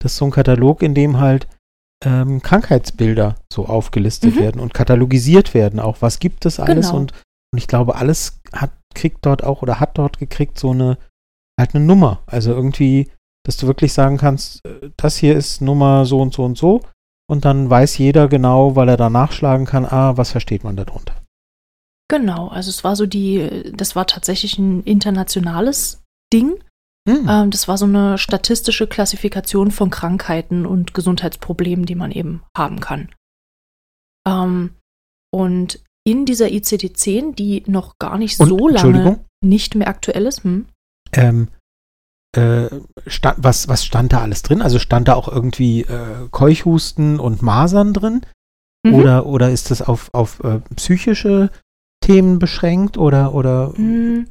das 0.00 0.12
ist 0.12 0.18
so 0.18 0.26
ein 0.26 0.30
Katalog, 0.30 0.82
in 0.82 0.94
dem 0.94 1.18
halt 1.18 1.48
ähm, 2.04 2.42
Krankheitsbilder 2.42 3.36
so 3.50 3.66
aufgelistet 3.66 4.36
mhm. 4.36 4.40
werden 4.40 4.60
und 4.60 4.74
katalogisiert 4.74 5.54
werden. 5.54 5.80
Auch 5.80 5.96
was 6.02 6.18
gibt 6.18 6.44
es 6.44 6.60
alles 6.60 6.88
genau. 6.88 6.98
und, 6.98 7.12
und 7.52 7.58
ich 7.58 7.66
glaube, 7.66 7.96
alles 7.96 8.40
hat, 8.52 8.70
kriegt 8.94 9.24
dort 9.24 9.42
auch 9.42 9.62
oder 9.62 9.80
hat 9.80 9.96
dort 9.96 10.18
gekriegt 10.18 10.58
so 10.58 10.70
eine 10.70 10.98
halt 11.58 11.74
eine 11.74 11.84
Nummer. 11.84 12.22
Also 12.26 12.52
irgendwie, 12.52 13.10
dass 13.44 13.56
du 13.56 13.66
wirklich 13.66 13.92
sagen 13.92 14.16
kannst, 14.16 14.64
äh, 14.64 14.90
das 14.96 15.16
hier 15.16 15.36
ist 15.36 15.60
Nummer 15.60 16.04
so 16.04 16.20
und 16.20 16.34
so 16.34 16.44
und 16.44 16.56
so. 16.58 16.82
Und 17.28 17.44
dann 17.44 17.68
weiß 17.68 17.98
jeder 17.98 18.28
genau, 18.28 18.76
weil 18.76 18.88
er 18.88 18.96
da 18.96 19.10
nachschlagen 19.10 19.66
kann, 19.66 19.84
ah, 19.84 20.16
was 20.16 20.30
versteht 20.30 20.62
man 20.62 20.76
darunter. 20.76 21.14
Genau, 22.08 22.48
also 22.48 22.70
es 22.70 22.84
war 22.84 22.94
so 22.94 23.04
die, 23.04 23.72
das 23.74 23.96
war 23.96 24.06
tatsächlich 24.06 24.58
ein 24.58 24.84
internationales 24.84 26.04
Ding. 26.32 26.62
Hm. 27.08 27.28
Ähm, 27.28 27.50
das 27.50 27.66
war 27.66 27.78
so 27.78 27.84
eine 27.84 28.16
statistische 28.18 28.86
Klassifikation 28.86 29.72
von 29.72 29.90
Krankheiten 29.90 30.66
und 30.66 30.94
Gesundheitsproblemen, 30.94 31.84
die 31.84 31.96
man 31.96 32.12
eben 32.12 32.42
haben 32.56 32.78
kann. 32.78 33.12
Ähm, 34.26 34.76
und 35.32 35.82
in 36.04 36.26
dieser 36.26 36.46
ICD-10, 36.46 37.34
die 37.34 37.64
noch 37.66 37.98
gar 37.98 38.18
nicht 38.18 38.36
so 38.36 38.68
lange 38.68 39.24
nicht 39.44 39.74
mehr 39.74 39.88
aktuell 39.88 40.26
ist, 40.26 40.44
hm? 40.44 40.66
Ähm, 41.12 41.48
äh, 42.36 42.68
stand, 43.06 43.38
was, 43.40 43.68
was 43.68 43.84
stand 43.84 44.12
da 44.12 44.20
alles 44.20 44.42
drin? 44.42 44.62
Also 44.62 44.78
stand 44.78 45.08
da 45.08 45.14
auch 45.14 45.28
irgendwie 45.28 45.82
äh, 45.82 46.28
Keuchhusten 46.30 47.18
und 47.18 47.42
Masern 47.42 47.94
drin? 47.94 48.22
Mhm. 48.86 48.94
Oder, 48.94 49.26
oder 49.26 49.50
ist 49.50 49.70
das 49.70 49.82
auf, 49.82 50.10
auf 50.12 50.40
äh, 50.44 50.60
psychische 50.76 51.50
Themen 52.00 52.38
beschränkt? 52.38 52.98
Oder, 52.98 53.34
oder? 53.34 53.72
Mhm. 53.76 54.28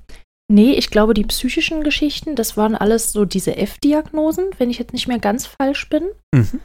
Nee, 0.47 0.73
ich 0.73 0.91
glaube, 0.91 1.15
die 1.15 1.23
psychischen 1.23 1.83
Geschichten, 1.83 2.35
das 2.35 2.55
waren 2.55 2.75
alles 2.75 3.11
so 3.11 3.25
diese 3.25 3.57
F-Diagnosen, 3.57 4.45
wenn 4.59 4.69
ich 4.69 4.77
jetzt 4.77 4.93
nicht 4.93 5.07
mehr 5.07 5.17
ganz 5.17 5.47
falsch 5.47 5.89
bin. 5.89 6.03
Mhm. 6.33 6.59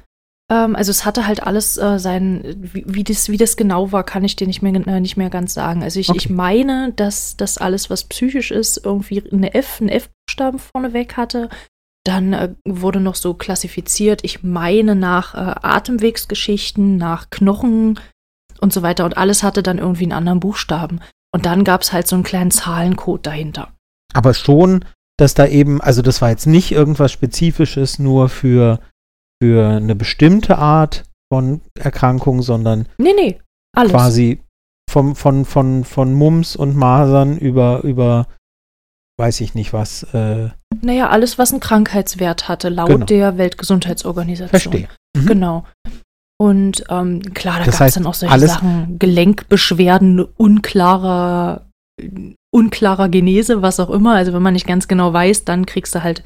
Ähm, 0.50 0.74
also 0.74 0.90
es 0.90 1.04
hatte 1.04 1.26
halt 1.26 1.42
alles 1.44 1.78
äh, 1.78 1.98
sein, 1.98 2.42
wie, 2.58 2.84
wie, 2.86 3.04
das, 3.04 3.28
wie 3.28 3.36
das 3.36 3.56
genau 3.56 3.92
war, 3.92 4.04
kann 4.04 4.24
ich 4.24 4.36
dir 4.36 4.46
nicht 4.46 4.62
mehr, 4.62 4.74
äh, 4.86 5.00
nicht 5.00 5.16
mehr 5.16 5.30
ganz 5.30 5.54
sagen. 5.54 5.82
Also 5.82 6.00
ich, 6.00 6.10
okay. 6.10 6.18
ich 6.18 6.28
meine, 6.28 6.92
dass 6.96 7.36
das 7.36 7.56
alles, 7.56 7.88
was 7.88 8.04
psychisch 8.04 8.50
ist, 8.50 8.84
irgendwie 8.84 9.22
eine 9.32 9.54
F, 9.54 9.80
einen 9.80 9.88
F-Buchstaben 9.88 10.58
vorneweg 10.58 11.16
hatte. 11.16 11.48
Dann 12.04 12.32
äh, 12.32 12.54
wurde 12.66 13.00
noch 13.00 13.14
so 13.14 13.34
klassifiziert, 13.34 14.24
ich 14.24 14.42
meine 14.42 14.96
nach 14.96 15.34
äh, 15.34 15.54
Atemwegsgeschichten, 15.62 16.96
nach 16.96 17.30
Knochen 17.30 18.00
und 18.60 18.72
so 18.72 18.82
weiter. 18.82 19.04
Und 19.04 19.16
alles 19.16 19.42
hatte 19.42 19.62
dann 19.62 19.78
irgendwie 19.78 20.04
einen 20.04 20.12
anderen 20.12 20.40
Buchstaben. 20.40 21.00
Und 21.32 21.46
dann 21.46 21.62
gab 21.62 21.82
es 21.82 21.92
halt 21.92 22.08
so 22.08 22.16
einen 22.16 22.24
kleinen 22.24 22.50
Zahlencode 22.50 23.24
dahinter. 23.24 23.72
Aber 24.12 24.34
schon, 24.34 24.84
dass 25.16 25.34
da 25.34 25.46
eben, 25.46 25.80
also 25.80 26.02
das 26.02 26.20
war 26.20 26.30
jetzt 26.30 26.46
nicht 26.46 26.72
irgendwas 26.72 27.12
Spezifisches 27.12 28.00
nur 28.00 28.28
für 28.28 28.80
für 29.42 29.68
eine 29.68 29.94
bestimmte 29.94 30.58
Art 30.58 31.04
von 31.32 31.60
Erkrankung, 31.78 32.42
sondern 32.42 32.88
nee, 32.98 33.12
nee, 33.14 33.40
alles. 33.76 33.92
quasi 33.92 34.40
vom, 34.90 35.14
von, 35.14 35.44
von, 35.44 35.84
von 35.84 36.12
Mumps 36.14 36.56
und 36.56 36.76
Masern 36.76 37.38
über, 37.38 37.82
über 37.82 38.26
weiß 39.18 39.40
ich 39.42 39.54
nicht 39.54 39.72
was. 39.72 40.02
Äh, 40.14 40.48
naja, 40.80 41.10
alles, 41.10 41.38
was 41.38 41.52
einen 41.52 41.60
Krankheitswert 41.60 42.48
hatte, 42.48 42.68
laut 42.68 42.88
genau. 42.88 43.06
der 43.06 43.38
Weltgesundheitsorganisation. 43.38 44.48
Verstehe. 44.48 44.88
Mhm. 45.16 45.26
Genau. 45.26 45.64
Und 46.40 46.84
ähm, 46.88 47.20
klar, 47.34 47.58
da 47.58 47.70
gab 47.70 47.80
es 47.82 47.94
dann 47.94 48.06
auch 48.06 48.14
solche 48.14 48.38
Sachen, 48.38 48.98
Gelenkbeschwerden, 48.98 50.20
unklarer, 50.20 51.66
unklarer 52.50 53.10
Genese, 53.10 53.60
was 53.60 53.78
auch 53.78 53.90
immer. 53.90 54.14
Also 54.14 54.32
wenn 54.32 54.42
man 54.42 54.54
nicht 54.54 54.66
ganz 54.66 54.88
genau 54.88 55.12
weiß, 55.12 55.44
dann 55.44 55.66
kriegst 55.66 55.94
du 55.94 56.02
halt 56.02 56.24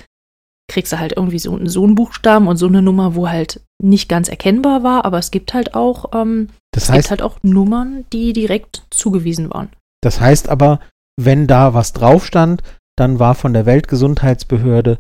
kriegst 0.69 0.93
du 0.93 0.99
halt 0.99 1.13
irgendwie 1.17 1.39
so, 1.39 1.59
so 1.67 1.85
einen 1.85 1.95
Buchstaben 1.95 2.49
und 2.49 2.57
so 2.57 2.67
eine 2.67 2.83
Nummer, 2.83 3.15
wo 3.15 3.29
halt 3.29 3.61
nicht 3.83 4.09
ganz 4.09 4.29
erkennbar 4.29 4.83
war, 4.83 5.05
aber 5.05 5.19
es 5.19 5.31
gibt 5.31 5.55
halt 5.55 5.75
auch, 5.75 6.15
ähm, 6.15 6.49
das 6.73 6.89
heißt, 6.89 6.91
es 6.91 6.97
gibt 6.97 7.11
halt 7.11 7.23
auch 7.23 7.39
Nummern, 7.43 8.05
die 8.13 8.33
direkt 8.33 8.85
zugewiesen 8.91 9.53
waren. 9.53 9.69
Das 10.03 10.21
heißt 10.21 10.49
aber, 10.49 10.81
wenn 11.21 11.47
da 11.47 11.75
was 11.75 11.93
drauf 11.93 12.25
stand, 12.25 12.63
dann 12.97 13.19
war 13.19 13.35
von 13.35 13.53
der 13.53 13.67
Weltgesundheitsbehörde 13.67 14.99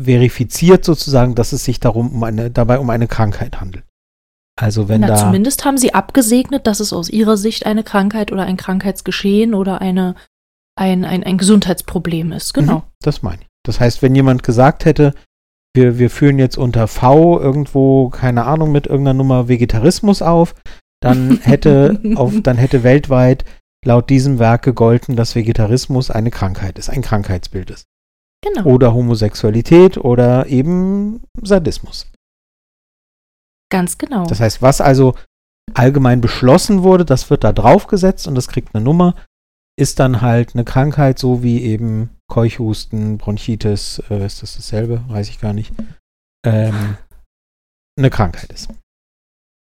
verifiziert 0.00 0.84
sozusagen, 0.84 1.34
dass 1.34 1.52
es 1.52 1.64
sich 1.64 1.80
darum 1.80 2.12
um 2.12 2.22
eine, 2.22 2.50
dabei 2.50 2.78
um 2.78 2.90
eine 2.90 3.08
Krankheit 3.08 3.60
handelt. 3.60 3.84
Also 4.60 4.88
wenn 4.88 5.00
Na, 5.00 5.08
da 5.08 5.16
zumindest 5.16 5.64
haben 5.64 5.78
sie 5.78 5.94
abgesegnet, 5.94 6.66
dass 6.66 6.80
es 6.80 6.92
aus 6.92 7.08
ihrer 7.08 7.36
Sicht 7.36 7.66
eine 7.66 7.82
Krankheit 7.82 8.30
oder 8.30 8.44
ein 8.44 8.56
Krankheitsgeschehen 8.56 9.54
oder 9.54 9.80
eine, 9.80 10.16
ein, 10.78 11.04
ein, 11.04 11.24
ein 11.24 11.38
Gesundheitsproblem 11.38 12.32
ist. 12.32 12.52
Genau. 12.52 12.78
Mhm, 12.78 12.82
das 13.02 13.22
meine 13.22 13.42
ich. 13.42 13.49
Das 13.64 13.80
heißt, 13.80 14.02
wenn 14.02 14.14
jemand 14.14 14.42
gesagt 14.42 14.84
hätte, 14.84 15.14
wir, 15.74 15.98
wir 15.98 16.10
führen 16.10 16.38
jetzt 16.38 16.58
unter 16.58 16.88
V 16.88 17.38
irgendwo, 17.40 18.08
keine 18.10 18.44
Ahnung, 18.44 18.72
mit 18.72 18.86
irgendeiner 18.86 19.18
Nummer 19.18 19.48
Vegetarismus 19.48 20.22
auf, 20.22 20.54
dann 21.00 21.38
hätte, 21.42 22.00
auf, 22.16 22.34
dann 22.42 22.56
hätte 22.56 22.82
weltweit 22.82 23.44
laut 23.84 24.10
diesem 24.10 24.38
Werk 24.38 24.62
gegolten, 24.62 25.16
dass 25.16 25.34
Vegetarismus 25.34 26.10
eine 26.10 26.30
Krankheit 26.30 26.78
ist, 26.78 26.90
ein 26.90 27.02
Krankheitsbild 27.02 27.70
ist. 27.70 27.86
Genau. 28.42 28.64
Oder 28.64 28.94
Homosexualität 28.94 29.98
oder 29.98 30.46
eben 30.46 31.22
Sadismus. 31.42 32.10
Ganz 33.70 33.98
genau. 33.98 34.26
Das 34.26 34.40
heißt, 34.40 34.62
was 34.62 34.80
also 34.80 35.14
allgemein 35.74 36.20
beschlossen 36.20 36.82
wurde, 36.82 37.04
das 37.04 37.30
wird 37.30 37.44
da 37.44 37.52
draufgesetzt 37.52 38.26
und 38.26 38.34
das 38.34 38.48
kriegt 38.48 38.74
eine 38.74 38.82
Nummer 38.82 39.14
ist 39.78 39.98
dann 39.98 40.20
halt 40.20 40.54
eine 40.54 40.64
Krankheit, 40.64 41.18
so 41.18 41.42
wie 41.42 41.62
eben 41.62 42.10
Keuchhusten, 42.28 43.18
Bronchitis, 43.18 44.02
äh, 44.10 44.24
ist 44.24 44.42
das 44.42 44.56
dasselbe? 44.56 45.04
Weiß 45.08 45.28
ich 45.28 45.40
gar 45.40 45.52
nicht. 45.52 45.72
Ähm, 46.44 46.96
eine 47.98 48.10
Krankheit 48.10 48.52
ist. 48.52 48.68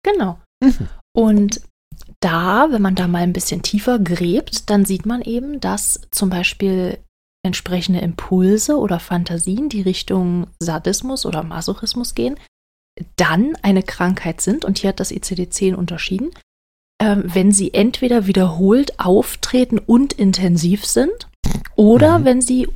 Genau. 0.03 0.39
Mhm. 0.63 0.89
Und 1.15 1.63
da, 2.21 2.69
wenn 2.71 2.83
man 2.83 2.95
da 2.95 3.09
mal 3.09 3.23
ein 3.23 3.33
bisschen 3.33 3.63
tiefer 3.63 3.99
gräbt, 3.99 4.71
dann 4.71 4.85
sieht 4.85 5.07
man 5.07 5.23
eben, 5.23 5.61
dass 5.61 6.01
zum 6.11 6.31
Beispiel 6.31 6.99
entsprechende 7.45 8.01
Impulse 8.01 8.77
oder 8.77 8.99
Fantasien, 9.01 9.69
die 9.69 9.83
Richtung 9.83 10.49
Sadismus 10.59 11.25
oder 11.25 11.43
Masochismus 11.43 12.15
gehen, 12.15 12.39
dann 13.17 13.57
eine 13.63 13.83
Krankheit 13.83 14.41
sind. 14.41 14.65
Und 14.65 14.79
hier 14.79 14.89
hat 14.89 15.01
das 15.01 15.13
ICD-10 15.13 15.75
unterschieden 15.75 16.31
ähm, 17.01 17.25
wenn 17.27 17.53
sie 17.53 17.75
entweder 17.75 18.27
wiederholt 18.27 18.99
auftreten 18.99 19.79
und 19.79 20.13
intensiv 20.13 20.85
sind 20.85 21.29
oder 21.77 22.19
Mhm. 22.21 22.25
wenn 22.25 22.41
sie 22.41 22.69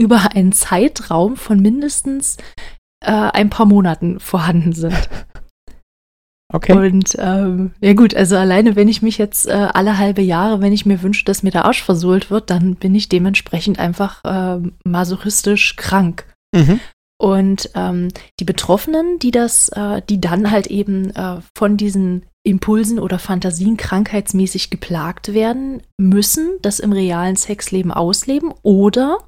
über 0.00 0.32
einen 0.34 0.52
Zeitraum 0.52 1.36
von 1.36 1.60
mindestens 1.60 2.36
äh, 3.04 3.10
ein 3.12 3.50
paar 3.50 3.66
Monaten 3.66 4.20
vorhanden 4.20 4.72
sind. 4.72 5.08
Okay. 6.52 6.72
Und 6.74 7.16
ähm, 7.18 7.72
ja 7.80 7.92
gut, 7.94 8.14
also 8.14 8.36
alleine 8.36 8.76
wenn 8.76 8.86
ich 8.86 9.02
mich 9.02 9.18
jetzt 9.18 9.48
äh, 9.48 9.50
alle 9.74 9.98
halbe 9.98 10.22
Jahre, 10.22 10.60
wenn 10.60 10.72
ich 10.72 10.86
mir 10.86 11.02
wünsche, 11.02 11.24
dass 11.24 11.42
mir 11.42 11.50
der 11.50 11.64
Arsch 11.64 11.82
versohlt 11.82 12.30
wird, 12.30 12.50
dann 12.50 12.76
bin 12.76 12.94
ich 12.94 13.08
dementsprechend 13.08 13.80
einfach 13.80 14.24
äh, 14.24 14.60
masochistisch 14.84 15.74
krank. 15.74 16.24
Mhm. 16.54 16.78
Und 17.18 17.70
ähm, 17.74 18.08
die 18.38 18.44
Betroffenen, 18.44 19.18
die 19.18 19.32
das, 19.32 19.70
äh, 19.70 20.02
die 20.08 20.20
dann 20.20 20.52
halt 20.52 20.68
eben 20.68 21.10
äh, 21.16 21.40
von 21.56 21.76
diesen 21.76 22.26
Impulsen 22.46 22.98
oder 22.98 23.18
Fantasien 23.18 23.76
krankheitsmäßig 23.76 24.70
geplagt 24.70 25.34
werden, 25.34 25.82
müssen 25.98 26.58
das 26.62 26.78
im 26.78 26.92
realen 26.92 27.36
Sexleben 27.36 27.90
ausleben 27.90 28.54
oder 28.62 29.18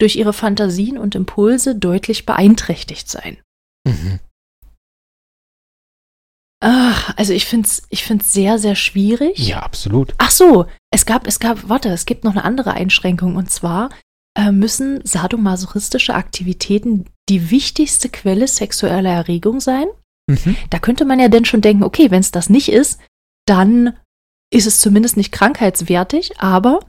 durch 0.00 0.16
ihre 0.16 0.32
Fantasien 0.32 0.98
und 0.98 1.14
Impulse 1.14 1.76
deutlich 1.76 2.26
beeinträchtigt 2.26 3.08
sein. 3.08 3.38
Mhm. 3.86 4.18
Ach, 6.60 7.14
also 7.16 7.32
ich 7.32 7.46
finde 7.46 7.68
es 7.68 7.82
ich 7.90 8.04
find's 8.04 8.32
sehr, 8.32 8.58
sehr 8.58 8.74
schwierig. 8.74 9.38
Ja, 9.38 9.60
absolut. 9.60 10.14
Ach 10.18 10.30
so, 10.30 10.66
es 10.90 11.06
gab, 11.06 11.26
es 11.26 11.38
gab, 11.38 11.68
warte, 11.68 11.90
es 11.90 12.06
gibt 12.06 12.24
noch 12.24 12.32
eine 12.32 12.44
andere 12.44 12.72
Einschränkung 12.72 13.36
und 13.36 13.50
zwar 13.50 13.90
äh, 14.36 14.50
müssen 14.50 15.00
sadomasochistische 15.04 16.14
Aktivitäten 16.14 17.06
die 17.28 17.50
wichtigste 17.50 18.08
Quelle 18.08 18.48
sexueller 18.48 19.10
Erregung 19.10 19.60
sein. 19.60 19.86
Mhm. 20.28 20.56
Da 20.70 20.78
könnte 20.78 21.04
man 21.04 21.20
ja 21.20 21.28
denn 21.28 21.44
schon 21.44 21.60
denken, 21.60 21.84
okay, 21.84 22.10
wenn 22.10 22.20
es 22.20 22.30
das 22.32 22.50
nicht 22.50 22.68
ist, 22.70 23.00
dann 23.46 23.96
ist 24.52 24.66
es 24.66 24.80
zumindest 24.80 25.16
nicht 25.16 25.32
krankheitswertig, 25.32 26.38
aber 26.40 26.80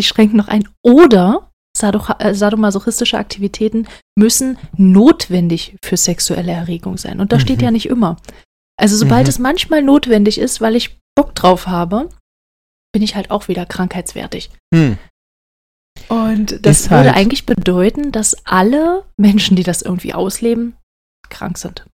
sie 0.00 0.06
schränken 0.06 0.36
noch 0.36 0.48
ein 0.48 0.68
oder 0.82 1.50
äh, 1.80 2.34
sadomasochistische 2.34 3.18
Aktivitäten 3.18 3.88
müssen 4.16 4.58
notwendig 4.76 5.76
für 5.84 5.96
sexuelle 5.96 6.52
Erregung 6.52 6.98
sein. 6.98 7.20
Und 7.20 7.32
das 7.32 7.42
steht 7.42 7.58
Mhm. 7.58 7.64
ja 7.64 7.70
nicht 7.72 7.86
immer. 7.86 8.16
Also 8.80 8.96
sobald 8.96 9.24
Mhm. 9.24 9.28
es 9.30 9.38
manchmal 9.38 9.82
notwendig 9.82 10.38
ist, 10.38 10.60
weil 10.60 10.76
ich 10.76 10.98
Bock 11.16 11.34
drauf 11.34 11.66
habe, 11.66 12.08
bin 12.92 13.02
ich 13.02 13.16
halt 13.16 13.30
auch 13.30 13.48
wieder 13.48 13.66
krankheitswertig. 13.66 14.50
Hm. 14.72 14.98
Und 16.08 16.64
das 16.64 16.80
Ist 16.82 16.90
würde 16.90 17.08
halt- 17.10 17.16
eigentlich 17.16 17.46
bedeuten, 17.46 18.12
dass 18.12 18.36
alle 18.46 19.04
Menschen, 19.16 19.56
die 19.56 19.62
das 19.62 19.82
irgendwie 19.82 20.14
ausleben, 20.14 20.76
krank 21.28 21.58
sind. 21.58 21.86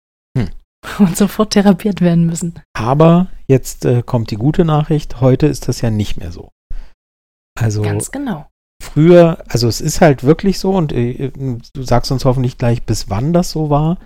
Und 0.98 1.16
sofort 1.16 1.52
therapiert 1.52 2.00
werden 2.00 2.26
müssen. 2.26 2.60
Aber 2.72 3.28
jetzt 3.46 3.84
äh, 3.84 4.02
kommt 4.02 4.30
die 4.30 4.36
gute 4.36 4.64
Nachricht. 4.64 5.20
Heute 5.20 5.46
ist 5.46 5.68
das 5.68 5.80
ja 5.80 5.90
nicht 5.90 6.16
mehr 6.16 6.32
so. 6.32 6.50
Also 7.58 7.82
Ganz 7.82 8.10
genau. 8.10 8.48
früher, 8.82 9.44
also 9.48 9.68
es 9.68 9.80
ist 9.80 10.00
halt 10.00 10.24
wirklich 10.24 10.58
so 10.58 10.74
und 10.74 10.92
äh, 10.92 11.30
du 11.30 11.82
sagst 11.82 12.10
uns 12.10 12.24
hoffentlich 12.24 12.56
gleich, 12.56 12.82
bis 12.84 13.10
wann 13.10 13.32
das 13.32 13.50
so 13.50 13.68
war. 13.68 13.98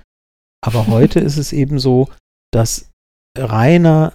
Aber 0.65 0.87
heute 0.89 1.21
ist 1.21 1.37
es 1.37 1.53
eben 1.53 1.79
so, 1.79 2.09
dass 2.53 2.91
reiner 3.39 4.13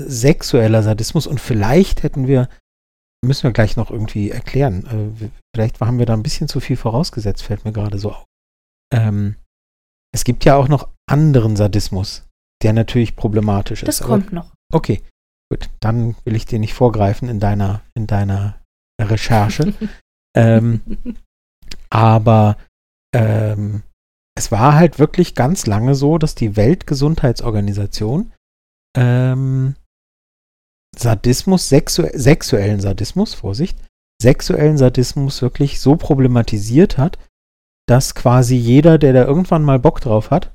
sexueller 0.00 0.82
Sadismus 0.82 1.26
und 1.26 1.40
vielleicht 1.40 2.02
hätten 2.02 2.26
wir, 2.26 2.48
müssen 3.24 3.44
wir 3.44 3.52
gleich 3.52 3.76
noch 3.76 3.90
irgendwie 3.90 4.30
erklären, 4.30 4.86
äh, 5.22 5.30
vielleicht 5.54 5.80
haben 5.80 5.98
wir 5.98 6.06
da 6.06 6.14
ein 6.14 6.22
bisschen 6.22 6.48
zu 6.48 6.60
viel 6.60 6.76
vorausgesetzt, 6.76 7.42
fällt 7.42 7.64
mir 7.64 7.72
gerade 7.72 7.98
so 7.98 8.12
auf. 8.12 8.24
Ähm, 8.92 9.36
es 10.14 10.24
gibt 10.24 10.44
ja 10.44 10.56
auch 10.56 10.68
noch 10.68 10.88
anderen 11.08 11.56
Sadismus, 11.56 12.26
der 12.62 12.72
natürlich 12.72 13.16
problematisch 13.16 13.80
Das 13.82 13.96
ist. 13.96 14.02
aber- 14.02 14.18
kommt 14.18 14.32
noch. 14.32 14.52
Okay, 14.72 15.02
gut, 15.50 15.68
dann 15.80 16.14
will 16.24 16.36
ich 16.36 16.46
dir 16.46 16.58
nicht 16.58 16.74
vorgreifen 16.74 17.28
in 17.28 17.40
deiner, 17.40 17.82
in 17.94 18.06
deiner 18.06 18.60
Recherche. 19.00 19.74
ähm, 20.36 20.80
aber 21.90 22.56
ähm, 23.14 23.82
es 24.36 24.52
war 24.52 24.74
halt 24.74 24.98
wirklich 24.98 25.34
ganz 25.34 25.66
lange 25.66 25.94
so, 25.94 26.18
dass 26.18 26.34
die 26.34 26.56
Weltgesundheitsorganisation 26.56 28.32
ähm, 28.96 29.74
Sadismus, 30.96 31.68
sexu 31.68 32.06
sexuellen 32.14 32.80
Sadismus, 32.80 33.34
Vorsicht, 33.34 33.78
sexuellen 34.20 34.76
Sadismus 34.78 35.40
wirklich 35.42 35.80
so 35.80 35.96
problematisiert 35.96 36.98
hat, 36.98 37.18
dass 37.90 38.14
quasi 38.14 38.54
jeder, 38.56 38.98
der 38.98 39.12
da 39.12 39.24
irgendwann 39.24 39.64
mal 39.64 39.78
Bock 39.78 40.00
drauf 40.00 40.30
hat, 40.30 40.52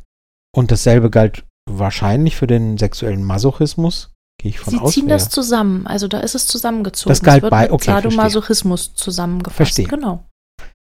und 0.55 0.71
dasselbe 0.71 1.09
galt 1.09 1.43
wahrscheinlich 1.69 2.35
für 2.37 2.47
den 2.47 2.77
sexuellen 2.77 3.23
Masochismus, 3.23 4.13
gehe 4.41 4.49
ich 4.51 4.59
von 4.59 4.71
Sie 4.71 4.79
aus. 4.79 4.93
ziehen 4.93 5.07
wer- 5.07 5.15
das 5.17 5.29
zusammen. 5.29 5.85
Also 5.87 6.07
da 6.07 6.19
ist 6.19 6.35
es 6.35 6.47
zusammengezogen. 6.47 7.09
Das 7.11 7.21
galt 7.21 7.41
wird 7.43 7.51
bei- 7.51 7.71
okay, 7.71 7.85
verstehe. 7.91 8.11
Sadomasochismus 8.11 8.93
zusammengefasst. 8.95 9.57
Verstehe. 9.57 9.87
Genau. 9.87 10.23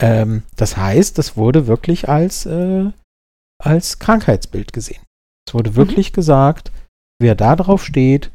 Ähm, 0.02 0.44
das 0.56 0.78
heißt, 0.78 1.18
das 1.18 1.36
wurde 1.36 1.68
wirklich 1.68 2.08
als, 2.08 2.46
äh, 2.46 2.92
als 3.62 4.00
Krankheitsbild 4.00 4.72
gesehen. 4.72 5.02
Es 5.48 5.54
wurde 5.54 5.76
wirklich 5.76 6.14
gesagt, 6.14 6.72
wer 7.22 7.36
da 7.36 7.58
drauf 7.58 7.84
steht, 7.84 8.32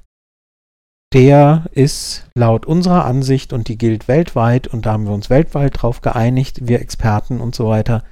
der 1.14 1.64
ist 1.72 2.28
laut 2.34 2.66
unserer 2.66 3.04
Ansicht 3.04 3.52
und 3.52 3.68
die 3.68 3.78
gilt 3.78 4.08
weltweit 4.08 4.66
und 4.66 4.84
da 4.84 4.92
haben 4.92 5.06
wir 5.06 5.12
uns 5.12 5.30
weltweit 5.30 5.80
drauf 5.80 6.00
geeinigt, 6.00 6.66
wir 6.66 6.80
Experten 6.80 7.40
und 7.40 7.54
so 7.54 7.68
weiter, 7.68 8.02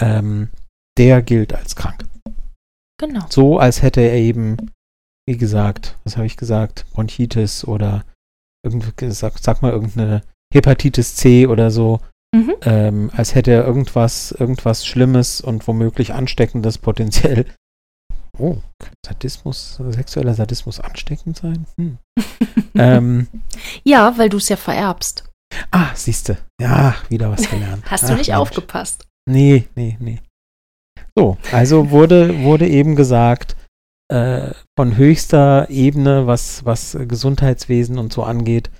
ähm, 0.00 0.48
der 0.96 1.22
gilt 1.22 1.54
als 1.54 1.76
krank. 1.76 2.04
Genau. 2.98 3.26
So, 3.28 3.58
als 3.58 3.82
hätte 3.82 4.00
er 4.00 4.14
eben, 4.14 4.56
wie 5.28 5.36
gesagt, 5.36 5.98
was 6.04 6.16
habe 6.16 6.26
ich 6.26 6.36
gesagt, 6.36 6.86
Bronchitis 6.92 7.64
oder 7.64 8.04
irgendwie, 8.64 9.10
sag, 9.10 9.38
sag 9.38 9.62
mal 9.62 9.72
irgendeine 9.72 10.22
Hepatitis 10.52 11.14
C 11.14 11.46
oder 11.46 11.70
so, 11.70 12.00
Mhm. 12.34 12.54
ähm, 12.62 13.10
als 13.16 13.34
hätte 13.34 13.52
er 13.52 13.64
irgendwas, 13.64 14.32
irgendwas 14.32 14.84
Schlimmes 14.84 15.40
und 15.40 15.66
womöglich 15.66 16.12
Ansteckendes 16.12 16.76
potenziell. 16.76 17.46
Oh, 18.38 18.58
Sadismus, 19.04 19.80
sexueller 19.90 20.34
Sadismus 20.34 20.80
ansteckend 20.80 21.36
sein? 21.36 21.66
Hm. 21.76 21.98
ähm, 22.74 23.26
Ja, 23.84 24.16
weil 24.18 24.28
du 24.28 24.36
es 24.36 24.48
ja 24.48 24.56
vererbst. 24.56 25.24
ah, 25.70 25.90
siehste. 25.94 26.38
Ja, 26.60 26.94
wieder 27.08 27.30
was 27.30 27.48
gelernt. 27.50 27.82
Hast 27.90 28.04
du 28.04 28.12
Ach, 28.12 28.18
nicht 28.18 28.28
Mensch. 28.28 28.38
aufgepasst? 28.38 29.06
Nee, 29.28 29.68
nee, 29.74 29.96
nee. 30.00 30.20
So, 31.16 31.36
also 31.52 31.90
wurde, 31.90 32.42
wurde 32.42 32.68
eben 32.68 32.94
gesagt, 32.96 33.56
äh, 34.10 34.52
von 34.78 34.96
höchster 34.96 35.68
Ebene, 35.68 36.26
was, 36.26 36.64
was 36.64 36.96
Gesundheitswesen 37.08 37.98
und 37.98 38.12
so 38.12 38.22
angeht, 38.22 38.70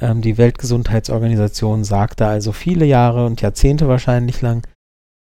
ähm, 0.00 0.20
die 0.22 0.36
Weltgesundheitsorganisation 0.38 1.84
sagte 1.84 2.26
also 2.26 2.52
viele 2.52 2.84
Jahre 2.84 3.24
und 3.26 3.40
Jahrzehnte 3.40 3.86
wahrscheinlich 3.88 4.40
lang, 4.42 4.66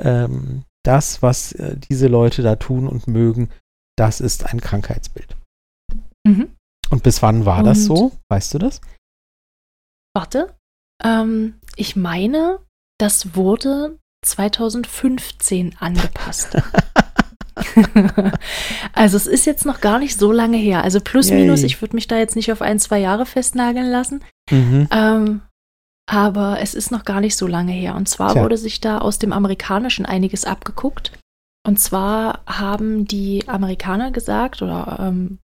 ähm, 0.04 0.64
das, 0.86 1.22
was 1.22 1.52
äh, 1.54 1.76
diese 1.78 2.08
Leute 2.08 2.42
da 2.42 2.56
tun 2.56 2.88
und 2.88 3.08
mögen, 3.08 3.50
das 4.00 4.22
ist 4.22 4.46
ein 4.46 4.62
Krankheitsbild. 4.62 5.36
Mhm. 6.26 6.56
Und 6.90 7.04
bis 7.04 7.22
wann 7.22 7.46
war 7.46 7.64
das 7.64 7.80
Und- 7.80 7.86
so? 7.98 8.12
Weißt 8.30 8.54
du 8.54 8.60
das? 8.60 8.82
Warte. 10.16 10.56
Ähm, 11.04 11.60
ich 11.76 11.96
meine, 11.96 12.60
das 13.00 13.36
wurde 13.36 13.98
2015 14.26 15.78
angepasst. 15.80 16.58
also 18.94 19.18
es 19.18 19.28
ist 19.28 19.46
jetzt 19.46 19.66
noch 19.66 19.82
gar 19.82 20.00
nicht 20.00 20.18
so 20.18 20.32
lange 20.32 20.58
her. 20.58 20.84
Also 20.84 21.00
plus 21.00 21.30
Yay. 21.30 21.42
minus, 21.42 21.64
ich 21.64 21.82
würde 21.82 21.96
mich 21.96 22.08
da 22.08 22.18
jetzt 22.18 22.36
nicht 22.36 22.52
auf 22.52 22.62
ein, 22.62 22.80
zwei 22.80 23.00
Jahre 23.00 23.26
festnageln 23.26 23.90
lassen. 23.90 24.24
Mhm. 24.50 24.88
Ähm, 24.92 25.42
aber 26.10 26.60
es 26.60 26.74
ist 26.74 26.92
noch 26.92 27.06
gar 27.06 27.22
nicht 27.22 27.38
so 27.38 27.48
lange 27.48 27.72
her. 27.72 27.96
Und 27.96 28.10
zwar 28.10 28.34
Tja. 28.34 28.44
wurde 28.44 28.58
sich 28.58 28.82
da 28.82 28.98
aus 28.98 29.20
dem 29.20 29.32
Amerikanischen 29.32 30.06
einiges 30.06 30.44
abgeguckt. 30.46 31.12
Und 31.70 31.78
zwar 31.78 32.44
haben 32.48 33.06
die 33.06 33.48
Amerikaner 33.48 34.10
gesagt, 34.12 34.64
oder 34.64 34.98
ähm, 35.00 35.38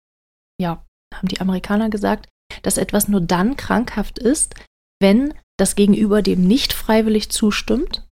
ja, 0.58 0.86
haben 1.14 1.28
die 1.28 1.42
Amerikaner 1.42 1.90
gesagt, 1.90 2.30
dass 2.62 2.78
etwas 2.78 3.10
nur 3.10 3.20
dann 3.20 3.58
krankhaft 3.58 4.20
ist, 4.20 4.56
wenn 5.02 5.34
das 5.60 5.76
Gegenüber 5.76 6.22
dem 6.22 6.48
nicht 6.48 6.72
freiwillig 6.72 7.30
zustimmt, 7.30 8.08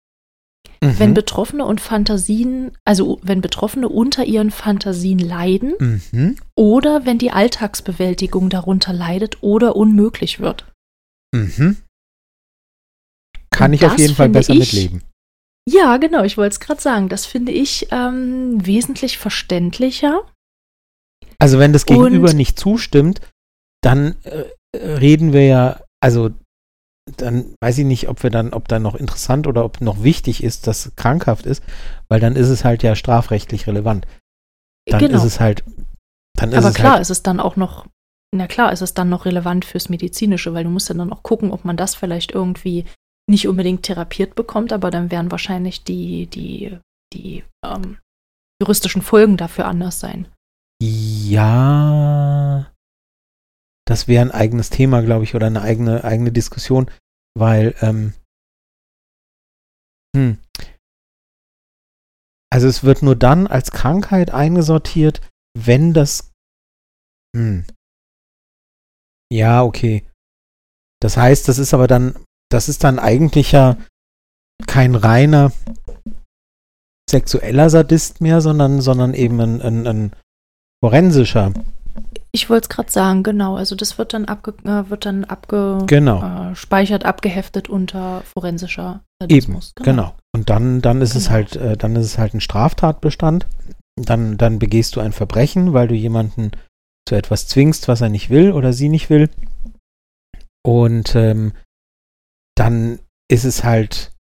wenn 0.80 1.10
Mhm. 1.10 1.16
Betroffene 1.16 1.66
und 1.66 1.82
Fantasien, 1.82 2.72
also 2.86 3.20
wenn 3.24 3.42
Betroffene 3.42 3.90
unter 3.90 4.24
ihren 4.24 4.52
Fantasien 4.52 5.20
leiden 5.20 5.74
Mhm. 5.78 6.38
oder 6.56 7.06
wenn 7.06 7.18
die 7.18 7.32
Alltagsbewältigung 7.32 8.50
darunter 8.50 8.94
leidet 8.94 9.44
oder 9.44 9.76
unmöglich 9.76 10.40
wird. 10.40 10.72
Mhm. 11.36 11.76
Kann 13.50 13.72
Und 13.72 13.74
ich 13.74 13.86
auf 13.86 13.98
jeden 13.98 14.16
Fall 14.16 14.30
besser 14.30 14.54
ich- 14.54 14.60
mitleben. 14.60 15.02
Ja, 15.68 15.98
genau, 15.98 16.24
ich 16.24 16.38
wollte 16.38 16.54
es 16.54 16.60
gerade 16.60 16.82
sagen. 16.82 17.10
Das 17.10 17.26
finde 17.26 17.52
ich 17.52 17.88
ähm, 17.92 18.66
wesentlich 18.66 19.18
verständlicher. 19.18 20.22
Also 21.40 21.60
wenn 21.60 21.74
das 21.74 21.86
Gegenüber 21.86 22.30
Und- 22.30 22.38
nicht 22.38 22.58
zustimmt, 22.58 23.22
dann 23.82 24.16
äh, 24.24 24.46
reden 24.78 25.34
wir 25.34 25.46
ja, 25.46 25.82
also 26.02 26.32
dann 27.18 27.54
weiß 27.62 27.78
ich 27.80 27.86
nicht, 27.86 28.10
ob 28.10 28.24
wir 28.24 28.30
dann, 28.30 28.54
ob 28.54 28.68
dann 28.68 28.82
noch 28.82 28.96
interessant 28.96 29.48
oder 29.48 29.64
ob 29.64 29.82
noch 29.82 30.04
wichtig 30.04 30.44
ist, 30.44 30.68
dass 30.68 30.92
krankhaft 30.96 31.46
ist, 31.46 31.64
weil 32.10 32.20
dann 32.20 32.36
ist 32.36 32.50
es 32.50 32.66
halt 32.66 32.84
ja 32.84 32.96
strafrechtlich 32.96 33.68
relevant. 33.68 34.06
Dann 34.90 35.00
genau. 35.00 35.18
ist 35.18 35.24
es 35.24 35.40
halt, 35.40 35.64
dann 36.38 36.52
ist 36.52 36.58
Aber 36.58 36.70
es 36.70 36.76
klar 36.76 36.94
halt, 36.94 37.02
ist 37.02 37.10
es 37.10 37.24
dann 37.24 37.40
auch 37.40 37.56
noch, 37.56 37.86
na 38.36 38.48
klar 38.48 38.74
ist 38.74 38.82
es 38.82 38.94
dann 38.94 39.10
noch 39.10 39.26
relevant 39.26 39.64
fürs 39.64 39.90
Medizinische, 39.90 40.54
weil 40.54 40.66
du 40.66 40.70
musst 40.70 40.90
ja 40.90 40.96
dann 40.96 41.14
auch 41.14 41.24
gucken, 41.24 41.52
ob 41.52 41.66
man 41.66 41.78
das 41.78 41.96
vielleicht 41.96 42.32
irgendwie 42.32 42.86
nicht 43.30 43.48
unbedingt 43.48 43.84
therapiert 43.84 44.36
bekommt, 44.36 44.72
aber 44.72 44.92
dann 44.92 45.12
werden 45.12 45.32
wahrscheinlich 45.32 45.84
die, 45.84 46.28
die, 46.28 46.78
die 47.14 47.44
ähm, 47.66 48.00
juristischen 48.62 49.02
Folgen 49.02 49.38
dafür 49.38 49.66
anders 49.66 50.00
sein. 50.00 50.28
Ja, 50.82 52.72
das 53.88 54.08
wäre 54.08 54.22
ein 54.22 54.32
eigenes 54.32 54.70
Thema, 54.70 55.02
glaube 55.02 55.24
ich, 55.24 55.34
oder 55.34 55.48
eine 55.48 55.62
eigene, 55.62 56.04
eigene 56.04 56.32
Diskussion, 56.32 56.92
weil, 57.36 57.76
ähm, 57.82 58.14
hm, 60.16 60.38
also 62.52 62.68
es 62.68 62.84
wird 62.84 63.02
nur 63.02 63.16
dann 63.16 63.48
als 63.48 63.72
Krankheit 63.72 64.32
eingesortiert, 64.32 65.22
wenn 65.58 65.94
das, 65.94 66.32
hm, 67.36 67.66
ja, 69.32 69.64
okay. 69.64 70.06
Das 71.02 71.18
heißt, 71.18 71.48
das 71.48 71.58
ist 71.58 71.74
aber 71.74 71.88
dann, 71.88 72.16
das 72.50 72.70
ist 72.70 72.84
dann 72.84 73.00
eigentlich 73.00 73.52
ja 73.52 73.78
kein 74.66 74.96
reiner 74.96 75.52
sexueller 77.10 77.70
Sadist 77.70 78.22
mehr, 78.22 78.42
sondern, 78.42 78.82
sondern 78.82 79.14
eben 79.14 79.40
ein, 79.40 79.62
ein, 79.62 79.88
ein 79.88 80.12
forensischer. 80.84 81.54
Ich 82.32 82.50
wollte 82.50 82.66
es 82.66 82.70
gerade 82.70 82.92
sagen, 82.92 83.24
genau. 83.24 83.56
Also 83.56 83.76
das 83.76 83.98
wird 83.98 84.14
dann, 84.14 84.26
abge 84.26 84.54
äh, 84.64 84.90
wird 84.90 85.06
dann 85.06 85.24
abgespeichert, 85.24 85.88
genau. 85.88 87.06
äh, 87.06 87.10
abgeheftet 87.10 87.70
unter 87.70 88.22
forensischer 88.22 89.02
Sadismus. 89.22 89.74
Eben, 89.78 89.86
genau. 89.86 90.04
genau. 90.04 90.16
Und 90.36 90.50
dann, 90.50 90.82
dann 90.82 91.02
ist 91.02 91.14
genau. 91.14 91.22
es 91.22 91.30
halt, 91.30 91.56
äh, 91.56 91.78
dann 91.78 91.96
ist 91.96 92.06
es 92.06 92.18
halt 92.18 92.34
ein 92.34 92.42
Straftatbestand. 92.42 93.48
Dann, 93.96 94.38
dann 94.38 94.60
begehst 94.60 94.96
du 94.96 95.00
ein 95.00 95.14
Verbrechen, 95.14 95.74
weil 95.74 95.88
du 95.88 95.96
jemanden 95.96 96.52
zu 97.08 97.16
etwas 97.16 97.48
zwingst, 97.48 97.88
was 97.88 98.02
er 98.02 98.10
nicht 98.10 98.30
will 98.30 98.52
oder 98.52 98.74
sie 98.74 98.90
nicht 98.90 99.10
will. 99.10 99.30
Und 100.64 101.16
ähm, 101.16 101.54
dann 102.58 103.00
ist 103.30 103.46
es 103.46 103.64
halt, 103.64 104.14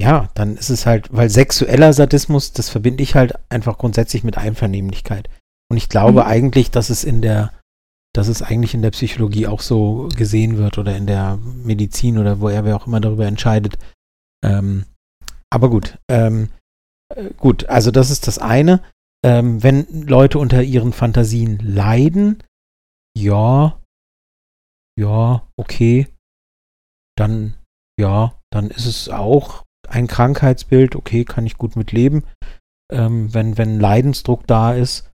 ja, 0.00 0.28
dann 0.34 0.56
ist 0.56 0.70
es 0.70 0.86
halt, 0.86 1.08
weil 1.12 1.30
sexueller 1.30 1.92
Sadismus, 1.92 2.52
das 2.52 2.68
verbinde 2.68 3.02
ich 3.02 3.14
halt 3.14 3.34
einfach 3.50 3.78
grundsätzlich 3.78 4.24
mit 4.24 4.38
Einvernehmlichkeit. 4.38 5.28
Und 5.70 5.76
ich 5.76 5.88
glaube 5.88 6.22
mhm. 6.22 6.26
eigentlich, 6.26 6.70
dass 6.70 6.90
es 6.90 7.04
in 7.04 7.22
der, 7.22 7.52
dass 8.14 8.28
es 8.28 8.42
eigentlich 8.42 8.74
in 8.74 8.82
der 8.82 8.90
Psychologie 8.90 9.46
auch 9.46 9.60
so 9.60 10.08
gesehen 10.16 10.56
wird 10.56 10.78
oder 10.78 10.96
in 10.96 11.06
der 11.06 11.36
Medizin 11.36 12.18
oder 12.18 12.40
wo 12.40 12.48
er 12.48 12.64
wer 12.64 12.76
auch 12.76 12.86
immer 12.86 13.00
darüber 13.00 13.26
entscheidet. 13.26 13.78
Ähm, 14.44 14.86
aber 15.52 15.70
gut, 15.70 15.98
ähm, 16.08 16.48
äh, 17.14 17.30
gut, 17.36 17.66
also 17.66 17.90
das 17.90 18.10
ist 18.10 18.26
das 18.26 18.38
eine. 18.38 18.82
Ähm, 19.22 19.62
wenn 19.62 20.06
Leute 20.06 20.38
unter 20.38 20.62
ihren 20.62 20.92
Fantasien 20.92 21.58
leiden, 21.58 22.42
ja, 23.16 23.78
ja, 24.98 25.46
okay, 25.56 26.06
dann, 27.20 27.54
ja, 28.00 28.40
dann 28.50 28.70
ist 28.70 28.86
es 28.86 29.08
auch 29.08 29.64
ein 29.88 30.06
Krankheitsbild, 30.06 30.96
okay, 30.96 31.24
kann 31.24 31.46
ich 31.46 31.58
gut 31.58 31.76
mit 31.76 31.92
leben. 31.92 32.24
Ähm, 32.90 33.32
wenn, 33.34 33.58
wenn 33.58 33.78
Leidensdruck 33.78 34.46
da 34.46 34.72
ist, 34.72 35.10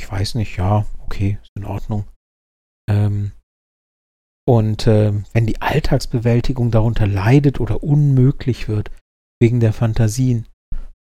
ich 0.00 0.10
weiß 0.10 0.34
nicht, 0.36 0.56
ja, 0.56 0.86
okay, 1.04 1.38
ist 1.42 1.50
in 1.56 1.64
Ordnung. 1.64 2.04
Ähm, 2.90 3.32
und 4.46 4.86
äh, 4.86 5.12
wenn 5.32 5.46
die 5.46 5.60
Alltagsbewältigung 5.62 6.70
darunter 6.70 7.06
leidet 7.06 7.60
oder 7.60 7.82
unmöglich 7.82 8.68
wird, 8.68 8.90
wegen 9.40 9.60
der 9.60 9.72
Fantasien, 9.72 10.46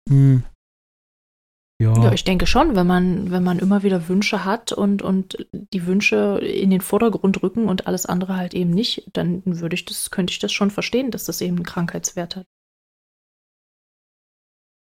hm, 0.10 0.44
ja. 1.84 2.04
ja. 2.06 2.14
ich 2.14 2.24
denke 2.24 2.48
schon, 2.48 2.76
wenn 2.76 2.88
man, 2.88 3.32
wenn 3.32 3.44
man 3.44 3.60
immer 3.60 3.84
wieder 3.84 4.08
Wünsche 4.08 4.46
hat 4.46 4.72
und, 4.72 5.02
und 5.02 5.48
die 5.52 5.86
Wünsche 5.86 6.40
in 6.40 6.70
den 6.70 6.82
Vordergrund 6.82 7.44
rücken 7.44 7.68
und 7.68 7.88
alles 7.88 8.06
andere 8.06 8.36
halt 8.38 8.54
eben 8.54 8.72
nicht, 8.72 9.10
dann 9.14 9.42
würde 9.46 9.76
ich 9.76 9.86
das, 9.86 10.12
könnte 10.12 10.32
ich 10.32 10.40
das 10.40 10.52
schon 10.52 10.72
verstehen, 10.72 11.12
dass 11.12 11.26
das 11.26 11.42
eben 11.42 11.58
einen 11.58 11.66
Krankheitswert 11.66 12.36
hat. 12.36 12.48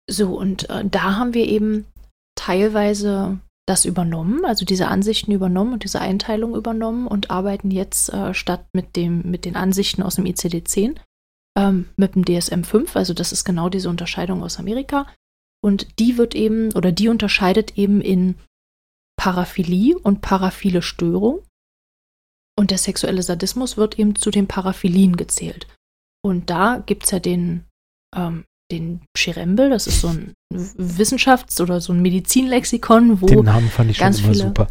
So, 0.09 0.37
und 0.37 0.69
äh, 0.69 0.85
da 0.85 1.15
haben 1.17 1.33
wir 1.33 1.47
eben 1.47 1.85
teilweise 2.35 3.39
das 3.65 3.85
übernommen, 3.85 4.43
also 4.45 4.65
diese 4.65 4.89
Ansichten 4.89 5.31
übernommen 5.31 5.73
und 5.73 5.83
diese 5.83 6.01
Einteilung 6.01 6.55
übernommen 6.55 7.07
und 7.07 7.31
arbeiten 7.31 7.71
jetzt 7.71 8.11
äh, 8.11 8.33
statt 8.33 8.65
mit, 8.73 8.95
dem, 8.95 9.21
mit 9.31 9.45
den 9.45 9.55
Ansichten 9.55 10.03
aus 10.03 10.15
dem 10.15 10.25
ICD-10 10.25 10.97
ähm, 11.57 11.89
mit 11.95 12.15
dem 12.15 12.25
DSM-5, 12.25 12.95
also 12.95 13.13
das 13.13 13.31
ist 13.31 13.45
genau 13.45 13.69
diese 13.69 13.89
Unterscheidung 13.89 14.43
aus 14.43 14.59
Amerika. 14.59 15.07
Und 15.64 15.99
die 15.99 16.18
wird 16.18 16.36
eben, 16.36 16.74
oder 16.74 16.91
die 16.91 17.07
unterscheidet 17.07 17.78
eben 17.78 18.01
in 18.01 18.36
Paraphilie 19.18 19.97
und 19.97 20.22
paraphile 20.22 20.82
Störung. 20.82 21.43
Und 22.57 22.72
der 22.72 22.78
sexuelle 22.78 23.24
Sadismus 23.24 23.78
wird 23.78 23.97
eben 23.97 24.16
zu 24.16 24.30
den 24.30 24.47
Paraphilien 24.47 25.16
gezählt. 25.16 25.68
Und 26.24 26.49
da 26.49 26.84
gibt 26.86 27.05
es 27.05 27.11
ja 27.11 27.20
den, 27.20 27.66
ähm, 28.16 28.45
den 28.72 29.01
Schirembel, 29.18 29.70
das 29.70 29.88
ist 29.88 30.01
so 30.01 30.09
ein 30.09 30.34
Wissenschafts- 30.53 31.61
oder 31.61 31.82
so 31.82 31.93
ein 31.93 32.01
Medizinlexikon, 32.01 33.22
wo 33.22 33.26
den 33.26 33.43
Namen 33.43 33.70
fand 33.70 33.91
ich 33.91 33.97
ganz 33.97 34.18
schon 34.18 34.26
immer 34.26 34.34
viele, 34.34 34.47
super. 34.47 34.68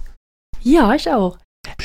Ja, 0.62 0.95
ich 0.95 1.11
auch. 1.11 1.38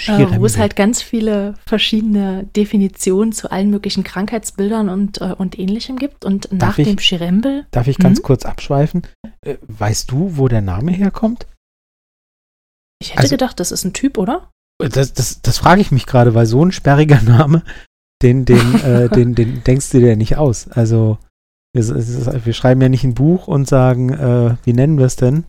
Äh, 0.08 0.40
wo 0.40 0.46
es 0.46 0.58
halt 0.58 0.76
ganz 0.76 1.02
viele 1.02 1.56
verschiedene 1.66 2.46
Definitionen 2.56 3.32
zu 3.32 3.52
allen 3.52 3.70
möglichen 3.70 4.04
Krankheitsbildern 4.04 4.90
und, 4.90 5.22
äh, 5.22 5.34
und 5.38 5.58
ähnlichem 5.60 5.98
gibt. 5.98 6.26
Und 6.26 6.48
darf 6.52 6.78
nach 6.78 6.86
dem 6.86 7.00
Schirembel. 7.00 7.66
Darf 7.72 7.88
ich 7.88 7.98
ganz 7.98 8.20
hm? 8.20 8.24
kurz 8.24 8.46
abschweifen? 8.46 9.04
Äh, 9.42 9.58
weißt 9.62 10.12
du, 10.12 10.38
wo 10.38 10.48
der 10.48 10.62
Name 10.62 10.92
herkommt? 10.92 11.48
Ich 13.02 13.12
hätte 13.12 13.20
also, 13.20 13.32
gedacht, 13.32 13.60
das 13.60 13.72
ist 13.72 13.84
ein 13.86 13.94
Typ, 13.94 14.18
oder? 14.18 14.52
Das, 14.80 15.14
das, 15.14 15.42
das 15.42 15.58
frage 15.58 15.82
ich 15.82 15.92
mich 15.92 16.06
gerade, 16.06 16.34
weil 16.34 16.46
so 16.46 16.64
ein 16.64 16.72
sperriger 16.72 17.22
Name, 17.22 17.64
den, 18.22 18.46
den, 18.46 18.80
äh, 18.82 19.10
den, 19.14 19.36
den 19.36 19.64
denkst 19.64 19.92
du 19.92 20.00
dir 20.00 20.16
nicht 20.16 20.38
aus. 20.38 20.68
Also, 20.70 21.18
wir, 21.74 21.86
wir, 22.46 22.54
schreiben 22.54 22.82
ja 22.82 22.90
nicht 22.90 23.04
ein 23.04 23.14
Buch 23.14 23.48
und 23.48 23.68
sagen, 23.68 24.10
äh, 24.10 24.56
wie 24.64 24.74
nennen 24.74 24.98
wir 24.98 25.06
es 25.06 25.16
denn? 25.16 25.46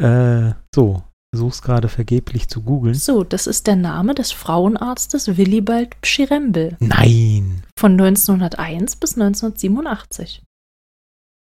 Äh, 0.00 0.54
so, 0.74 1.02
versuch's 1.34 1.62
gerade 1.62 1.88
vergeblich 1.88 2.48
zu 2.48 2.62
googeln. 2.62 2.94
So, 2.94 3.24
das 3.24 3.46
ist 3.46 3.66
der 3.66 3.76
Name 3.76 4.14
des 4.14 4.32
Frauenarztes 4.32 5.36
Willibald 5.36 6.00
Pschirembel. 6.02 6.76
Nein. 6.78 7.62
Von 7.78 7.92
1901 7.92 8.96
bis 8.96 9.14
1987. 9.14 10.42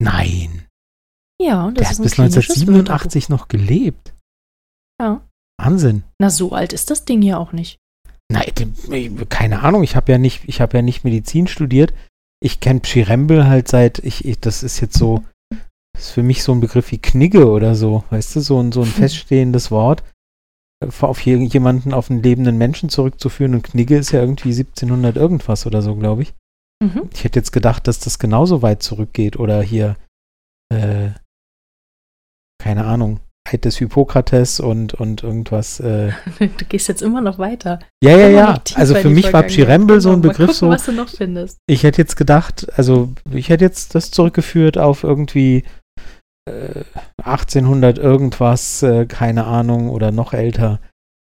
Nein. 0.02 0.66
Ja, 1.42 1.66
und 1.66 1.80
das 1.80 1.84
der 1.84 1.92
ist 1.92 2.00
hat 2.00 2.04
bis 2.04 2.20
1987 2.20 3.30
noch 3.30 3.48
gelebt. 3.48 4.14
Ja. 5.02 5.22
Wahnsinn. 5.58 6.04
Na, 6.20 6.30
so 6.30 6.52
alt 6.52 6.74
ist 6.74 6.90
das 6.90 7.06
Ding 7.06 7.22
ja 7.22 7.38
auch 7.38 7.54
nicht. 7.54 7.78
Nein, 8.32 9.28
keine 9.30 9.62
Ahnung, 9.62 9.84
ich 9.84 9.96
habe 9.96 10.12
ja 10.12 10.18
nicht, 10.18 10.44
ich 10.46 10.62
habe 10.62 10.78
ja 10.78 10.82
nicht 10.84 11.04
Medizin 11.04 11.48
studiert. 11.48 11.94
Ich 12.42 12.60
kenne 12.60 12.82
Pschirembel 12.82 13.48
halt 13.48 13.68
seit, 13.68 14.00
ich, 14.00 14.24
ich, 14.26 14.40
das 14.40 14.62
ist 14.62 14.80
jetzt 14.82 14.98
so, 14.98 15.24
das 16.00 16.08
ist 16.08 16.14
für 16.14 16.24
mich 16.24 16.43
so 16.43 16.54
ein 16.54 16.62
Begriff 16.62 16.91
wie 16.91 16.97
Knigge 16.97 17.52
oder 17.52 17.76
so, 17.76 18.06
weißt 18.10 18.38
du, 18.38 18.39
so 18.39 18.62
ein, 18.62 18.72
so 18.72 18.82
ein 18.82 18.88
feststehendes 18.88 19.70
Wort 19.70 20.02
äh, 20.82 20.88
auf 21.02 21.20
jemanden, 21.20 21.93
auf 21.93 22.10
einen 22.10 22.24
lebenden 22.24 22.58
Menschen 22.58 22.88
zurückzuführen. 22.88 23.54
Und 23.54 23.64
Knigge 23.64 23.97
ist 23.97 24.12
ja 24.12 24.22
irgendwie 24.22 24.52
1700 24.52 25.18
irgendwas 25.18 25.66
oder 25.66 25.82
so, 25.82 25.95
glaube 25.95 26.22
ich. 26.22 26.34
Mhm. 26.82 27.10
Ich 27.14 27.26
hätte 27.26 27.38
jetzt 27.38 27.52
gedacht, 27.52 27.86
dass 27.86 28.00
das 28.00 28.18
genauso 28.18 28.62
weit 28.62 28.82
zurückgeht 28.82 29.38
oder 29.38 29.62
hier, 29.62 29.97
äh, 30.74 31.10
keine 32.64 32.86
Ahnung, 32.86 33.20
Eid 33.45 33.66
des 33.66 33.78
Hippokrates 33.78 34.62
und, 34.62 34.93
und 34.93 35.24
irgendwas. 35.24 35.82
Äh. 35.82 36.14
Du 36.39 36.66
gehst 36.66 36.88
jetzt 36.88 37.02
immer 37.02 37.20
noch 37.20 37.39
weiter. 37.39 37.80
Ja, 38.02 38.16
ja, 38.16 38.30
ja. 38.30 38.62
Also 38.76 38.95
für 38.95 39.10
mich 39.10 39.34
war 39.34 39.43
Pschirembel 39.43 40.00
so 40.00 40.12
ein 40.12 40.22
genau, 40.22 40.32
Begriff 40.32 40.47
gucken, 40.52 40.60
so. 40.60 40.70
Was 40.70 40.86
du 40.86 40.93
noch 40.93 41.10
findest. 41.10 41.58
Ich 41.68 41.84
hätte 41.84 42.02
jetzt 42.02 42.16
gedacht, 42.16 42.68
also 42.78 43.10
ich 43.32 43.50
hätte 43.50 43.66
jetzt 43.66 43.95
das 43.95 44.12
zurückgeführt 44.12 44.78
auf 44.78 45.04
irgendwie 45.04 45.66
1800 47.24 47.97
äh, 47.97 48.02
irgendwas, 48.02 48.84
äh, 48.84 49.06
keine 49.06 49.45
Ahnung, 49.45 49.89
oder 49.89 50.12
noch 50.12 50.34
älter, 50.34 50.80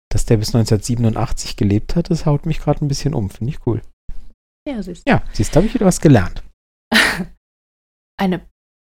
dass 0.09 0.25
der 0.25 0.37
bis 0.37 0.55
1987 0.55 1.57
gelebt 1.57 1.95
hat, 1.95 2.09
das 2.09 2.25
haut 2.25 2.45
mich 2.45 2.59
gerade 2.59 2.83
ein 2.83 2.87
bisschen 2.87 3.13
um. 3.13 3.29
Finde 3.29 3.53
ich 3.53 3.65
cool. 3.65 3.81
Ja, 4.67 4.81
siehst 4.81 5.07
du. 5.07 5.11
Ja, 5.11 5.23
siehst 5.33 5.53
du, 5.53 5.57
habe 5.57 5.67
ich 5.67 5.73
wieder 5.73 5.85
was 5.85 6.01
gelernt. 6.01 6.43
Eine 8.19 8.41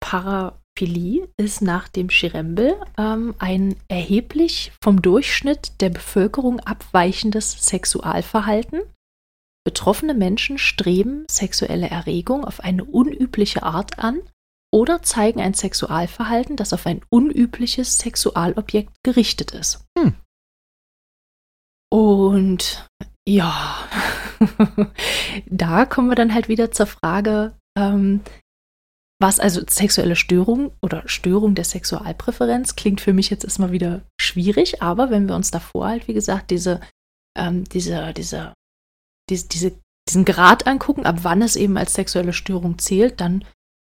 Paraphilie 0.00 1.28
ist 1.36 1.62
nach 1.62 1.88
dem 1.88 2.10
Schirembel 2.10 2.76
ähm, 2.98 3.34
ein 3.38 3.76
erheblich 3.88 4.72
vom 4.82 5.00
Durchschnitt 5.00 5.80
der 5.80 5.90
Bevölkerung 5.90 6.60
abweichendes 6.60 7.52
Sexualverhalten. 7.66 8.82
Betroffene 9.64 10.12
Menschen 10.12 10.58
streben 10.58 11.24
sexuelle 11.30 11.88
Erregung 11.88 12.44
auf 12.44 12.60
eine 12.60 12.84
unübliche 12.84 13.62
Art 13.62 13.98
an 13.98 14.20
oder 14.74 15.02
zeigen 15.02 15.40
ein 15.40 15.54
Sexualverhalten, 15.54 16.56
das 16.56 16.72
auf 16.72 16.84
ein 16.84 17.00
unübliches 17.08 17.98
Sexualobjekt 17.98 18.92
gerichtet 19.04 19.52
ist. 19.52 19.86
Hm. 19.96 20.16
Und 21.92 22.88
ja, 23.24 23.76
da 25.46 25.84
kommen 25.84 26.08
wir 26.08 26.16
dann 26.16 26.34
halt 26.34 26.48
wieder 26.48 26.72
zur 26.72 26.86
Frage, 26.86 27.56
ähm, 27.78 28.22
was 29.22 29.38
also 29.38 29.62
sexuelle 29.64 30.16
Störung 30.16 30.72
oder 30.82 31.08
Störung 31.08 31.54
der 31.54 31.64
Sexualpräferenz 31.64 32.74
klingt 32.74 33.00
für 33.00 33.12
mich 33.12 33.30
jetzt 33.30 33.44
erstmal 33.44 33.70
wieder 33.70 34.02
schwierig, 34.20 34.82
aber 34.82 35.08
wenn 35.08 35.28
wir 35.28 35.36
uns 35.36 35.52
davor 35.52 35.86
halt, 35.86 36.08
wie 36.08 36.14
gesagt, 36.14 36.50
diese, 36.50 36.80
ähm, 37.38 37.62
diese, 37.62 38.12
diese, 38.12 38.52
diese, 39.30 39.46
diese 39.46 39.78
diesen 40.08 40.24
Grad 40.24 40.66
angucken, 40.66 41.06
ab 41.06 41.20
wann 41.22 41.42
es 41.42 41.56
eben 41.56 41.78
als 41.78 41.94
sexuelle 41.94 42.32
Störung 42.32 42.78
zählt, 42.78 43.20
dann 43.20 43.44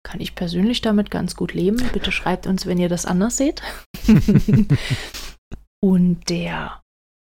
kann 0.09 0.21
ich 0.21 0.33
persönlich 0.33 0.81
damit 0.81 1.11
ganz 1.11 1.35
gut 1.35 1.53
leben. 1.53 1.77
Bitte 1.93 2.11
schreibt 2.11 2.47
uns, 2.47 2.65
wenn 2.65 2.79
ihr 2.79 2.89
das 2.89 3.05
anders 3.05 3.37
seht. 3.37 3.61
Und 5.83 6.29
der 6.29 6.81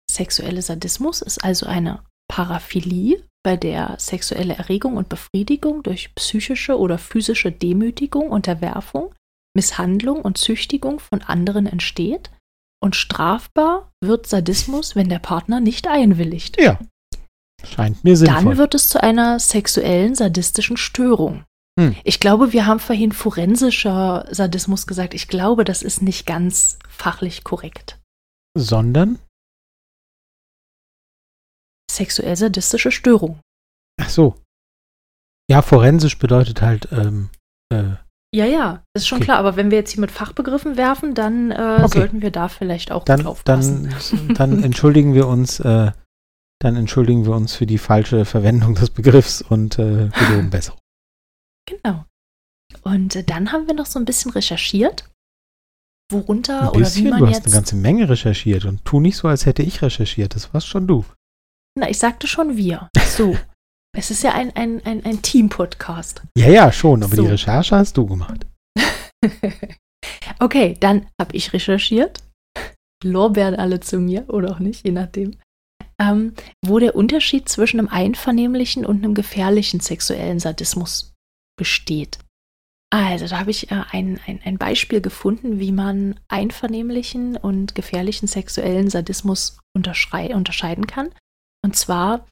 sexuelle 0.09 0.63
Sadismus 0.63 1.21
ist 1.21 1.43
also 1.43 1.67
eine 1.67 2.05
Paraphilie, 2.29 3.21
bei 3.45 3.57
der 3.57 3.97
sexuelle 3.99 4.55
Erregung 4.55 4.97
und 4.97 5.09
Befriedigung 5.09 5.85
durch 5.85 6.13
psychische 6.17 6.79
oder 6.79 6.99
physische 6.99 7.53
Demütigung, 7.53 8.31
Unterwerfung, 8.31 9.15
Misshandlung 9.55 10.23
und 10.23 10.39
Züchtigung 10.39 10.99
von 10.99 11.23
anderen 11.23 11.67
entsteht. 11.67 12.31
Und 12.83 12.95
strafbar 12.95 13.93
wird 14.01 14.27
Sadismus, 14.27 14.97
wenn 14.97 15.09
der 15.09 15.19
Partner 15.19 15.61
nicht 15.61 15.89
einwilligt. 15.89 16.61
Ja. 16.61 16.79
Scheint 17.65 18.05
mir 18.05 18.17
sinnvoll. 18.17 18.45
Dann 18.45 18.59
wird 18.59 18.75
es 18.75 18.89
zu 18.89 19.03
einer 19.03 19.41
sexuellen 19.41 20.15
sadistischen 20.15 20.77
Störung. 20.77 21.45
Hm. 21.79 21.95
Ich 22.05 22.21
glaube, 22.21 22.53
wir 22.53 22.67
haben 22.67 22.81
vorhin 22.81 23.13
forensischer 23.13 24.27
Sadismus 24.31 24.87
gesagt. 24.87 25.13
Ich 25.15 25.29
glaube, 25.29 25.65
das 25.65 25.83
ist 25.83 26.01
nicht 26.03 26.27
ganz 26.27 26.79
fachlich 26.89 27.45
korrekt. 27.45 27.99
Sondern? 28.57 29.19
Sexuell 31.91 32.37
sadistische 32.37 32.91
Störung. 32.91 33.41
Ach 34.01 34.09
so. 34.09 34.37
Ja, 35.51 35.63
forensisch 35.63 36.19
bedeutet 36.19 36.61
halt, 36.63 36.89
ähm, 36.93 37.31
äh, 37.73 37.95
Ja, 38.35 38.45
ja, 38.45 38.83
ist 38.95 39.07
schon 39.07 39.17
Okay. 39.19 39.27
klar. 39.27 39.39
Aber 39.39 39.57
wenn 39.57 39.71
wir 39.71 39.79
jetzt 39.79 39.93
hier 39.93 40.01
mit 40.01 40.11
Fachbegriffen 40.11 40.77
werfen, 40.77 41.15
dann 41.15 41.51
äh, 41.53 41.81
Okay. 41.85 41.99
sollten 41.99 42.23
wir 42.23 42.31
da 42.31 42.49
vielleicht 42.49 42.91
auch 42.91 43.05
dann, 43.05 43.21
gut 43.21 43.27
aufpassen. 43.29 43.95
dann, 44.11 44.35
dann 44.35 44.63
entschuldigen 44.65 45.15
wir 45.15 45.27
uns, 45.29 45.61
äh, 45.61 45.93
dann 46.59 46.77
entschuldigen 46.77 47.25
wir 47.27 47.33
uns 47.35 47.55
für 47.55 47.67
die 47.67 47.79
falsche 47.79 48.25
Verwendung 48.25 48.75
des 48.75 48.91
Begriffs 48.91 49.43
und 49.43 49.79
äh, 49.79 50.09
geloben 50.09 50.51
Besserung. 50.51 50.81
Genau. 51.69 52.05
Und 52.83 53.17
äh, 53.17 53.25
dann 53.25 53.53
haben 53.53 53.67
wir 53.67 53.75
noch 53.75 53.87
so 53.87 53.99
ein 53.99 54.05
bisschen 54.05 54.31
recherchiert, 54.33 55.09
worunter 56.11 56.63
Ein 56.63 56.69
oder 56.69 56.77
wie 56.77 56.81
bisschen, 56.81 57.11
man 57.11 57.21
du 57.21 57.27
hast 57.27 57.35
jetzt. 57.37 57.47
eine 57.47 57.55
ganze 57.55 57.77
Menge 57.77 58.09
recherchiert 58.09 58.65
und 58.65 58.85
tu 58.85 59.01
nicht 59.01 59.17
so, 59.17 59.29
als 59.29 59.47
hätte 59.47 59.63
ich 59.63 59.83
recherchiert. 59.83 60.35
Das 60.35 60.53
warst 60.55 60.69
schon 60.69 60.87
du. 60.87 61.05
Na, 61.79 61.89
ich 61.91 61.99
sagte 61.99 62.27
schon 62.27 62.57
wir. 62.57 62.89
So. 62.97 63.37
es 63.97 64.11
ist 64.11 64.23
ja 64.23 64.33
ein, 64.33 64.55
ein, 64.57 64.85
ein, 64.85 65.05
ein 65.05 65.23
Team-Podcast. 65.23 66.23
Ja, 66.37 66.49
ja, 66.49 66.73
schon, 66.73 67.03
aber 67.03 67.17
So. 67.17 67.23
die 67.23 67.29
Recherche 67.29 67.77
hast 67.77 67.97
du 67.97 68.07
gemacht. 68.07 68.47
okay, 70.39 70.77
dann 70.81 71.07
habe 71.21 71.35
ich 71.35 71.53
recherchiert. 71.53 72.23
Lorbeeren 73.05 73.57
alle 73.57 73.81
zu 73.81 73.99
mir 73.99 74.29
oder 74.29 74.53
auch 74.53 74.59
nicht, 74.59 74.87
je 74.87 74.93
nachdem. 74.93 75.37
Ähm, 76.01 76.35
wo 76.65 76.79
der 76.79 76.95
Unterschied 76.95 77.49
zwischen 77.49 77.79
einem 77.79 77.89
einvernehmlichen 77.89 78.85
und 78.85 79.03
einem 79.03 79.15
gefährlichen 79.15 79.81
sexuellen 79.81 80.39
Sadismus 80.39 81.15
besteht. 81.57 82.19
Also, 82.91 83.27
da 83.27 83.39
habe 83.41 83.51
ich 83.51 83.71
äh, 83.71 83.83
ein, 83.91 84.21
ein, 84.27 84.41
ein 84.45 84.59
Beispiel 84.59 85.01
gefunden, 85.01 85.59
wie 85.59 85.73
man 85.73 86.21
einvernehmlichen 86.29 87.37
und 87.37 87.75
gefährlichen 87.75 88.29
sexuellen 88.29 88.91
Sadismus 88.91 89.59
unterscheiden 89.75 90.87
kann. 90.87 91.11
Und 91.65 91.77
zwar 91.77 92.27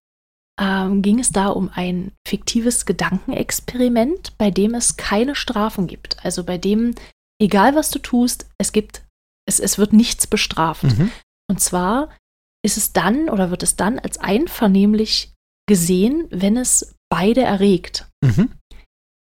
ähm, 0.61 1.03
ging 1.03 1.18
es 1.18 1.33
da 1.33 1.49
um 1.49 1.70
ein 1.75 2.12
fiktives 2.27 2.87
Gedankenexperiment, 2.87 4.39
bei 4.39 4.51
dem 4.51 4.75
es 4.75 4.97
keine 4.97 5.35
Strafen 5.35 5.87
gibt. 5.87 6.25
Also 6.25 6.45
bei 6.45 6.59
dem, 6.59 6.95
egal 7.41 7.75
was 7.75 7.91
du 7.91 7.99
tust, 7.99 8.49
es 8.59 8.72
gibt, 8.72 9.03
es, 9.47 9.59
es 9.59 9.79
wird 9.79 9.93
nichts 9.93 10.27
bestraft. 10.27 10.85
Mhm. 10.85 11.11
Und 11.51 11.61
zwar 11.61 12.11
ist 12.64 12.77
es 12.77 12.93
dann 12.93 13.29
oder 13.29 13.51
wird 13.51 13.62
es 13.62 13.77
dann 13.77 13.99
als 13.99 14.18
einvernehmlich 14.18 15.33
gesehen, 15.68 16.27
wenn 16.31 16.57
es 16.57 16.95
beide 17.11 17.43
erregt. 17.43 18.07
Mhm. 18.22 18.53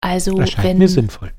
Also 0.04 0.38
Erscheint 0.38 0.68
wenn 0.68 0.78
mir 0.80 0.90
sinnvoll. 0.90 1.34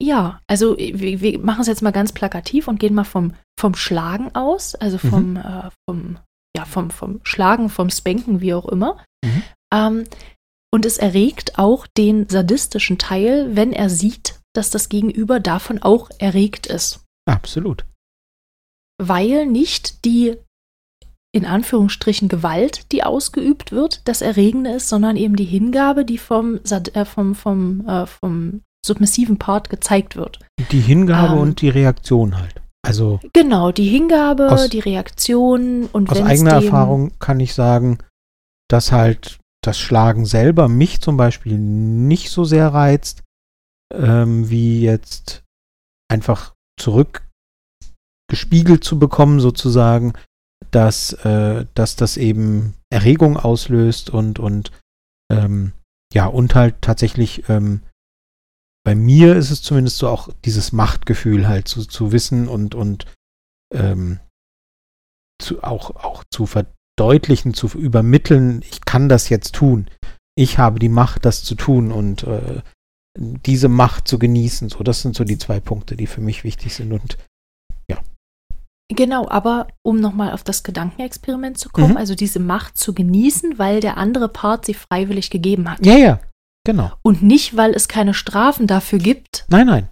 ja, 0.00 0.40
also 0.46 0.76
wir, 0.78 1.20
wir 1.20 1.38
machen 1.40 1.62
es 1.62 1.66
jetzt 1.66 1.82
mal 1.82 1.90
ganz 1.90 2.12
plakativ 2.12 2.68
und 2.68 2.78
gehen 2.78 2.94
mal 2.94 3.04
vom, 3.04 3.34
vom 3.58 3.74
Schlagen 3.74 4.34
aus, 4.34 4.74
also 4.76 4.98
vom, 4.98 5.36
äh, 5.36 5.70
vom, 5.88 6.18
ja, 6.56 6.64
vom, 6.64 6.90
vom 6.90 7.20
Schlagen, 7.24 7.68
vom 7.68 7.90
Spanken, 7.90 8.40
wie 8.40 8.54
auch 8.54 8.66
immer. 8.66 9.04
Mhm. 9.24 9.42
Ähm, 9.72 10.04
und 10.72 10.86
es 10.86 10.98
erregt 10.98 11.58
auch 11.58 11.86
den 11.86 12.28
sadistischen 12.28 12.98
Teil, 12.98 13.56
wenn 13.56 13.72
er 13.72 13.90
sieht, 13.90 14.40
dass 14.54 14.70
das 14.70 14.88
Gegenüber 14.88 15.40
davon 15.40 15.82
auch 15.82 16.10
erregt 16.18 16.66
ist. 16.66 17.04
Absolut. 17.26 17.84
Weil 18.98 19.46
nicht 19.46 20.04
die 20.04 20.36
in 21.34 21.44
Anführungsstrichen 21.46 22.28
Gewalt, 22.28 22.92
die 22.92 23.02
ausgeübt 23.02 23.72
wird, 23.72 24.02
das 24.04 24.22
Erregende 24.22 24.70
ist, 24.70 24.88
sondern 24.88 25.16
eben 25.16 25.34
die 25.34 25.44
Hingabe, 25.44 26.04
die 26.04 26.18
vom, 26.18 26.60
äh, 26.70 27.04
vom, 27.04 27.34
vom, 27.34 27.84
äh, 27.88 28.06
vom 28.06 28.60
submissiven 28.86 29.36
Part 29.38 29.68
gezeigt 29.68 30.14
wird. 30.14 30.38
Die 30.70 30.80
Hingabe 30.80 31.32
Ähm. 31.34 31.40
und 31.40 31.60
die 31.60 31.70
Reaktion 31.70 32.38
halt. 32.38 32.60
Also 32.86 33.18
Genau, 33.32 33.72
die 33.72 33.88
Hingabe, 33.88 34.52
Aus- 34.52 34.68
die 34.68 34.78
Reaktion 34.78 35.86
und 35.86 36.10
aus 36.10 36.20
eigener 36.20 36.52
Erfahrung 36.52 37.12
kann 37.18 37.40
ich 37.40 37.54
sagen, 37.54 37.98
dass 38.68 38.92
halt 38.92 39.40
das 39.62 39.78
Schlagen 39.78 40.26
selber 40.26 40.68
mich 40.68 41.00
zum 41.00 41.16
Beispiel 41.16 41.56
nicht 41.58 42.28
so 42.30 42.44
sehr 42.44 42.68
reizt, 42.68 43.22
ähm, 43.92 44.50
wie 44.50 44.82
jetzt 44.82 45.42
einfach 46.12 46.52
zurückgespiegelt 46.78 48.84
zu 48.84 48.98
bekommen, 48.98 49.40
sozusagen, 49.40 50.12
dass, 50.74 51.12
äh, 51.24 51.66
dass 51.74 51.96
das 51.96 52.16
eben 52.16 52.74
Erregung 52.90 53.36
auslöst 53.36 54.10
und, 54.10 54.38
und 54.38 54.72
ähm, 55.30 55.72
ja, 56.12 56.26
und 56.26 56.54
halt 56.54 56.76
tatsächlich 56.80 57.48
ähm, 57.48 57.82
bei 58.84 58.94
mir 58.94 59.34
ist 59.36 59.50
es 59.50 59.62
zumindest 59.62 59.96
so 59.96 60.08
auch 60.08 60.28
dieses 60.44 60.72
Machtgefühl 60.72 61.48
halt 61.48 61.68
zu, 61.68 61.86
zu 61.86 62.12
wissen 62.12 62.48
und, 62.48 62.74
und 62.74 63.06
ähm, 63.72 64.20
zu, 65.40 65.62
auch, 65.62 65.96
auch 65.96 66.22
zu 66.30 66.46
verdeutlichen, 66.46 67.54
zu 67.54 67.66
übermitteln, 67.68 68.62
ich 68.62 68.84
kann 68.84 69.08
das 69.08 69.30
jetzt 69.30 69.54
tun. 69.54 69.88
Ich 70.36 70.58
habe 70.58 70.78
die 70.78 70.88
Macht, 70.88 71.24
das 71.24 71.44
zu 71.44 71.54
tun 71.54 71.92
und 71.92 72.24
äh, 72.24 72.62
diese 73.16 73.68
Macht 73.68 74.06
zu 74.06 74.18
genießen. 74.18 74.68
So, 74.68 74.82
das 74.82 75.02
sind 75.02 75.16
so 75.16 75.24
die 75.24 75.38
zwei 75.38 75.60
Punkte, 75.60 75.96
die 75.96 76.06
für 76.06 76.20
mich 76.20 76.44
wichtig 76.44 76.74
sind. 76.74 76.92
Und 76.92 77.16
Genau, 78.90 79.26
aber 79.28 79.68
um 79.82 79.98
nochmal 80.00 80.32
auf 80.32 80.42
das 80.44 80.62
Gedankenexperiment 80.62 81.56
zu 81.58 81.70
kommen, 81.70 81.92
Mhm. 81.92 81.96
also 81.96 82.14
diese 82.14 82.38
Macht 82.38 82.76
zu 82.76 82.92
genießen, 82.94 83.58
weil 83.58 83.80
der 83.80 83.96
andere 83.96 84.28
Part 84.28 84.66
sie 84.66 84.74
freiwillig 84.74 85.30
gegeben 85.30 85.70
hat. 85.70 85.84
ja, 85.84 85.96
ja, 85.96 86.20
genau. 86.66 86.90
Und 87.02 87.22
nicht, 87.22 87.56
weil 87.56 87.72
es 87.74 87.88
keine 87.88 88.12
Strafen 88.14 88.66
dafür 88.66 88.98
gibt, 88.98 89.46
Nein, 89.48 89.66
nein. 89.66 89.88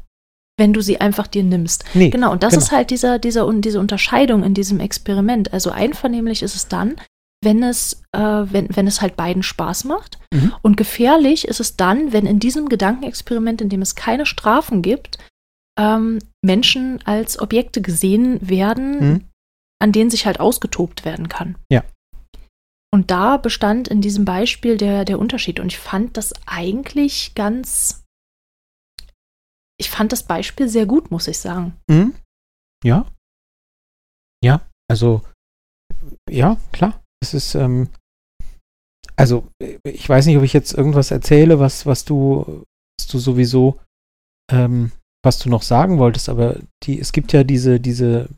wenn 0.59 0.75
du 0.75 0.83
sie 0.83 1.01
einfach 1.01 1.27
dir 1.27 1.43
nimmst. 1.43 1.85
Nee. 1.95 2.11
Genau, 2.11 2.33
und 2.33 2.43
das 2.43 2.53
genau. 2.53 2.65
ist 2.65 2.73
halt 2.73 2.91
dieser, 2.91 3.19
dieser, 3.19 3.51
diese 3.55 3.81
Unterscheidung 3.81 4.43
in 4.45 4.53
diesem 4.53 4.79
Experiment. 4.79 5.53
Also 5.55 5.71
einvernehmlich 5.71 6.43
ist 6.43 6.55
es 6.55 6.69
dann, 6.69 6.97
wenn 7.43 7.63
es, 7.63 8.03
äh, 8.13 8.21
wenn, 8.21 8.69
wenn 8.77 8.87
es 8.87 9.01
halt 9.01 9.17
beiden 9.17 9.43
Spaß 9.43 9.85
macht. 9.85 10.19
Mhm. 10.33 10.53
Und 10.61 10.77
gefährlich 10.77 11.49
ist 11.49 11.61
es 11.61 11.77
dann, 11.77 12.13
wenn 12.13 12.27
in 12.27 12.39
diesem 12.39 12.69
Gedankenexperiment, 12.69 13.63
in 13.63 13.69
dem 13.71 13.81
es 13.83 13.95
keine 13.95 14.27
Strafen 14.27 14.83
gibt, 14.83 15.17
ähm, 15.79 16.19
Menschen 16.45 17.01
als 17.07 17.39
Objekte 17.39 17.81
gesehen 17.83 18.47
werden, 18.49 19.01
Mhm. 19.01 19.29
an 19.81 19.93
denen 19.93 20.11
sich 20.11 20.27
halt 20.27 20.39
ausgetobt 20.41 21.05
werden 21.05 21.29
kann. 21.29 21.57
Ja. 21.71 21.85
Und 22.95 23.11
da 23.11 23.39
bestand 23.39 23.89
in 23.89 24.03
diesem 24.03 24.25
Beispiel 24.27 24.77
der, 24.77 25.05
der 25.07 25.19
Unterschied. 25.19 25.59
Und 25.61 25.69
ich 25.69 25.79
fand 25.79 26.17
das 26.19 26.35
eigentlich 26.47 27.35
ganz. 27.35 28.05
Ich 29.81 29.91
fand 29.91 30.13
das 30.13 30.25
Beispiel 30.25 30.69
sehr 30.69 30.87
gut, 30.87 31.11
muss 31.11 31.27
ich 31.27 31.39
sagen. 31.39 31.77
Mhm. 31.89 32.15
Ja. 32.85 33.11
Ja, 34.45 34.61
also, 34.91 35.23
ja, 36.29 36.59
klar. 36.73 37.03
Es 37.23 37.33
ist, 37.35 37.55
ähm, 37.55 37.89
also, 39.17 39.49
ich 39.85 40.09
weiß 40.09 40.27
nicht, 40.27 40.37
ob 40.37 40.43
ich 40.43 40.53
jetzt 40.53 40.73
irgendwas 40.75 41.11
erzähle, 41.11 41.59
was, 41.61 41.87
was 41.87 42.05
du, 42.05 42.65
was 42.99 43.07
du 43.07 43.19
sowieso, 43.19 43.81
ähm, 44.51 44.93
was 45.25 45.39
du 45.39 45.49
noch 45.49 45.63
sagen 45.63 45.99
wolltest, 45.99 46.29
aber 46.29 46.57
die, 46.83 46.99
es 46.99 47.13
gibt 47.13 47.33
ja 47.33 47.45
diese, 47.45 47.79
diese, 47.81 48.29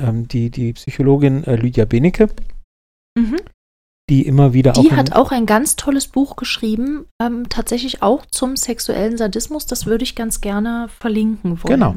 ähm, 0.00 0.28
die, 0.28 0.50
die 0.50 0.72
Psychologin 0.74 1.44
äh, 1.44 1.56
Lydia 1.56 1.84
Benecke, 1.84 2.28
die 4.10 4.26
immer 4.26 4.52
wieder 4.52 4.72
Die 4.72 4.80
auch. 4.80 4.84
in- 4.92 4.96
hat 4.96 5.12
auch 5.12 5.30
ein 5.32 5.46
ganz 5.46 5.76
tolles 5.76 6.08
Buch 6.08 6.36
geschrieben, 6.36 7.06
ähm, 7.22 7.48
tatsächlich 7.48 8.02
auch 8.02 8.26
zum 8.26 8.56
sexuellen 8.56 9.16
Sadismus. 9.16 9.66
Das 9.66 9.86
würde 9.86 10.04
ich 10.04 10.14
ganz 10.14 10.40
gerne 10.40 10.88
verlinken 11.00 11.62
wollen. 11.62 11.72
Genau. 11.74 11.96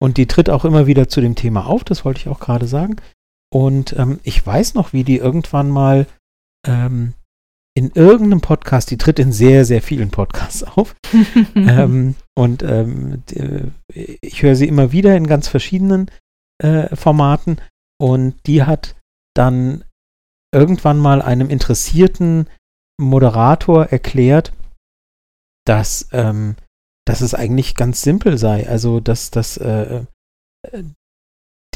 Und 0.00 0.16
die 0.16 0.26
tritt 0.26 0.50
auch 0.50 0.64
immer 0.64 0.86
wieder 0.86 1.08
zu 1.08 1.20
dem 1.20 1.34
Thema 1.34 1.66
auf, 1.66 1.82
das 1.82 2.04
wollte 2.04 2.20
ich 2.20 2.28
auch 2.28 2.38
gerade 2.40 2.66
sagen. 2.66 2.96
Und 3.52 3.94
ähm, 3.98 4.20
ich 4.22 4.44
weiß 4.44 4.74
noch, 4.74 4.92
wie 4.92 5.02
die 5.04 5.16
irgendwann 5.16 5.70
mal 5.70 6.06
ähm, 6.66 7.14
in 7.76 7.90
irgendeinem 7.94 8.40
Podcast, 8.40 8.90
die 8.90 8.98
tritt 8.98 9.18
in 9.18 9.32
sehr, 9.32 9.64
sehr 9.64 9.82
vielen 9.82 10.10
Podcasts 10.10 10.62
auf. 10.62 10.94
ähm, 11.56 12.14
und 12.36 12.62
ähm, 12.62 13.22
äh, 13.32 13.70
ich 14.20 14.42
höre 14.42 14.56
sie 14.56 14.68
immer 14.68 14.92
wieder 14.92 15.16
in 15.16 15.26
ganz 15.26 15.48
verschiedenen 15.48 16.10
äh, 16.58 16.94
Formaten. 16.94 17.60
Und 18.00 18.34
die 18.46 18.64
hat 18.64 18.96
dann 19.34 19.84
irgendwann 20.52 20.98
mal 20.98 21.22
einem 21.22 21.48
Interessierten 21.48 22.48
Moderator 23.00 23.86
erklärt, 23.86 24.52
dass, 25.64 26.08
ähm, 26.12 26.56
dass 27.06 27.20
es 27.20 27.34
eigentlich 27.34 27.74
ganz 27.74 28.02
simpel 28.02 28.38
sei. 28.38 28.68
Also, 28.68 29.00
dass, 29.00 29.30
dass 29.30 29.56
äh, 29.56 30.04
äh 30.72 30.84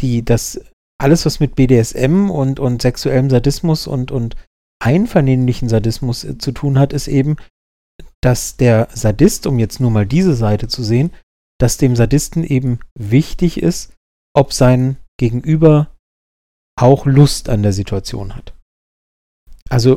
die, 0.00 0.24
dass 0.24 0.60
alles, 1.00 1.26
was 1.26 1.40
mit 1.40 1.56
BDSM 1.56 2.30
und, 2.30 2.60
und 2.60 2.82
sexuellem 2.82 3.30
Sadismus 3.30 3.88
und, 3.88 4.12
und 4.12 4.36
einvernehmlichen 4.80 5.68
Sadismus 5.68 6.22
äh, 6.24 6.38
zu 6.38 6.52
tun 6.52 6.78
hat, 6.78 6.92
ist 6.92 7.08
eben, 7.08 7.36
dass 8.22 8.56
der 8.56 8.88
Sadist, 8.92 9.46
um 9.46 9.58
jetzt 9.58 9.80
nur 9.80 9.90
mal 9.90 10.06
diese 10.06 10.34
Seite 10.34 10.68
zu 10.68 10.82
sehen, 10.82 11.12
dass 11.60 11.76
dem 11.76 11.96
Sadisten 11.96 12.44
eben 12.44 12.80
wichtig 12.94 13.62
ist, 13.62 13.94
ob 14.34 14.52
sein 14.52 14.96
Gegenüber 15.18 15.94
auch 16.78 17.06
Lust 17.06 17.48
an 17.48 17.62
der 17.62 17.72
Situation 17.72 18.36
hat. 18.36 18.54
Also 19.68 19.96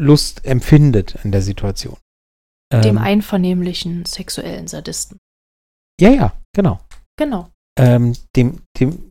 Lust 0.00 0.44
empfindet 0.44 1.24
an 1.24 1.32
der 1.32 1.42
Situation. 1.42 1.96
Dem 2.72 2.96
ähm, 2.96 2.98
einvernehmlichen 2.98 4.04
sexuellen 4.06 4.66
Sadisten. 4.66 5.18
Ja, 6.00 6.10
ja, 6.10 6.32
genau. 6.54 6.80
Genau. 7.16 7.50
Ähm, 7.78 8.16
dem, 8.34 8.62
dem, 8.80 9.10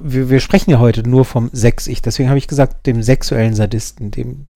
wir, 0.00 0.30
wir, 0.30 0.40
sprechen 0.40 0.70
ja 0.70 0.78
heute 0.78 1.08
nur 1.08 1.24
vom 1.24 1.50
Sex-Ich, 1.52 2.02
deswegen 2.02 2.28
habe 2.28 2.38
ich 2.38 2.48
gesagt, 2.48 2.86
dem 2.86 3.02
sexuellen 3.02 3.54
Sadisten, 3.54 4.10
dem. 4.10 4.46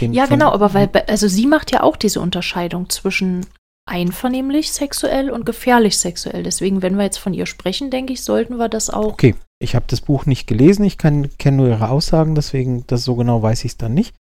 Ja, 0.00 0.26
genau, 0.26 0.50
aber 0.50 0.74
weil, 0.74 0.90
also 1.06 1.28
sie 1.28 1.46
macht 1.46 1.70
ja 1.72 1.82
auch 1.82 1.96
diese 1.96 2.20
Unterscheidung 2.20 2.90
zwischen 2.90 3.46
einvernehmlich 3.86 4.72
sexuell 4.72 5.30
und 5.30 5.44
gefährlich 5.46 5.98
sexuell. 5.98 6.42
Deswegen, 6.42 6.82
wenn 6.82 6.96
wir 6.96 7.04
jetzt 7.04 7.18
von 7.18 7.34
ihr 7.34 7.46
sprechen, 7.46 7.90
denke 7.90 8.12
ich, 8.12 8.22
sollten 8.22 8.56
wir 8.56 8.68
das 8.68 8.90
auch. 8.90 9.12
Okay, 9.12 9.34
ich 9.62 9.74
habe 9.74 9.86
das 9.88 10.00
Buch 10.00 10.26
nicht 10.26 10.46
gelesen, 10.46 10.84
ich 10.84 10.98
kenne 10.98 11.28
nur 11.52 11.68
ihre 11.68 11.90
Aussagen, 11.90 12.34
deswegen, 12.34 12.86
das 12.86 13.04
so 13.04 13.14
genau 13.14 13.42
weiß 13.42 13.64
ich 13.64 13.72
es 13.72 13.76
dann 13.76 13.94
nicht. 13.94 14.16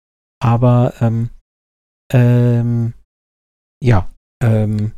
Aber 0.41 0.95
ähm, 1.01 1.31
ähm, 2.13 2.95
ja, 3.83 4.09
ähm, 4.43 4.93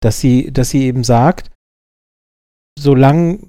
dass 0.00 0.20
sie, 0.20 0.52
dass 0.52 0.70
sie 0.70 0.84
eben 0.84 1.02
sagt, 1.04 1.50
solange 2.78 3.40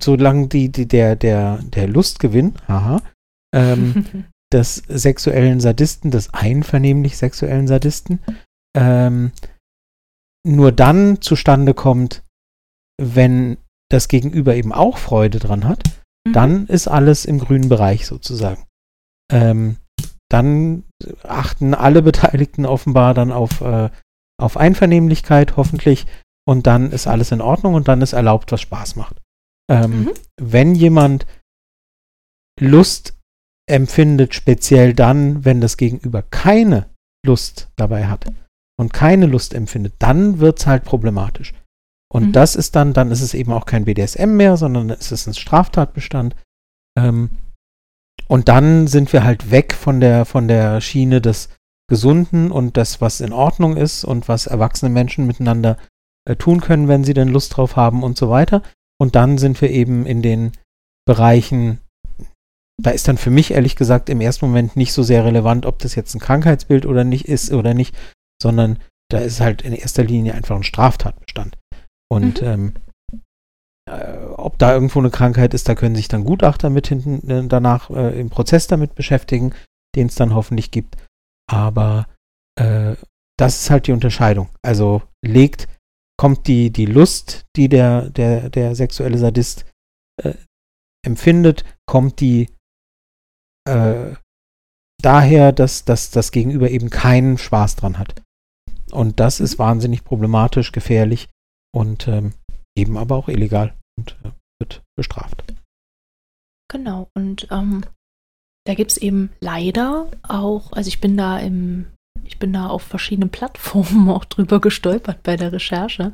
solange 0.00 0.48
die, 0.48 0.70
die, 0.70 0.86
der, 0.86 1.16
der, 1.16 1.58
der 1.62 1.88
Lustgewinn, 1.88 2.54
haha, 2.66 3.02
ähm, 3.54 4.26
des 4.52 4.76
sexuellen 4.76 5.60
Sadisten, 5.60 6.10
des 6.10 6.32
einvernehmlich 6.32 7.16
sexuellen 7.16 7.66
Sadisten, 7.66 8.20
ähm, 8.76 9.32
nur 10.46 10.70
dann 10.72 11.20
zustande 11.20 11.74
kommt, 11.74 12.22
wenn 13.00 13.58
das 13.90 14.08
Gegenüber 14.08 14.54
eben 14.54 14.72
auch 14.72 14.98
Freude 14.98 15.38
dran 15.38 15.64
hat, 15.66 15.82
mhm. 16.26 16.32
dann 16.32 16.66
ist 16.66 16.88
alles 16.88 17.24
im 17.24 17.38
grünen 17.38 17.68
Bereich 17.68 18.06
sozusagen. 18.06 18.64
Ähm, 19.32 19.76
dann 20.30 20.84
achten 21.22 21.74
alle 21.74 22.02
Beteiligten 22.02 22.66
offenbar 22.66 23.14
dann 23.14 23.32
auf, 23.32 23.60
äh, 23.60 23.90
auf 24.40 24.56
Einvernehmlichkeit, 24.56 25.56
hoffentlich, 25.56 26.06
und 26.48 26.66
dann 26.68 26.92
ist 26.92 27.08
alles 27.08 27.32
in 27.32 27.40
Ordnung 27.40 27.74
und 27.74 27.88
dann 27.88 28.02
ist 28.02 28.12
erlaubt, 28.12 28.52
was 28.52 28.60
Spaß 28.60 28.94
macht. 28.96 29.20
Ähm, 29.68 30.04
mhm. 30.04 30.10
Wenn 30.40 30.74
jemand 30.76 31.26
Lust 32.60 33.15
empfindet, 33.68 34.34
speziell 34.34 34.94
dann, 34.94 35.44
wenn 35.44 35.60
das 35.60 35.76
Gegenüber 35.76 36.22
keine 36.22 36.86
Lust 37.24 37.68
dabei 37.76 38.06
hat 38.06 38.26
und 38.78 38.92
keine 38.92 39.26
Lust 39.26 39.54
empfindet, 39.54 39.94
dann 39.98 40.38
wird 40.38 40.60
es 40.60 40.66
halt 40.66 40.84
problematisch. 40.84 41.52
Und 42.12 42.28
mhm. 42.28 42.32
das 42.32 42.54
ist 42.54 42.76
dann, 42.76 42.92
dann 42.92 43.10
ist 43.10 43.20
es 43.20 43.34
eben 43.34 43.52
auch 43.52 43.66
kein 43.66 43.84
BDSM 43.84 44.36
mehr, 44.36 44.56
sondern 44.56 44.90
es 44.90 45.10
ist 45.10 45.26
ein 45.26 45.34
Straftatbestand. 45.34 46.36
Ähm, 46.96 47.30
und 48.28 48.48
dann 48.48 48.86
sind 48.86 49.12
wir 49.12 49.24
halt 49.24 49.50
weg 49.50 49.74
von 49.74 50.00
der, 50.00 50.24
von 50.24 50.48
der 50.48 50.80
Schiene 50.80 51.20
des 51.20 51.48
Gesunden 51.88 52.50
und 52.50 52.76
das, 52.76 53.00
was 53.00 53.20
in 53.20 53.32
Ordnung 53.32 53.76
ist 53.76 54.04
und 54.04 54.28
was 54.28 54.46
erwachsene 54.46 54.90
Menschen 54.90 55.26
miteinander 55.26 55.76
äh, 56.24 56.36
tun 56.36 56.60
können, 56.60 56.88
wenn 56.88 57.04
sie 57.04 57.14
denn 57.14 57.28
Lust 57.28 57.56
drauf 57.56 57.76
haben 57.76 58.02
und 58.02 58.16
so 58.16 58.28
weiter. 58.28 58.62
Und 58.98 59.14
dann 59.14 59.38
sind 59.38 59.60
wir 59.60 59.70
eben 59.70 60.06
in 60.06 60.22
den 60.22 60.52
Bereichen, 61.04 61.78
da 62.82 62.90
ist 62.90 63.08
dann 63.08 63.16
für 63.16 63.30
mich 63.30 63.52
ehrlich 63.52 63.76
gesagt 63.76 64.08
im 64.08 64.20
ersten 64.20 64.46
Moment 64.46 64.76
nicht 64.76 64.92
so 64.92 65.02
sehr 65.02 65.24
relevant, 65.24 65.66
ob 65.66 65.78
das 65.78 65.94
jetzt 65.94 66.14
ein 66.14 66.20
Krankheitsbild 66.20 66.86
oder 66.86 67.04
nicht 67.04 67.26
ist 67.26 67.52
oder 67.52 67.74
nicht, 67.74 67.96
sondern 68.40 68.78
da 69.10 69.18
ist 69.18 69.40
halt 69.40 69.62
in 69.62 69.72
erster 69.72 70.04
Linie 70.04 70.34
einfach 70.34 70.56
ein 70.56 70.62
Straftatbestand. 70.62 71.56
Und 72.10 72.42
mhm. 72.42 72.46
ähm, 72.46 72.74
äh, 73.88 74.18
ob 74.36 74.58
da 74.58 74.74
irgendwo 74.74 74.98
eine 74.98 75.10
Krankheit 75.10 75.54
ist, 75.54 75.68
da 75.68 75.74
können 75.74 75.94
sich 75.94 76.08
dann 76.08 76.24
Gutachter 76.24 76.70
mit 76.70 76.88
hinten 76.88 77.30
äh, 77.30 77.46
danach 77.46 77.90
äh, 77.90 78.18
im 78.18 78.30
Prozess 78.30 78.66
damit 78.66 78.94
beschäftigen, 78.94 79.54
den 79.94 80.08
es 80.08 80.16
dann 80.16 80.34
hoffentlich 80.34 80.70
gibt. 80.70 80.96
Aber 81.50 82.06
äh, 82.60 82.96
das 83.38 83.62
ist 83.62 83.70
halt 83.70 83.86
die 83.86 83.92
Unterscheidung. 83.92 84.48
Also 84.62 85.02
legt 85.24 85.68
kommt 86.18 86.46
die, 86.46 86.70
die 86.70 86.86
Lust, 86.86 87.44
die 87.56 87.68
der, 87.68 88.10
der, 88.10 88.48
der 88.50 88.74
sexuelle 88.74 89.18
Sadist 89.18 89.66
äh, 90.22 90.34
empfindet, 91.04 91.64
kommt 91.86 92.20
die 92.20 92.48
äh, 93.66 94.14
daher, 95.02 95.52
dass, 95.52 95.84
dass 95.84 96.10
das 96.10 96.32
Gegenüber 96.32 96.70
eben 96.70 96.90
keinen 96.90 97.38
Spaß 97.38 97.76
dran 97.76 97.98
hat. 97.98 98.22
Und 98.92 99.20
das 99.20 99.40
ist 99.40 99.58
mhm. 99.58 99.64
wahnsinnig 99.64 100.04
problematisch, 100.04 100.72
gefährlich 100.72 101.28
und 101.74 102.08
ähm, 102.08 102.32
eben 102.76 102.96
aber 102.96 103.16
auch 103.16 103.28
illegal 103.28 103.74
und 103.98 104.16
äh, 104.24 104.30
wird 104.60 104.82
bestraft. 104.96 105.44
Genau, 106.70 107.08
und 107.14 107.48
ähm, 107.50 107.84
da 108.66 108.74
gibt 108.74 108.92
es 108.92 108.96
eben 108.96 109.30
leider 109.40 110.10
auch, 110.22 110.72
also 110.72 110.88
ich 110.88 111.00
bin 111.00 111.16
da 111.16 111.38
im 111.38 111.86
ich 112.24 112.38
bin 112.38 112.52
da 112.52 112.68
auf 112.68 112.82
verschiedenen 112.82 113.30
Plattformen 113.30 114.08
auch 114.10 114.24
drüber 114.24 114.60
gestolpert 114.60 115.22
bei 115.22 115.36
der 115.36 115.52
Recherche. 115.52 116.12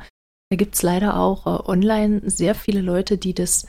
Da 0.51 0.57
gibt 0.57 0.75
es 0.75 0.83
leider 0.83 1.19
auch 1.19 1.47
äh, 1.47 1.71
online 1.71 2.29
sehr 2.29 2.55
viele 2.55 2.83
Leute, 2.83 3.17
die 3.17 3.35
das 3.35 3.67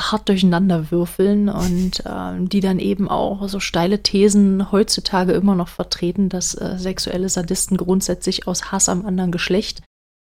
hart 0.00 0.28
durcheinander 0.28 0.90
würfeln 0.90 1.48
und 1.48 2.04
äh, 2.04 2.46
die 2.46 2.60
dann 2.60 2.78
eben 2.78 3.08
auch 3.08 3.48
so 3.48 3.60
steile 3.60 4.02
Thesen 4.02 4.72
heutzutage 4.72 5.32
immer 5.32 5.54
noch 5.54 5.68
vertreten, 5.68 6.28
dass 6.28 6.54
äh, 6.54 6.78
sexuelle 6.78 7.28
Sadisten 7.28 7.76
grundsätzlich 7.76 8.48
aus 8.48 8.72
Hass 8.72 8.88
am 8.88 9.04
anderen 9.04 9.32
Geschlecht 9.32 9.82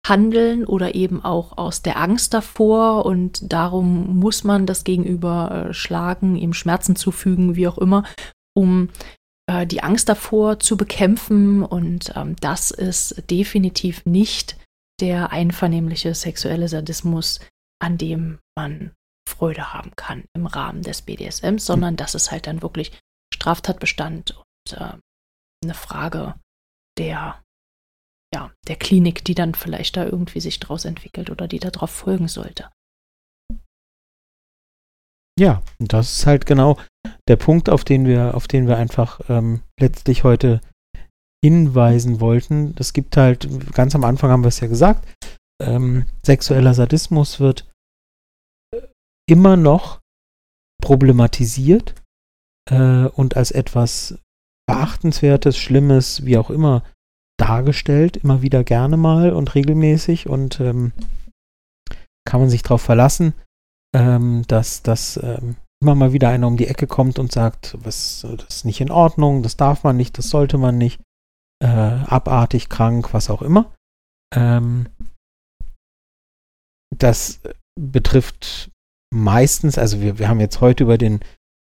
handeln 0.07 0.65
oder 0.65 0.95
eben 0.95 1.25
auch 1.25 1.59
aus 1.59 1.83
der 1.83 1.99
Angst 1.99 2.33
davor 2.33 3.05
und 3.05 3.53
darum 3.53 4.19
muss 4.19 4.45
man 4.45 4.65
das 4.65 4.85
Gegenüber 4.85 5.69
äh, 5.69 5.75
schlagen, 5.75 6.37
ihm 6.37 6.55
Schmerzen 6.55 6.97
zufügen, 6.97 7.57
wie 7.57 7.69
auch 7.69 7.79
immer, 7.79 8.05
um 8.55 8.89
äh, 9.49 9.67
die 9.67 9.83
Angst 9.83 10.09
davor 10.09 10.61
zu 10.61 10.77
bekämpfen. 10.77 11.63
Und 11.65 12.13
ähm, 12.17 12.37
das 12.41 12.71
ist 12.71 13.25
definitiv 13.31 14.07
nicht 14.07 14.57
der 15.01 15.33
einvernehmliche 15.33 16.15
sexuelle 16.15 16.69
Sadismus, 16.69 17.41
an 17.81 17.99
dem 17.99 18.39
man 18.57 18.93
Freude 19.29 19.73
haben 19.73 19.93
kann 19.97 20.25
im 20.35 20.47
Rahmen 20.47 20.83
des 20.83 21.03
BDSMs, 21.03 21.65
sondern 21.65 21.97
das 21.97 22.15
ist 22.15 22.31
halt 22.31 22.47
dann 22.47 22.63
wirklich 22.63 22.99
Straftatbestand 23.33 24.37
und 24.37 24.73
äh, 24.79 24.95
eine 25.63 25.75
Frage 25.75 26.35
der, 26.99 27.43
ja, 28.35 28.53
der 28.67 28.77
Klinik, 28.77 29.25
die 29.25 29.35
dann 29.35 29.55
vielleicht 29.55 29.97
da 29.97 30.05
irgendwie 30.05 30.41
sich 30.41 30.59
draus 30.61 30.85
entwickelt 30.85 31.31
oder 31.31 31.47
die 31.47 31.59
darauf 31.59 31.91
folgen 31.91 32.29
sollte. 32.29 32.71
Ja, 35.39 35.63
das 35.79 36.19
ist 36.19 36.27
halt 36.27 36.47
genau 36.47 36.79
der 37.29 37.37
Punkt, 37.37 37.71
auf 37.71 37.85
den 37.85 38.07
wir, 38.07 38.35
auf 38.35 38.49
den 38.49 38.67
wir 38.67 38.77
einfach 38.77 39.21
ähm, 39.29 39.61
letztlich 39.79 40.25
heute 40.25 40.61
hinweisen 41.45 42.21
wollten. 42.21 42.75
Es 42.79 42.93
gibt 42.93 43.17
halt, 43.17 43.73
ganz 43.73 43.95
am 43.95 44.03
Anfang 44.03 44.31
haben 44.31 44.43
wir 44.43 44.49
es 44.49 44.59
ja 44.59 44.67
gesagt, 44.67 45.07
ähm, 45.63 46.07
sexueller 46.25 46.75
Sadismus 46.75 47.39
wird 47.39 47.71
immer 49.29 49.57
noch 49.57 50.01
problematisiert 50.83 51.95
äh, 52.71 53.05
und 53.05 53.37
als 53.37 53.51
etwas 53.51 54.19
Beachtenswertes, 54.67 55.57
Schlimmes, 55.57 56.25
wie 56.25 56.39
auch 56.39 56.51
immer, 56.51 56.83
dargestellt, 57.39 58.17
immer 58.19 58.43
wieder 58.43 58.65
gerne 58.65 58.97
mal 58.97 59.33
und 59.33 59.55
regelmäßig 59.55 60.29
und 60.29 60.61
ähm, 60.61 60.93
kann 62.27 62.41
man 62.41 62.51
sich 62.51 62.63
darauf 62.63 62.83
verlassen, 62.83 63.33
ähm, 63.95 64.45
dass, 64.49 64.83
dass 64.83 65.19
ähm, 65.23 65.57
immer 65.81 65.95
mal 65.95 66.13
wieder 66.13 66.29
einer 66.29 66.47
um 66.47 66.57
die 66.57 66.67
Ecke 66.67 66.87
kommt 66.87 67.19
und 67.19 67.33
sagt, 67.33 67.79
was, 67.83 68.27
das 68.37 68.57
ist 68.57 68.65
nicht 68.65 68.81
in 68.81 68.91
Ordnung, 68.91 69.43
das 69.43 69.57
darf 69.57 69.85
man 69.85 69.97
nicht, 69.97 70.19
das 70.19 70.29
sollte 70.29 70.59
man 70.59 70.77
nicht, 70.77 71.01
äh, 71.63 71.67
abartig, 71.67 72.69
krank, 72.69 73.15
was 73.15 73.31
auch 73.31 73.43
immer. 73.43 73.73
Ähm, 74.35 74.89
das 76.95 77.41
betrifft 77.81 78.71
meistens, 79.15 79.79
also 79.79 80.01
wir, 80.01 80.19
wir 80.19 80.29
haben 80.29 80.41
jetzt 80.41 80.61
heute 80.61 80.85
über 80.85 80.99
den 80.99 81.21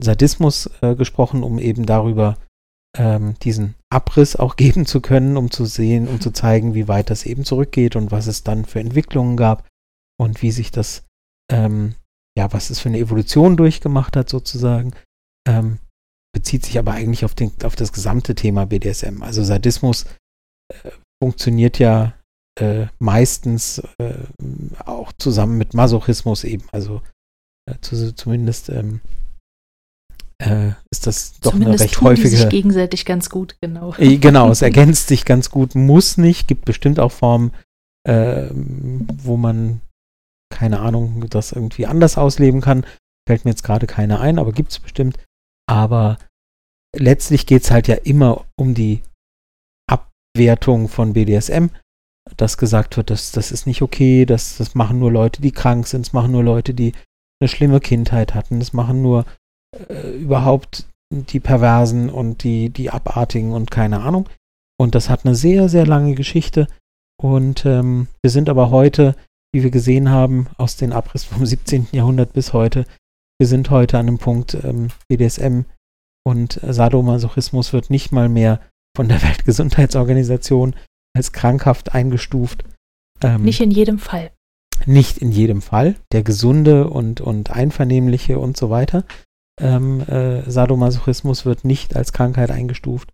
Sadismus 0.02 0.70
äh, 0.82 0.96
gesprochen, 0.96 1.44
um 1.44 1.60
eben 1.60 1.86
darüber 1.86 2.38
ähm, 2.98 3.36
diesen 3.44 3.76
Abriss 3.92 4.36
auch 4.36 4.56
geben 4.58 4.86
zu 4.86 5.02
können, 5.02 5.38
um 5.38 5.52
zu 5.52 5.66
sehen, 5.66 6.08
um 6.08 6.22
zu 6.22 6.32
zeigen, 6.32 6.74
wie 6.74 6.88
weit 6.88 7.10
das 7.10 7.26
eben 7.26 7.44
zurückgeht 7.44 7.96
und 7.96 8.12
was 8.12 8.28
es 8.28 8.44
dann 8.44 8.66
für 8.66 8.80
Entwicklungen 8.80 9.38
gab 9.38 9.68
und 10.20 10.42
wie 10.42 10.52
sich 10.52 10.72
das 10.72 11.04
ähm, 11.52 11.96
ja, 12.40 12.52
was 12.54 12.70
es 12.70 12.80
für 12.80 12.88
eine 12.88 13.00
Evolution 13.00 13.58
durchgemacht 13.58 14.16
hat, 14.16 14.30
sozusagen. 14.30 14.94
Ähm, 15.46 15.80
bezieht 16.34 16.66
sich 16.66 16.80
aber 16.80 16.94
eigentlich 16.94 17.26
auf, 17.26 17.36
den, 17.36 17.52
auf 17.64 17.76
das 17.76 17.92
gesamte 17.92 18.34
Thema 18.34 18.66
BDSM. 18.66 19.24
Also 19.24 19.44
Sadismus 19.44 20.06
äh, 20.72 20.92
funktioniert 21.22 21.80
ja 21.80 22.14
äh, 22.60 22.88
meistens 23.00 23.80
äh, 23.98 24.14
auch 24.86 25.12
zusammen 25.18 25.58
mit 25.58 25.74
Masochismus 25.74 26.46
eben. 26.46 26.66
Also 26.72 27.02
zu, 27.82 28.16
zumindest 28.16 28.70
ähm, 28.70 29.02
äh, 30.42 30.72
ist 30.90 31.06
das 31.06 31.40
doch 31.40 31.52
Zumindest 31.52 31.82
eine 31.82 31.90
recht 31.90 31.96
tun 31.96 32.08
häufige. 32.08 32.30
Die 32.30 32.36
sich 32.36 32.50
gegenseitig 32.50 33.06
ganz 33.06 33.30
gut, 33.30 33.58
genau. 33.62 33.94
Äh, 33.96 34.18
Genau, 34.18 34.50
es 34.50 34.62
ergänzt 34.62 35.08
sich 35.08 35.26
ganz 35.26 35.50
gut, 35.50 35.76
muss 35.76 36.18
nicht, 36.18 36.48
gibt 36.48 36.66
bestimmt 36.66 37.00
auch 37.00 37.12
Formen, 37.12 37.52
äh, 38.08 38.50
wo 38.54 39.38
man, 39.38 39.82
keine 40.54 40.80
Ahnung, 40.80 41.26
das 41.30 41.52
irgendwie 41.52 41.86
anders 41.86 42.18
ausleben 42.18 42.62
kann. 42.62 42.86
Fällt 43.28 43.46
mir 43.46 43.52
jetzt 43.52 43.64
gerade 43.64 43.86
keine 43.86 44.20
ein, 44.20 44.40
aber 44.40 44.54
gibt 44.54 44.72
es 44.72 44.80
bestimmt. 44.80 45.18
Aber 45.68 46.18
letztlich 46.96 47.46
geht 47.46 47.64
es 47.64 47.72
halt 47.72 47.88
ja 47.88 47.96
immer 47.96 48.46
um 48.56 48.74
die 48.74 49.02
Abwertung 49.88 50.88
von 50.88 51.14
BDSM, 51.14 51.68
dass 52.38 52.58
gesagt 52.58 52.98
wird, 52.98 53.10
dass 53.10 53.32
das 53.32 53.52
ist 53.52 53.68
nicht 53.68 53.82
okay, 53.82 54.26
das, 54.26 54.58
das 54.58 54.74
machen 54.74 55.00
nur 55.00 55.12
Leute, 55.12 55.42
die 55.42 55.52
krank 55.52 55.86
sind, 55.86 56.06
das 56.08 56.14
machen 56.14 56.32
nur 56.32 56.44
Leute, 56.44 56.74
die 56.74 56.94
eine 57.40 57.48
schlimme 57.48 57.80
Kindheit 57.80 58.36
hatten, 58.36 58.60
das 58.60 58.74
machen 58.74 59.02
nur 59.02 59.26
äh, 59.90 60.18
überhaupt 60.18 60.88
die 61.12 61.40
Perversen 61.40 62.10
und 62.10 62.44
die, 62.44 62.70
die 62.70 62.90
Abartigen 62.90 63.54
und 63.54 63.72
keine 63.72 64.02
Ahnung. 64.02 64.30
Und 64.80 64.96
das 64.96 65.10
hat 65.10 65.26
eine 65.26 65.36
sehr, 65.36 65.68
sehr 65.70 65.86
lange 65.86 66.16
Geschichte. 66.16 66.68
Und 67.22 67.66
ähm, 67.66 68.08
wir 68.22 68.30
sind 68.30 68.50
aber 68.50 68.70
heute, 68.70 69.16
wie 69.54 69.64
wir 69.64 69.72
gesehen 69.72 70.10
haben, 70.10 70.48
aus 70.58 70.78
den 70.78 70.94
Abriss 70.94 71.24
vom 71.26 71.46
17. 71.48 71.88
Jahrhundert 71.92 72.34
bis 72.34 72.54
heute, 72.54 72.86
wir 73.40 73.48
sind 73.48 73.70
heute 73.70 73.98
an 73.98 74.08
einem 74.08 74.18
Punkt, 74.18 74.54
ähm, 74.64 74.90
BDSM 75.08 75.62
und 76.26 76.60
Sadomasochismus 76.62 77.74
wird 77.74 77.90
nicht 77.90 78.12
mal 78.12 78.30
mehr 78.30 78.62
von 78.96 79.08
der 79.08 79.22
Weltgesundheitsorganisation 79.24 80.76
als 81.16 81.32
krankhaft 81.32 81.94
eingestuft. 81.94 82.64
Ähm, 83.22 83.44
nicht 83.44 83.62
in 83.62 83.72
jedem 83.72 83.98
Fall. 84.00 84.32
Nicht 84.86 85.18
in 85.20 85.32
jedem 85.32 85.62
Fall. 85.62 85.96
Der 86.12 86.24
gesunde 86.24 86.90
und, 86.90 87.22
und 87.22 87.52
einvernehmliche 87.52 88.40
und 88.40 88.58
so 88.58 88.70
weiter. 88.70 89.04
Ähm, 89.60 90.02
äh, 90.02 90.50
Sadomasochismus 90.50 91.46
wird 91.46 91.66
nicht 91.66 91.96
als 91.96 92.14
Krankheit 92.14 92.52
eingestuft. 92.52 93.12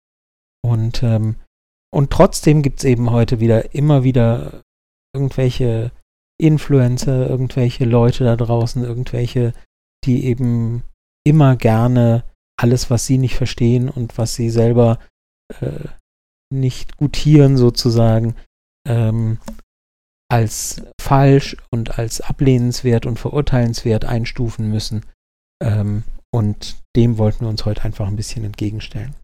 Und, 0.63 1.03
ähm, 1.03 1.36
und 1.91 2.11
trotzdem 2.11 2.61
gibt 2.61 2.80
es 2.80 2.86
eben 2.86 3.11
heute 3.11 3.39
wieder 3.39 3.74
immer 3.74 4.03
wieder 4.03 4.61
irgendwelche 5.13 5.91
Influencer, 6.38 7.30
irgendwelche 7.30 7.86
Leute 7.86 8.26
da 8.26 8.36
draußen, 8.36 8.84
irgendwelche, 8.84 9.53
die 10.03 10.26
eben 10.26 10.84
immer 11.26 11.55
gerne 11.55 12.24
alles, 12.59 12.89
was 12.89 13.05
sie 13.05 13.18
nicht 13.18 13.36
verstehen 13.36 13.89
und 13.89 14.18
was 14.18 14.36
sie 14.36 14.49
selber 14.49 14.99
äh, 15.61 15.88
nicht 16.53 16.97
gutieren 16.97 17.57
sozusagen, 17.57 18.36
ähm, 18.88 19.39
als 20.32 20.82
falsch 21.00 21.56
und 21.72 22.00
als 22.00 22.22
ablehnenswert 22.22 23.06
und 23.06 23.20
verurteilenswert 23.20 24.06
einstufen 24.06 24.70
müssen. 24.70 25.06
Ähm, 25.64 26.04
und 26.34 26.78
dem 26.96 27.18
wollten 27.18 27.42
wir 27.46 27.50
uns 27.50 27.66
heute 27.66 27.84
einfach 27.84 28.08
ein 28.08 28.16
bisschen 28.16 28.44
entgegenstellen. 28.44 29.16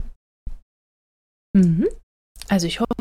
Mhm. 1.54 1.88
Also 2.48 2.68
ich 2.68 2.80
hoffe, 2.80 2.92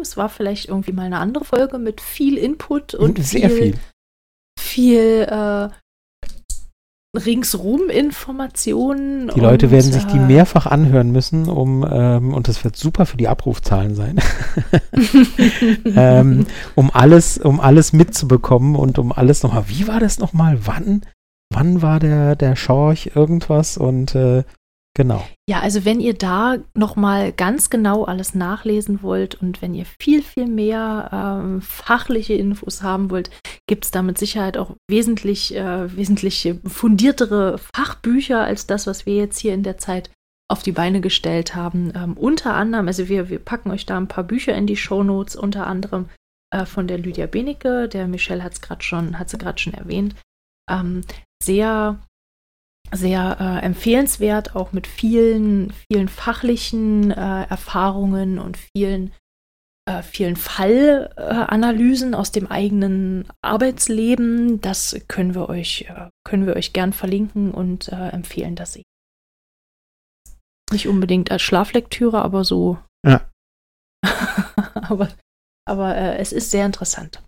es 0.00 0.16
war 0.16 0.28
vielleicht 0.28 0.66
irgendwie 0.68 0.92
mal 0.92 1.06
eine 1.06 1.18
andere 1.18 1.44
Folge 1.44 1.78
mit 1.78 2.00
viel 2.00 2.38
Input 2.38 2.94
und 2.94 3.18
sehr 3.22 3.50
viel, 3.50 3.72
viel, 3.72 3.80
viel 4.58 5.22
äh, 5.28 5.68
ringsrum 7.16 7.88
Informationen. 7.88 9.30
Die 9.34 9.40
Leute 9.40 9.70
werden 9.70 9.92
sich 9.92 10.04
die 10.04 10.18
äh, 10.18 10.26
mehrfach 10.26 10.66
anhören 10.66 11.10
müssen, 11.10 11.48
um, 11.48 11.86
ähm, 11.88 12.34
und 12.34 12.48
das 12.48 12.62
wird 12.64 12.76
super 12.76 13.06
für 13.06 13.16
die 13.16 13.28
Abrufzahlen 13.28 13.94
sein, 13.94 14.20
ähm, 15.84 16.46
um 16.74 16.90
alles, 16.92 17.38
um 17.38 17.60
alles 17.60 17.92
mitzubekommen 17.92 18.76
und 18.76 18.98
um 18.98 19.12
alles 19.12 19.42
nochmal, 19.42 19.64
wie 19.68 19.88
war 19.88 20.00
das 20.00 20.18
nochmal, 20.18 20.58
wann, 20.64 21.02
wann 21.52 21.82
war 21.82 22.00
der, 22.00 22.36
der 22.36 22.56
Schorch 22.56 23.12
irgendwas 23.14 23.76
und 23.76 24.14
äh, 24.14 24.44
Genau. 24.96 25.28
Ja, 25.46 25.60
also 25.60 25.84
wenn 25.84 26.00
ihr 26.00 26.14
da 26.14 26.56
nochmal 26.72 27.30
ganz 27.30 27.68
genau 27.68 28.04
alles 28.04 28.34
nachlesen 28.34 29.02
wollt 29.02 29.34
und 29.34 29.60
wenn 29.60 29.74
ihr 29.74 29.84
viel, 30.00 30.22
viel 30.22 30.46
mehr 30.46 31.10
ähm, 31.12 31.60
fachliche 31.60 32.32
Infos 32.32 32.82
haben 32.82 33.10
wollt, 33.10 33.30
gibt 33.68 33.84
es 33.84 33.90
da 33.90 34.00
mit 34.00 34.16
Sicherheit 34.16 34.56
auch 34.56 34.74
wesentlich, 34.88 35.54
äh, 35.54 35.94
wesentlich 35.94 36.54
fundiertere 36.64 37.58
Fachbücher 37.58 38.42
als 38.42 38.66
das, 38.66 38.86
was 38.86 39.04
wir 39.04 39.16
jetzt 39.16 39.38
hier 39.38 39.52
in 39.52 39.64
der 39.64 39.76
Zeit 39.76 40.08
auf 40.48 40.62
die 40.62 40.72
Beine 40.72 41.02
gestellt 41.02 41.54
haben. 41.54 41.92
Ähm, 41.94 42.14
unter 42.14 42.54
anderem, 42.54 42.86
also 42.86 43.10
wir, 43.10 43.28
wir 43.28 43.38
packen 43.38 43.72
euch 43.72 43.84
da 43.84 43.98
ein 43.98 44.08
paar 44.08 44.24
Bücher 44.24 44.54
in 44.54 44.66
die 44.66 44.78
Shownotes, 44.78 45.36
unter 45.36 45.66
anderem 45.66 46.08
äh, 46.50 46.64
von 46.64 46.86
der 46.86 46.96
Lydia 46.96 47.26
Benecke, 47.26 47.86
der 47.86 48.08
Michelle 48.08 48.42
hat 48.42 48.54
es 48.54 48.62
gerade 48.62 48.82
schon, 48.82 49.18
hat 49.18 49.28
sie 49.28 49.36
gerade 49.36 49.58
schon 49.58 49.74
erwähnt. 49.74 50.16
Ähm, 50.70 51.02
sehr 51.42 51.98
sehr 52.92 53.36
äh, 53.40 53.64
empfehlenswert, 53.64 54.54
auch 54.56 54.72
mit 54.72 54.86
vielen, 54.86 55.72
vielen 55.90 56.08
fachlichen 56.08 57.10
äh, 57.10 57.44
Erfahrungen 57.44 58.38
und 58.38 58.56
vielen, 58.56 59.12
äh, 59.88 60.02
vielen 60.02 60.36
Fallanalysen 60.36 62.14
aus 62.14 62.32
dem 62.32 62.46
eigenen 62.46 63.28
Arbeitsleben. 63.42 64.60
Das 64.60 64.96
können 65.08 65.34
wir 65.34 65.48
euch, 65.48 65.86
äh, 65.88 66.08
können 66.24 66.46
wir 66.46 66.56
euch 66.56 66.72
gern 66.72 66.92
verlinken 66.92 67.52
und 67.52 67.88
äh, 67.88 68.08
empfehlen, 68.08 68.56
dass 68.56 68.72
sie 68.72 68.84
nicht 70.72 70.88
unbedingt 70.88 71.30
als 71.30 71.42
Schlaflektüre, 71.42 72.22
aber 72.22 72.44
so. 72.44 72.78
Ja. 73.06 73.28
aber 74.74 75.08
aber 75.68 75.96
äh, 75.96 76.18
es 76.18 76.32
ist 76.32 76.50
sehr 76.50 76.64
interessant. 76.64 77.22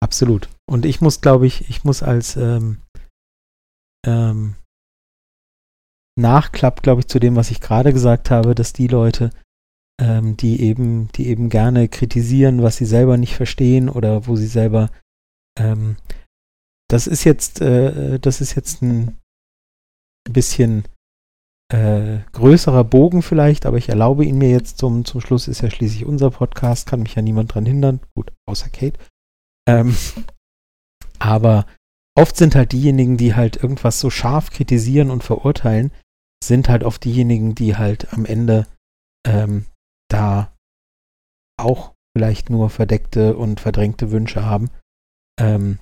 Absolut. 0.00 0.48
Und 0.68 0.86
ich 0.86 1.00
muss, 1.00 1.20
glaube 1.20 1.46
ich, 1.46 1.68
ich 1.68 1.84
muss 1.84 2.02
als 2.02 2.36
ähm, 2.36 2.80
ähm, 4.06 4.54
Nachklapp, 6.18 6.82
glaube 6.82 7.00
ich, 7.00 7.08
zu 7.08 7.18
dem, 7.18 7.36
was 7.36 7.50
ich 7.50 7.60
gerade 7.60 7.92
gesagt 7.92 8.30
habe, 8.30 8.54
dass 8.54 8.72
die 8.72 8.88
Leute, 8.88 9.30
ähm, 10.00 10.36
die 10.36 10.60
eben, 10.60 11.08
die 11.12 11.28
eben 11.28 11.48
gerne 11.48 11.88
kritisieren, 11.88 12.62
was 12.62 12.76
sie 12.76 12.86
selber 12.86 13.16
nicht 13.16 13.34
verstehen 13.34 13.88
oder 13.88 14.26
wo 14.26 14.36
sie 14.36 14.46
selber, 14.46 14.90
ähm, 15.58 15.96
das 16.88 17.06
ist 17.06 17.24
jetzt, 17.24 17.60
äh, 17.60 18.18
das 18.18 18.40
ist 18.40 18.54
jetzt 18.54 18.82
ein 18.82 19.18
bisschen 20.30 20.84
äh, 21.72 22.18
größerer 22.32 22.84
Bogen 22.84 23.22
vielleicht, 23.22 23.66
aber 23.66 23.76
ich 23.76 23.88
erlaube 23.88 24.24
ihn 24.24 24.38
mir 24.38 24.50
jetzt 24.50 24.78
zum, 24.78 25.04
zum 25.04 25.20
Schluss, 25.20 25.48
ist 25.48 25.60
ja 25.60 25.70
schließlich 25.70 26.06
unser 26.06 26.30
Podcast, 26.30 26.86
kann 26.86 27.02
mich 27.02 27.14
ja 27.14 27.22
niemand 27.22 27.54
dran 27.54 27.66
hindern, 27.66 28.00
gut, 28.14 28.32
außer 28.46 28.70
Kate. 28.70 28.98
Ähm, 29.68 29.94
aber 31.18 31.66
oft 32.16 32.36
sind 32.36 32.54
halt 32.54 32.72
diejenigen, 32.72 33.16
die 33.16 33.34
halt 33.34 33.62
irgendwas 33.62 34.00
so 34.00 34.08
scharf 34.08 34.50
kritisieren 34.50 35.10
und 35.10 35.22
verurteilen, 35.22 35.92
sind 36.48 36.68
halt 36.68 36.82
oft 36.82 37.04
diejenigen, 37.04 37.54
die 37.54 37.76
halt 37.76 38.12
am 38.12 38.24
Ende 38.24 38.66
ähm, 39.26 39.66
da 40.10 40.52
auch 41.58 41.92
vielleicht 42.16 42.50
nur 42.50 42.70
verdeckte 42.70 43.36
und 43.36 43.60
verdrängte 43.60 44.10
Wünsche 44.10 44.44
haben. 44.44 44.70
Ähm, 45.40 45.78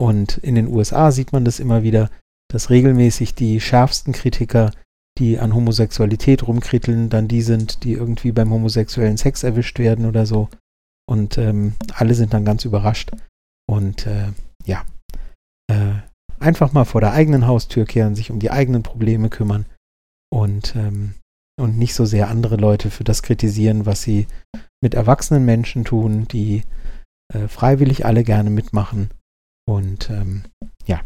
und 0.00 0.38
in 0.38 0.54
den 0.54 0.68
USA 0.68 1.10
sieht 1.10 1.32
man 1.32 1.44
das 1.44 1.60
immer 1.60 1.82
wieder, 1.82 2.10
dass 2.50 2.70
regelmäßig 2.70 3.34
die 3.34 3.60
schärfsten 3.60 4.12
Kritiker, 4.12 4.70
die 5.18 5.38
an 5.38 5.54
Homosexualität 5.54 6.46
rumkritteln, 6.46 7.10
dann 7.10 7.28
die 7.28 7.42
sind, 7.42 7.82
die 7.84 7.92
irgendwie 7.92 8.32
beim 8.32 8.50
homosexuellen 8.50 9.16
Sex 9.16 9.42
erwischt 9.42 9.78
werden 9.78 10.06
oder 10.06 10.24
so. 10.24 10.48
Und 11.06 11.36
ähm, 11.38 11.74
alle 11.92 12.14
sind 12.14 12.32
dann 12.32 12.44
ganz 12.44 12.64
überrascht. 12.64 13.10
Und 13.68 14.06
äh, 14.06 14.32
ja, 14.64 14.84
äh, 15.70 15.94
einfach 16.38 16.72
mal 16.72 16.84
vor 16.84 17.00
der 17.00 17.12
eigenen 17.12 17.46
Haustür 17.46 17.84
kehren, 17.84 18.14
sich 18.14 18.30
um 18.30 18.38
die 18.38 18.50
eigenen 18.50 18.82
Probleme 18.82 19.28
kümmern 19.28 19.66
und, 20.30 20.76
ähm, 20.76 21.14
und 21.58 21.78
nicht 21.78 21.94
so 21.94 22.04
sehr 22.04 22.28
andere 22.28 22.56
Leute 22.56 22.90
für 22.90 23.04
das 23.04 23.22
kritisieren, 23.22 23.86
was 23.86 24.02
sie 24.02 24.26
mit 24.82 24.94
erwachsenen 24.94 25.44
Menschen 25.44 25.84
tun, 25.84 26.28
die 26.28 26.62
äh, 27.32 27.48
freiwillig 27.48 28.06
alle 28.06 28.24
gerne 28.24 28.50
mitmachen. 28.50 29.10
Und 29.66 30.10
ähm, 30.10 30.44
ja. 30.86 31.00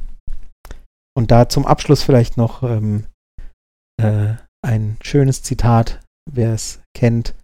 Und 1.16 1.31
da 1.31 1.49
zum 1.49 1.66
Abschluss 1.66 2.03
vielleicht 2.03 2.37
noch 2.37 2.62
ähm, 2.62 3.07
äh, 4.01 4.35
ein 4.64 4.97
schönes 5.03 5.43
Zitat, 5.43 6.01
wer 6.31 6.55
es 6.55 6.81
kennt 6.95 7.35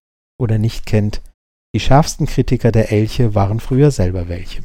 oder 0.40 0.58
nicht 0.58 0.86
kennt. 0.86 1.22
Die 1.74 1.80
schärfsten 1.80 2.26
Kritiker 2.26 2.72
der 2.72 2.92
Elche 2.92 3.34
waren 3.34 3.60
früher 3.60 3.90
selber 3.90 4.28
welche. 4.28 4.62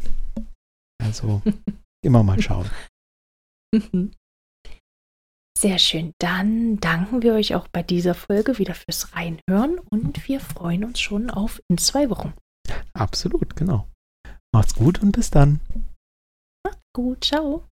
Also 1.01 1.41
immer 2.05 2.23
mal 2.23 2.41
schauen. 2.41 2.69
Sehr 5.63 5.79
schön. 5.79 6.11
Dann 6.19 6.81
danken 6.81 7.21
wir 7.21 7.35
euch 7.35 7.55
auch 7.55 7.69
bei 7.69 7.83
dieser 7.83 8.15
Folge 8.15 8.57
wieder 8.57 8.75
fürs 8.75 9.15
Reinhören 9.15 9.79
und 9.79 10.27
wir 10.27 10.41
freuen 10.41 10.83
uns 10.83 10.99
schon 10.99 11.29
auf 11.29 11.61
in 11.69 11.77
zwei 11.77 12.09
Wochen. 12.09 12.33
Absolut, 12.91 13.55
genau. 13.55 13.87
Macht's 14.53 14.75
gut 14.75 15.01
und 15.01 15.13
bis 15.13 15.29
dann. 15.31 15.61
Macht's 16.65 16.83
gut, 16.93 17.23
ciao. 17.23 17.63